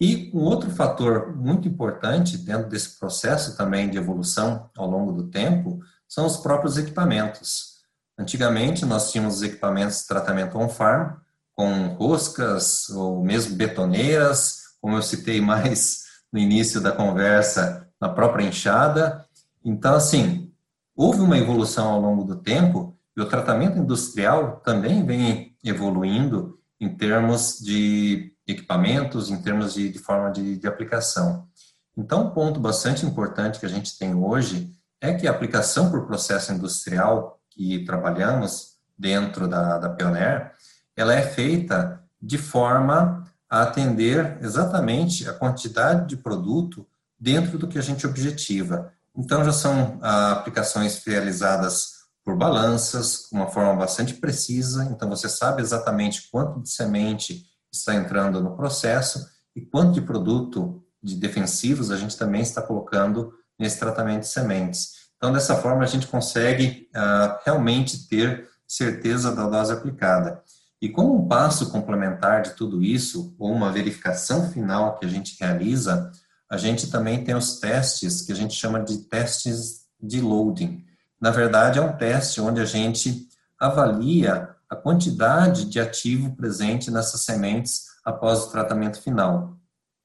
E 0.00 0.30
um 0.34 0.40
outro 0.40 0.70
fator 0.70 1.36
muito 1.36 1.68
importante 1.68 2.38
dentro 2.38 2.68
desse 2.68 2.98
processo 2.98 3.56
também 3.56 3.90
de 3.90 3.98
evolução 3.98 4.70
ao 4.76 4.88
longo 4.88 5.12
do 5.12 5.28
tempo 5.28 5.80
são 6.08 6.26
os 6.26 6.38
próprios 6.38 6.78
equipamentos. 6.78 7.73
Antigamente 8.18 8.84
nós 8.84 9.10
tínhamos 9.10 9.42
equipamentos 9.42 10.00
de 10.00 10.06
tratamento 10.06 10.58
on-farm, 10.58 11.16
com 11.54 11.88
roscas 11.94 12.88
ou 12.90 13.24
mesmo 13.24 13.56
betoneiras, 13.56 14.64
como 14.80 14.96
eu 14.96 15.02
citei 15.02 15.40
mais 15.40 16.04
no 16.32 16.38
início 16.38 16.80
da 16.80 16.92
conversa, 16.92 17.88
na 18.00 18.08
própria 18.08 18.44
enxada. 18.44 19.24
Então, 19.64 19.94
assim, 19.94 20.52
houve 20.96 21.20
uma 21.20 21.38
evolução 21.38 21.88
ao 21.88 22.00
longo 22.00 22.24
do 22.24 22.36
tempo 22.36 22.96
e 23.16 23.20
o 23.20 23.28
tratamento 23.28 23.78
industrial 23.78 24.60
também 24.64 25.04
vem 25.06 25.56
evoluindo 25.64 26.58
em 26.80 26.88
termos 26.88 27.58
de 27.60 28.32
equipamentos, 28.46 29.30
em 29.30 29.40
termos 29.40 29.74
de, 29.74 29.88
de 29.88 29.98
forma 29.98 30.30
de, 30.30 30.58
de, 30.58 30.66
aplicação. 30.66 31.48
Então, 31.96 32.26
um 32.26 32.30
ponto 32.30 32.60
bastante 32.60 33.06
importante 33.06 33.58
que 33.58 33.66
a 33.66 33.70
gente 33.70 33.96
tem 33.96 34.14
hoje 34.14 34.72
é 35.00 35.14
que 35.14 35.26
a 35.26 35.30
aplicação 35.30 35.90
por 35.90 36.06
processo 36.06 36.52
industrial 36.52 37.40
que 37.54 37.84
trabalhamos 37.84 38.74
dentro 38.98 39.46
da, 39.46 39.78
da 39.78 39.88
Pioneer, 39.88 40.52
ela 40.96 41.14
é 41.14 41.22
feita 41.22 42.02
de 42.20 42.38
forma 42.38 43.24
a 43.48 43.62
atender 43.62 44.38
exatamente 44.40 45.28
a 45.28 45.32
quantidade 45.32 46.08
de 46.08 46.16
produto 46.16 46.86
dentro 47.18 47.58
do 47.58 47.68
que 47.68 47.78
a 47.78 47.82
gente 47.82 48.06
objetiva. 48.06 48.92
Então, 49.16 49.44
já 49.44 49.52
são 49.52 49.98
ah, 50.02 50.32
aplicações 50.32 51.02
realizadas 51.04 51.94
por 52.24 52.36
balanças, 52.36 53.30
uma 53.30 53.48
forma 53.48 53.76
bastante 53.76 54.14
precisa, 54.14 54.84
então 54.86 55.08
você 55.08 55.28
sabe 55.28 55.60
exatamente 55.60 56.30
quanto 56.30 56.62
de 56.62 56.70
semente 56.70 57.44
está 57.70 57.94
entrando 57.94 58.40
no 58.40 58.56
processo 58.56 59.26
e 59.54 59.60
quanto 59.60 59.92
de 59.92 60.00
produto 60.00 60.82
de 61.02 61.16
defensivos 61.16 61.90
a 61.90 61.96
gente 61.96 62.16
também 62.16 62.40
está 62.40 62.62
colocando 62.62 63.34
nesse 63.58 63.78
tratamento 63.78 64.22
de 64.22 64.28
sementes. 64.28 65.03
Então, 65.24 65.32
dessa 65.32 65.56
forma, 65.56 65.82
a 65.82 65.86
gente 65.86 66.06
consegue 66.06 66.86
uh, 66.94 67.38
realmente 67.46 68.06
ter 68.08 68.46
certeza 68.68 69.34
da 69.34 69.48
dose 69.48 69.72
aplicada. 69.72 70.42
E 70.82 70.90
como 70.90 71.16
um 71.16 71.26
passo 71.26 71.70
complementar 71.70 72.42
de 72.42 72.50
tudo 72.50 72.82
isso, 72.82 73.34
ou 73.38 73.50
uma 73.50 73.72
verificação 73.72 74.50
final 74.50 74.98
que 74.98 75.06
a 75.06 75.08
gente 75.08 75.36
realiza, 75.40 76.12
a 76.50 76.58
gente 76.58 76.90
também 76.90 77.24
tem 77.24 77.34
os 77.34 77.58
testes 77.58 78.20
que 78.20 78.32
a 78.32 78.36
gente 78.36 78.54
chama 78.54 78.80
de 78.80 78.98
testes 78.98 79.84
de 79.98 80.20
loading 80.20 80.84
na 81.24 81.30
verdade, 81.30 81.78
é 81.78 81.82
um 81.82 81.96
teste 81.96 82.38
onde 82.38 82.60
a 82.60 82.66
gente 82.66 83.30
avalia 83.58 84.50
a 84.68 84.76
quantidade 84.76 85.64
de 85.64 85.80
ativo 85.80 86.36
presente 86.36 86.90
nessas 86.90 87.22
sementes 87.22 87.84
após 88.04 88.40
o 88.40 88.50
tratamento 88.50 89.00
final. 89.00 89.56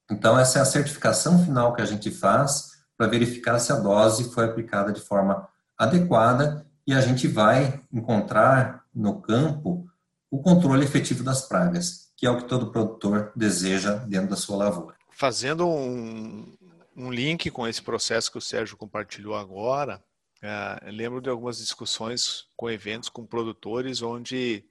Então, 0.10 0.40
essa 0.40 0.60
é 0.60 0.62
a 0.62 0.66
certificação 0.66 1.44
final 1.44 1.74
que 1.74 1.82
a 1.82 1.86
gente 1.86 2.10
faz 2.10 2.69
para 3.00 3.08
verificar 3.08 3.58
se 3.60 3.72
a 3.72 3.78
dose 3.78 4.34
foi 4.34 4.44
aplicada 4.44 4.92
de 4.92 5.00
forma 5.00 5.48
adequada 5.78 6.68
e 6.86 6.94
a 6.94 7.00
gente 7.00 7.30
vai 7.30 7.82
encontrar 7.94 8.84
no 8.94 9.22
campo 9.22 9.90
o 10.30 10.42
controle 10.42 10.84
efetivo 10.84 11.24
das 11.24 11.48
pragas, 11.48 12.12
que 12.18 12.26
é 12.26 12.30
o 12.30 12.36
que 12.36 12.44
todo 12.44 12.74
produtor 12.74 13.32
deseja 13.34 13.94
dentro 13.96 14.32
da 14.32 14.36
sua 14.36 14.58
lavoura. 14.58 14.98
Fazendo 15.12 15.66
um, 15.66 16.54
um 16.94 17.10
link 17.10 17.50
com 17.50 17.66
esse 17.66 17.82
processo 17.82 18.30
que 18.30 18.38
o 18.38 18.42
Sérgio 18.42 18.76
compartilhou 18.76 19.34
agora, 19.34 20.04
Uh, 20.42 20.90
lembro 20.92 21.20
de 21.20 21.30
algumas 21.30 21.58
discussões 21.58 22.46
com 22.56 22.70
eventos 22.70 23.10
com 23.10 23.26
produtores 23.26 24.02
onde 24.02 24.64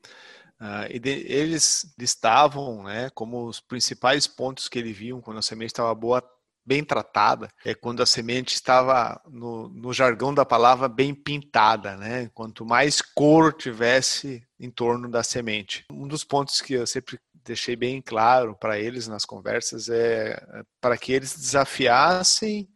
uh, 0.58 0.88
eles 0.90 1.94
listavam 1.98 2.84
né, 2.84 3.10
como 3.10 3.44
os 3.44 3.60
principais 3.60 4.26
pontos 4.26 4.66
que 4.66 4.78
eles 4.78 4.96
viam 4.96 5.20
quando 5.20 5.36
a 5.36 5.42
semente 5.42 5.72
estava 5.72 5.94
boa, 5.94 6.22
bem 6.68 6.84
tratada, 6.84 7.48
é 7.64 7.74
quando 7.74 8.02
a 8.02 8.06
semente 8.06 8.54
estava, 8.54 9.18
no, 9.26 9.68
no 9.70 9.90
jargão 9.90 10.34
da 10.34 10.44
palavra, 10.44 10.86
bem 10.86 11.14
pintada. 11.14 11.96
Né? 11.96 12.30
Quanto 12.34 12.66
mais 12.66 13.00
cor 13.00 13.54
tivesse 13.54 14.46
em 14.60 14.70
torno 14.70 15.08
da 15.08 15.22
semente. 15.22 15.86
Um 15.90 16.06
dos 16.06 16.24
pontos 16.24 16.60
que 16.60 16.74
eu 16.74 16.86
sempre 16.86 17.18
deixei 17.42 17.74
bem 17.74 18.02
claro 18.02 18.54
para 18.54 18.78
eles 18.78 19.08
nas 19.08 19.24
conversas 19.24 19.88
é, 19.88 20.32
é 20.32 20.62
para 20.78 20.98
que 20.98 21.12
eles 21.12 21.34
desafiassem 21.34 22.68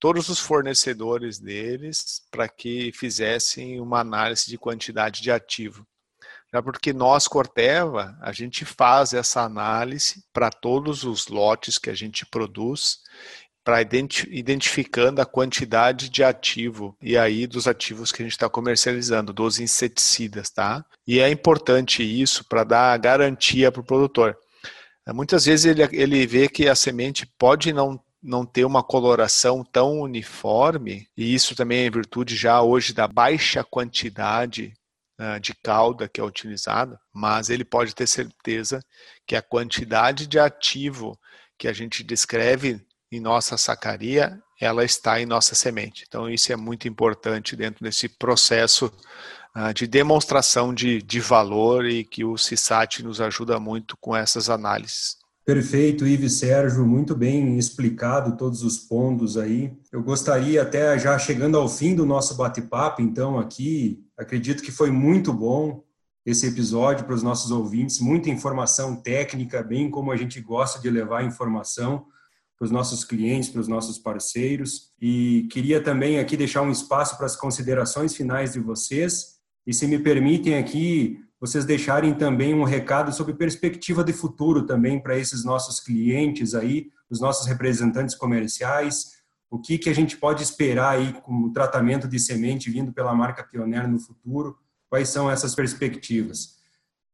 todos 0.00 0.28
os 0.28 0.40
fornecedores 0.40 1.38
deles 1.38 2.22
para 2.30 2.48
que 2.48 2.90
fizessem 2.92 3.80
uma 3.80 4.00
análise 4.00 4.46
de 4.46 4.58
quantidade 4.58 5.22
de 5.22 5.30
ativo. 5.30 5.86
Já 6.52 6.62
porque 6.62 6.92
nós, 6.92 7.28
Corteva, 7.28 8.16
a 8.22 8.32
gente 8.32 8.64
faz 8.64 9.12
essa 9.12 9.42
análise 9.42 10.24
para 10.32 10.50
todos 10.50 11.04
os 11.04 11.28
lotes 11.28 11.76
que 11.78 11.90
a 11.90 11.94
gente 11.94 12.24
produz, 12.24 12.98
para 13.62 13.82
identificando 13.82 15.20
a 15.20 15.26
quantidade 15.26 16.08
de 16.08 16.24
ativo 16.24 16.96
e 17.02 17.18
aí 17.18 17.46
dos 17.46 17.68
ativos 17.68 18.10
que 18.10 18.22
a 18.22 18.24
gente 18.24 18.32
está 18.32 18.48
comercializando, 18.48 19.30
dos 19.30 19.60
inseticidas, 19.60 20.48
tá? 20.48 20.82
E 21.06 21.20
é 21.20 21.28
importante 21.28 22.02
isso 22.02 22.46
para 22.48 22.64
dar 22.64 22.98
garantia 22.98 23.70
para 23.70 23.82
o 23.82 23.84
produtor. 23.84 24.38
Muitas 25.08 25.44
vezes 25.44 25.66
ele, 25.66 25.82
ele 25.92 26.26
vê 26.26 26.48
que 26.48 26.66
a 26.66 26.74
semente 26.74 27.26
pode 27.38 27.72
não 27.72 28.00
não 28.20 28.44
ter 28.44 28.64
uma 28.64 28.82
coloração 28.82 29.64
tão 29.64 30.00
uniforme, 30.00 31.06
e 31.16 31.32
isso 31.32 31.54
também 31.54 31.84
é 31.84 31.86
em 31.86 31.90
virtude 31.90 32.34
já 32.34 32.60
hoje 32.60 32.92
da 32.92 33.06
baixa 33.06 33.62
quantidade 33.62 34.72
de 35.40 35.52
calda 35.52 36.08
que 36.08 36.20
é 36.20 36.24
utilizada, 36.24 36.98
mas 37.12 37.50
ele 37.50 37.64
pode 37.64 37.94
ter 37.94 38.06
certeza 38.06 38.80
que 39.26 39.34
a 39.34 39.42
quantidade 39.42 40.26
de 40.26 40.38
ativo 40.38 41.18
que 41.58 41.66
a 41.66 41.72
gente 41.72 42.04
descreve 42.04 42.80
em 43.10 43.20
nossa 43.20 43.56
sacaria, 43.56 44.40
ela 44.60 44.84
está 44.84 45.20
em 45.20 45.26
nossa 45.26 45.54
semente. 45.54 46.04
Então, 46.06 46.28
isso 46.28 46.52
é 46.52 46.56
muito 46.56 46.86
importante 46.86 47.56
dentro 47.56 47.82
desse 47.82 48.08
processo 48.08 48.92
uh, 49.56 49.72
de 49.74 49.86
demonstração 49.86 50.72
de, 50.72 51.02
de 51.02 51.20
valor 51.20 51.86
e 51.86 52.04
que 52.04 52.24
o 52.24 52.36
CISAT 52.36 53.02
nos 53.02 53.20
ajuda 53.20 53.58
muito 53.58 53.96
com 53.96 54.14
essas 54.14 54.48
análises. 54.48 55.16
Perfeito, 55.48 56.06
Ives 56.06 56.34
Sérgio, 56.34 56.86
muito 56.86 57.14
bem 57.16 57.56
explicado 57.56 58.36
todos 58.36 58.62
os 58.62 58.76
pontos 58.76 59.38
aí. 59.38 59.72
Eu 59.90 60.02
gostaria 60.02 60.60
até 60.60 60.98
já 60.98 61.18
chegando 61.18 61.56
ao 61.56 61.66
fim 61.70 61.94
do 61.94 62.04
nosso 62.04 62.34
bate-papo, 62.36 63.00
então 63.00 63.38
aqui, 63.38 64.04
acredito 64.14 64.62
que 64.62 64.70
foi 64.70 64.90
muito 64.90 65.32
bom 65.32 65.82
esse 66.26 66.46
episódio 66.46 67.06
para 67.06 67.14
os 67.14 67.22
nossos 67.22 67.50
ouvintes, 67.50 67.98
muita 67.98 68.28
informação 68.28 68.94
técnica, 68.94 69.62
bem 69.62 69.90
como 69.90 70.12
a 70.12 70.16
gente 70.18 70.38
gosta 70.38 70.82
de 70.82 70.90
levar 70.90 71.24
informação 71.24 72.04
para 72.58 72.66
os 72.66 72.70
nossos 72.70 73.02
clientes, 73.02 73.48
para 73.48 73.62
os 73.62 73.68
nossos 73.68 73.98
parceiros. 73.98 74.92
E 75.00 75.48
queria 75.50 75.82
também 75.82 76.18
aqui 76.18 76.36
deixar 76.36 76.60
um 76.60 76.70
espaço 76.70 77.16
para 77.16 77.24
as 77.24 77.36
considerações 77.36 78.14
finais 78.14 78.52
de 78.52 78.60
vocês. 78.60 79.38
E 79.66 79.72
se 79.72 79.86
me 79.86 79.98
permitem 79.98 80.58
aqui, 80.58 81.24
vocês 81.40 81.64
deixarem 81.64 82.14
também 82.14 82.54
um 82.54 82.64
recado 82.64 83.12
sobre 83.12 83.34
perspectiva 83.34 84.02
de 84.02 84.12
futuro 84.12 84.66
também 84.66 85.00
para 85.00 85.16
esses 85.16 85.44
nossos 85.44 85.80
clientes 85.80 86.54
aí, 86.54 86.90
os 87.08 87.20
nossos 87.20 87.46
representantes 87.46 88.14
comerciais, 88.14 89.18
o 89.50 89.58
que, 89.58 89.78
que 89.78 89.88
a 89.88 89.94
gente 89.94 90.16
pode 90.16 90.42
esperar 90.42 90.96
aí 90.96 91.12
com 91.22 91.44
o 91.44 91.52
tratamento 91.52 92.06
de 92.08 92.18
semente 92.18 92.70
vindo 92.70 92.92
pela 92.92 93.14
marca 93.14 93.42
Pioneer 93.42 93.88
no 93.88 93.98
futuro, 93.98 94.56
quais 94.90 95.08
são 95.08 95.30
essas 95.30 95.54
perspectivas. 95.54 96.58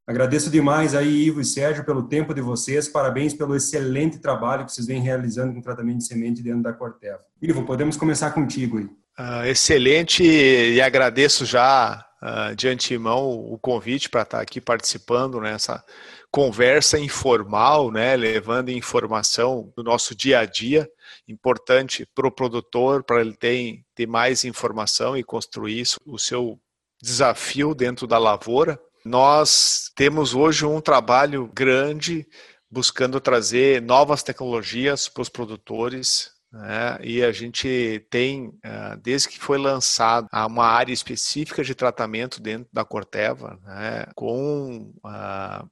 Agradeço 0.07 0.51
demais 0.51 0.95
aí, 0.95 1.27
Ivo 1.27 1.41
e 1.41 1.45
Sérgio, 1.45 1.85
pelo 1.85 2.03
tempo 2.03 2.35
de 2.35 2.41
vocês. 2.41 2.89
Parabéns 2.89 3.33
pelo 3.33 3.57
excelente 3.57 4.19
trabalho 4.19 4.67
que 4.67 4.73
vocês 4.73 4.87
vêm 4.87 5.01
realizando 5.01 5.55
com 5.55 5.63
tratamento 5.63 5.99
de 5.99 6.07
semente 6.07 6.43
dentro 6.43 6.63
da 6.63 6.75
Corteva. 6.75 7.21
Ivo, 7.41 7.65
podemos 7.65 7.97
começar 7.97 8.31
contigo 8.33 8.79
aí. 8.79 8.85
Uh, 9.19 9.47
excelente 9.47 10.23
e 10.23 10.81
agradeço 10.81 11.47
já 11.47 12.05
uh, 12.25 12.57
de 12.57 12.69
antemão 12.69 13.31
o 13.31 13.59
convite 13.59 14.09
para 14.09 14.23
estar 14.23 14.41
aqui 14.41 14.61
participando 14.61 15.41
nessa 15.41 15.85
conversa 16.31 16.99
informal, 16.99 17.93
né, 17.93 18.17
levando 18.17 18.71
informação 18.71 19.73
do 19.77 19.85
nosso 19.85 20.17
dia 20.17 20.41
a 20.41 20.45
dia, 20.45 20.91
importante 21.29 22.09
para 22.13 22.27
o 22.27 22.33
produtor, 22.33 23.05
para 23.05 23.21
ele 23.21 23.37
ter, 23.37 23.85
ter 23.95 24.07
mais 24.07 24.43
informação 24.43 25.17
e 25.17 25.23
construir 25.23 25.85
o 26.05 26.19
seu 26.19 26.59
desafio 27.01 27.75
dentro 27.75 28.07
da 28.07 28.19
lavoura. 28.19 28.81
Nós 29.05 29.93
temos 29.95 30.35
hoje 30.35 30.65
um 30.65 30.81
trabalho 30.81 31.49
grande 31.55 32.27
buscando 32.71 33.21
trazer 33.21 33.81
novas 33.81 34.23
tecnologias 34.23 35.09
para 35.09 35.23
os 35.23 35.29
produtores. 35.29 36.33
Né? 36.55 36.99
E 37.03 37.25
a 37.25 37.33
gente 37.33 38.07
tem, 38.09 38.57
eh, 38.63 38.97
desde 39.03 39.29
que 39.29 39.41
foi 39.41 39.59
lançado 39.59 40.29
uma 40.33 40.65
área 40.65 40.93
específica 40.93 41.65
de 41.65 41.75
tratamento 41.75 42.41
dentro 42.41 42.69
da 42.73 42.85
Corteva, 42.85 43.59
né? 43.65 44.07
com 44.15 44.95
a, 45.03 45.67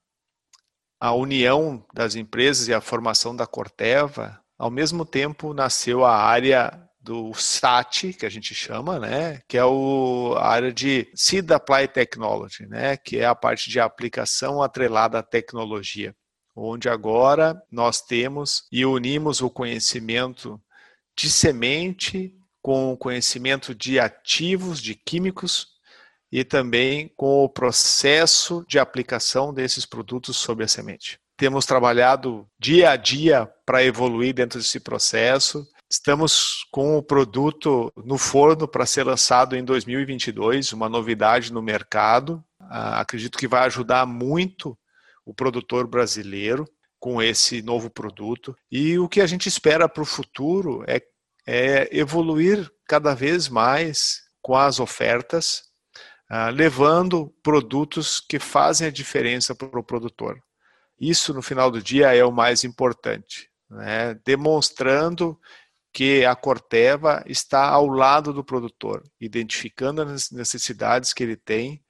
a 1.01 1.13
união 1.13 1.87
das 1.95 2.17
empresas 2.17 2.67
e 2.67 2.75
a 2.75 2.81
formação 2.81 3.35
da 3.37 3.47
Corteva, 3.47 4.41
ao 4.59 4.73
mesmo 4.73 5.05
tempo 5.07 5.55
nasceu 5.55 6.05
a 6.05 6.17
área 6.17 6.77
do 7.01 7.33
SAT, 7.33 8.13
que 8.19 8.27
a 8.27 8.31
gente 8.31 8.53
chama, 8.55 8.99
né, 8.99 9.41
que 9.49 9.59
é 9.59 9.65
o, 9.65 10.35
a 10.37 10.47
área 10.47 10.73
de 10.73 11.11
Seed 11.17 11.51
Apply 11.51 11.89
Technology, 11.89 12.67
né, 12.67 12.97
que 12.97 13.19
é 13.19 13.25
a 13.25 13.35
parte 13.35 13.69
de 13.69 13.81
aplicação 13.81 14.63
atrelada 14.63 15.19
à 15.19 15.23
tecnologia, 15.23 16.15
onde 16.55 16.89
agora 16.89 17.61
nós 17.73 18.01
temos 18.01 18.65
e 18.71 18.87
unimos 18.87 19.41
o 19.41 19.51
conhecimento 19.51 20.61
de 21.17 21.31
semente 21.31 22.35
com 22.61 22.93
o 22.93 22.97
conhecimento 22.97 23.75
de 23.75 23.99
ativos, 23.99 24.81
de 24.81 24.95
químicos 24.95 25.69
e 26.31 26.45
também 26.45 27.13
com 27.17 27.45
o 27.45 27.49
processo 27.49 28.65
de 28.69 28.79
aplicação 28.79 29.53
desses 29.53 29.85
produtos 29.85 30.37
sobre 30.37 30.65
a 30.65 30.69
semente. 30.69 31.19
Temos 31.37 31.67
trabalhado 31.67 32.47
dia 32.59 32.91
a 32.91 32.97
dia 32.97 33.51
para 33.67 33.85
evoluir 33.85 34.35
dentro 34.35 34.59
desse 34.59 34.79
processo 34.79 35.67
Estamos 35.93 36.67
com 36.71 36.97
o 36.97 37.03
produto 37.03 37.93
no 38.03 38.17
forno 38.17 38.67
para 38.67 38.87
ser 38.87 39.05
lançado 39.05 39.55
em 39.55 39.63
2022, 39.63 40.73
uma 40.73 40.89
novidade 40.89 41.53
no 41.53 41.61
mercado. 41.61 42.43
Ah, 42.59 42.99
acredito 42.99 43.37
que 43.37 43.47
vai 43.47 43.67
ajudar 43.67 44.07
muito 44.07 44.75
o 45.23 45.35
produtor 45.35 45.87
brasileiro 45.87 46.67
com 47.03 47.21
esse 47.21 47.63
novo 47.63 47.91
produto. 47.91 48.57
E 48.71 48.97
o 48.97 49.09
que 49.09 49.21
a 49.21 49.27
gente 49.27 49.49
espera 49.49 49.89
para 49.89 50.05
o 50.05 50.07
futuro 50.07 50.85
é, 50.87 51.03
é, 51.45 51.89
evoluir 51.91 52.71
cada 52.87 53.13
vez 53.13 53.49
mais 53.49 54.21
com 54.41 54.55
as 54.55 54.79
ofertas, 54.79 55.65
ah, 56.31 56.49
levando 56.49 57.35
produtos 57.43 58.21
que 58.21 58.39
fazem 58.39 58.87
a 58.87 58.91
diferença 58.91 59.53
para 59.53 59.81
o 59.81 59.83
produtor. 59.83 60.41
Isso, 60.97 61.35
no 61.35 61.43
final 61.43 61.73
do 61.73 61.83
dia, 61.83 62.15
é 62.15 62.25
o 62.25 62.31
mais 62.31 62.63
importante, 62.63 63.51
né? 63.69 64.15
demonstrando 64.25 65.37
que 65.93 66.25
a 66.25 66.37
Corteva 66.37 67.25
está 67.27 67.69
ao 67.69 67.89
lado 67.89 68.33
do 68.33 68.45
produtor, 68.45 69.03
identificando 69.21 70.03
as 70.03 70.31
necessidades 70.31 71.13
que 71.13 71.25
ele 71.25 71.37
tem 71.37 71.83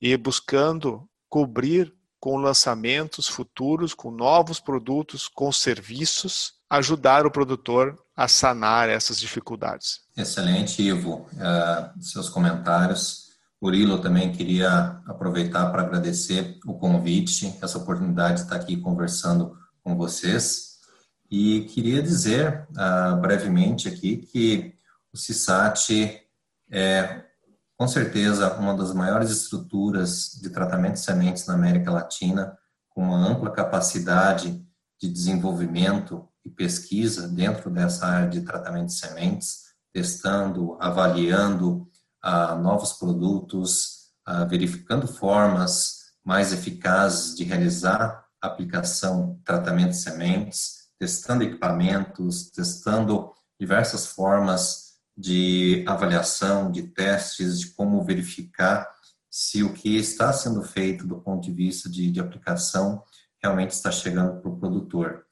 e 0.00 0.16
buscando 0.16 1.06
cobrir 1.28 1.94
com 2.24 2.38
lançamentos 2.38 3.28
futuros, 3.28 3.92
com 3.92 4.10
novos 4.10 4.58
produtos, 4.58 5.28
com 5.28 5.52
serviços, 5.52 6.54
ajudar 6.70 7.26
o 7.26 7.30
produtor 7.30 8.02
a 8.16 8.26
sanar 8.26 8.88
essas 8.88 9.20
dificuldades. 9.20 10.00
Excelente, 10.16 10.80
Ivo, 10.80 11.26
uh, 11.34 12.02
seus 12.02 12.30
comentários. 12.30 13.24
Murilo, 13.60 14.00
também 14.00 14.32
queria 14.32 15.02
aproveitar 15.06 15.70
para 15.70 15.82
agradecer 15.82 16.58
o 16.64 16.72
convite, 16.72 17.58
essa 17.60 17.76
oportunidade 17.76 18.36
de 18.36 18.40
estar 18.44 18.56
aqui 18.56 18.78
conversando 18.78 19.58
com 19.82 19.94
vocês. 19.94 20.78
E 21.30 21.66
queria 21.74 22.02
dizer 22.02 22.66
uh, 22.70 23.20
brevemente 23.20 23.86
aqui 23.86 24.16
que 24.16 24.74
o 25.12 25.18
CISAT 25.18 26.22
é, 26.70 27.23
com 27.76 27.88
certeza, 27.88 28.54
uma 28.54 28.76
das 28.76 28.94
maiores 28.94 29.30
estruturas 29.30 30.38
de 30.40 30.50
tratamento 30.50 30.94
de 30.94 31.00
sementes 31.00 31.46
na 31.46 31.54
América 31.54 31.90
Latina, 31.90 32.56
com 32.88 33.02
uma 33.02 33.16
ampla 33.16 33.50
capacidade 33.50 34.64
de 35.00 35.08
desenvolvimento 35.08 36.28
e 36.44 36.50
pesquisa 36.50 37.26
dentro 37.26 37.70
dessa 37.70 38.06
área 38.06 38.28
de 38.28 38.42
tratamento 38.42 38.86
de 38.86 38.94
sementes, 38.94 39.64
testando, 39.92 40.76
avaliando 40.80 41.88
uh, 42.24 42.56
novos 42.60 42.92
produtos, 42.92 44.10
uh, 44.28 44.48
verificando 44.48 45.08
formas 45.08 46.04
mais 46.24 46.52
eficazes 46.52 47.34
de 47.34 47.44
realizar 47.44 48.24
aplicação, 48.40 49.40
tratamento 49.44 49.90
de 49.90 49.96
sementes, 49.96 50.88
testando 50.98 51.42
equipamentos, 51.42 52.50
testando 52.50 53.32
diversas 53.58 54.06
formas 54.06 54.83
de 55.16 55.84
avaliação, 55.86 56.70
de 56.70 56.82
testes, 56.82 57.60
de 57.60 57.66
como 57.68 58.02
verificar 58.04 58.88
se 59.30 59.62
o 59.62 59.72
que 59.72 59.96
está 59.96 60.32
sendo 60.32 60.62
feito 60.62 61.06
do 61.06 61.20
ponto 61.20 61.42
de 61.42 61.52
vista 61.52 61.88
de, 61.88 62.10
de 62.10 62.20
aplicação 62.20 63.02
realmente 63.42 63.72
está 63.72 63.90
chegando 63.90 64.40
para 64.40 64.50
o 64.50 64.56
produtor. 64.56 65.24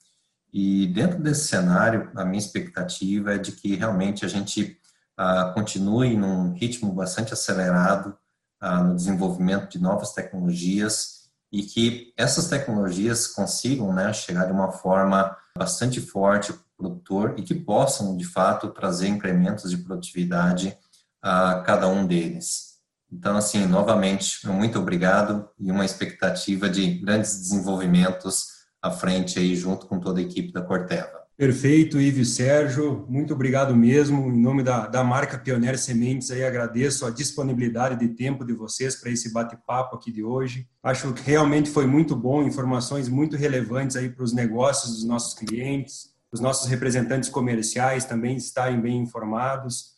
E 0.52 0.86
dentro 0.88 1.20
desse 1.20 1.48
cenário, 1.48 2.10
a 2.14 2.24
minha 2.24 2.38
expectativa 2.38 3.34
é 3.34 3.38
de 3.38 3.52
que 3.52 3.74
realmente 3.74 4.24
a 4.24 4.28
gente 4.28 4.78
ah, 5.16 5.52
continue 5.54 6.16
num 6.16 6.52
ritmo 6.52 6.92
bastante 6.92 7.32
acelerado 7.32 8.16
ah, 8.60 8.82
no 8.82 8.94
desenvolvimento 8.94 9.70
de 9.70 9.78
novas 9.78 10.12
tecnologias 10.12 11.22
e 11.50 11.62
que 11.62 12.12
essas 12.16 12.48
tecnologias 12.48 13.26
consigam 13.26 13.92
né, 13.92 14.12
chegar 14.12 14.46
de 14.46 14.52
uma 14.52 14.72
forma 14.72 15.36
bastante 15.56 16.00
forte 16.00 16.52
produtor 16.82 17.34
e 17.38 17.42
que 17.42 17.54
possam, 17.54 18.16
de 18.16 18.24
fato, 18.24 18.70
trazer 18.70 19.06
incrementos 19.08 19.70
de 19.70 19.78
produtividade 19.78 20.76
a 21.22 21.62
cada 21.64 21.86
um 21.86 22.04
deles. 22.04 22.72
Então, 23.10 23.36
assim, 23.36 23.66
novamente, 23.66 24.46
muito 24.48 24.78
obrigado 24.78 25.48
e 25.58 25.70
uma 25.70 25.84
expectativa 25.84 26.68
de 26.68 26.94
grandes 26.94 27.38
desenvolvimentos 27.38 28.46
à 28.80 28.90
frente 28.90 29.38
aí, 29.38 29.54
junto 29.54 29.86
com 29.86 30.00
toda 30.00 30.18
a 30.18 30.22
equipe 30.22 30.52
da 30.52 30.62
Corteva. 30.62 31.22
Perfeito, 31.36 32.00
Ivo 32.00 32.24
Sérgio, 32.24 33.06
muito 33.08 33.34
obrigado 33.34 33.74
mesmo. 33.74 34.28
Em 34.28 34.40
nome 34.40 34.62
da, 34.62 34.86
da 34.86 35.02
marca 35.02 35.38
Pioneer 35.38 35.78
Sementes, 35.78 36.30
aí 36.30 36.44
agradeço 36.44 37.06
a 37.06 37.10
disponibilidade 37.10 37.98
de 37.98 38.14
tempo 38.14 38.44
de 38.44 38.52
vocês 38.52 38.96
para 38.96 39.10
esse 39.10 39.32
bate-papo 39.32 39.96
aqui 39.96 40.12
de 40.12 40.22
hoje. 40.22 40.68
Acho 40.82 41.12
que 41.12 41.22
realmente 41.22 41.70
foi 41.70 41.86
muito 41.86 42.14
bom, 42.14 42.42
informações 42.42 43.08
muito 43.08 43.36
relevantes 43.36 43.96
aí 43.96 44.10
para 44.10 44.24
os 44.24 44.32
negócios 44.32 44.92
dos 44.92 45.04
nossos 45.04 45.34
clientes, 45.34 46.11
os 46.32 46.40
nossos 46.40 46.68
representantes 46.68 47.28
comerciais 47.28 48.06
também 48.06 48.36
estarem 48.36 48.80
bem 48.80 48.98
informados. 48.98 49.92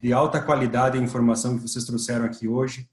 De 0.00 0.12
alta 0.12 0.42
qualidade 0.42 0.98
a 0.98 1.00
informação 1.00 1.56
que 1.56 1.62
vocês 1.62 1.84
trouxeram 1.84 2.24
aqui 2.24 2.48
hoje. 2.48 2.88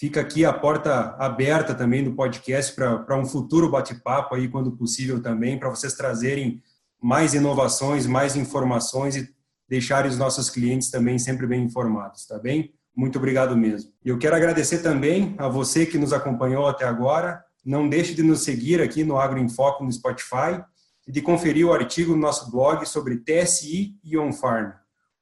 Fica 0.00 0.20
aqui 0.20 0.44
a 0.44 0.52
porta 0.52 1.14
aberta 1.18 1.74
também 1.74 2.02
do 2.02 2.14
podcast 2.14 2.74
para 2.74 3.16
um 3.16 3.26
futuro 3.26 3.70
bate-papo 3.70 4.34
aí, 4.34 4.48
quando 4.48 4.72
possível 4.72 5.20
também, 5.20 5.58
para 5.58 5.68
vocês 5.68 5.94
trazerem 5.94 6.62
mais 7.00 7.34
inovações, 7.34 8.06
mais 8.06 8.34
informações 8.34 9.16
e 9.16 9.28
deixarem 9.68 10.10
os 10.10 10.16
nossos 10.16 10.48
clientes 10.48 10.90
também 10.90 11.18
sempre 11.18 11.46
bem 11.46 11.64
informados, 11.64 12.26
tá 12.26 12.38
bem? 12.38 12.72
Muito 12.96 13.18
obrigado 13.18 13.56
mesmo. 13.56 13.92
E 14.04 14.08
eu 14.08 14.18
quero 14.18 14.34
agradecer 14.34 14.78
também 14.78 15.34
a 15.38 15.48
você 15.48 15.84
que 15.84 15.98
nos 15.98 16.12
acompanhou 16.12 16.66
até 16.66 16.84
agora. 16.84 17.44
Não 17.64 17.88
deixe 17.88 18.14
de 18.14 18.22
nos 18.22 18.42
seguir 18.42 18.80
aqui 18.80 19.04
no 19.04 19.18
Agro 19.18 19.38
em 19.38 19.48
Foco 19.48 19.84
no 19.84 19.92
Spotify 19.92 20.62
e 21.08 21.12
de 21.12 21.22
conferir 21.22 21.66
o 21.66 21.72
artigo 21.72 22.12
no 22.12 22.18
nosso 22.18 22.50
blog 22.50 22.84
sobre 22.84 23.16
TSI 23.16 23.98
e 24.04 24.18
On-Farm. 24.18 24.72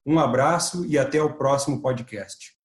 Um 0.04 0.18
abraço 0.18 0.84
e 0.84 0.98
até 0.98 1.22
o 1.22 1.34
próximo 1.34 1.80
podcast. 1.80 2.55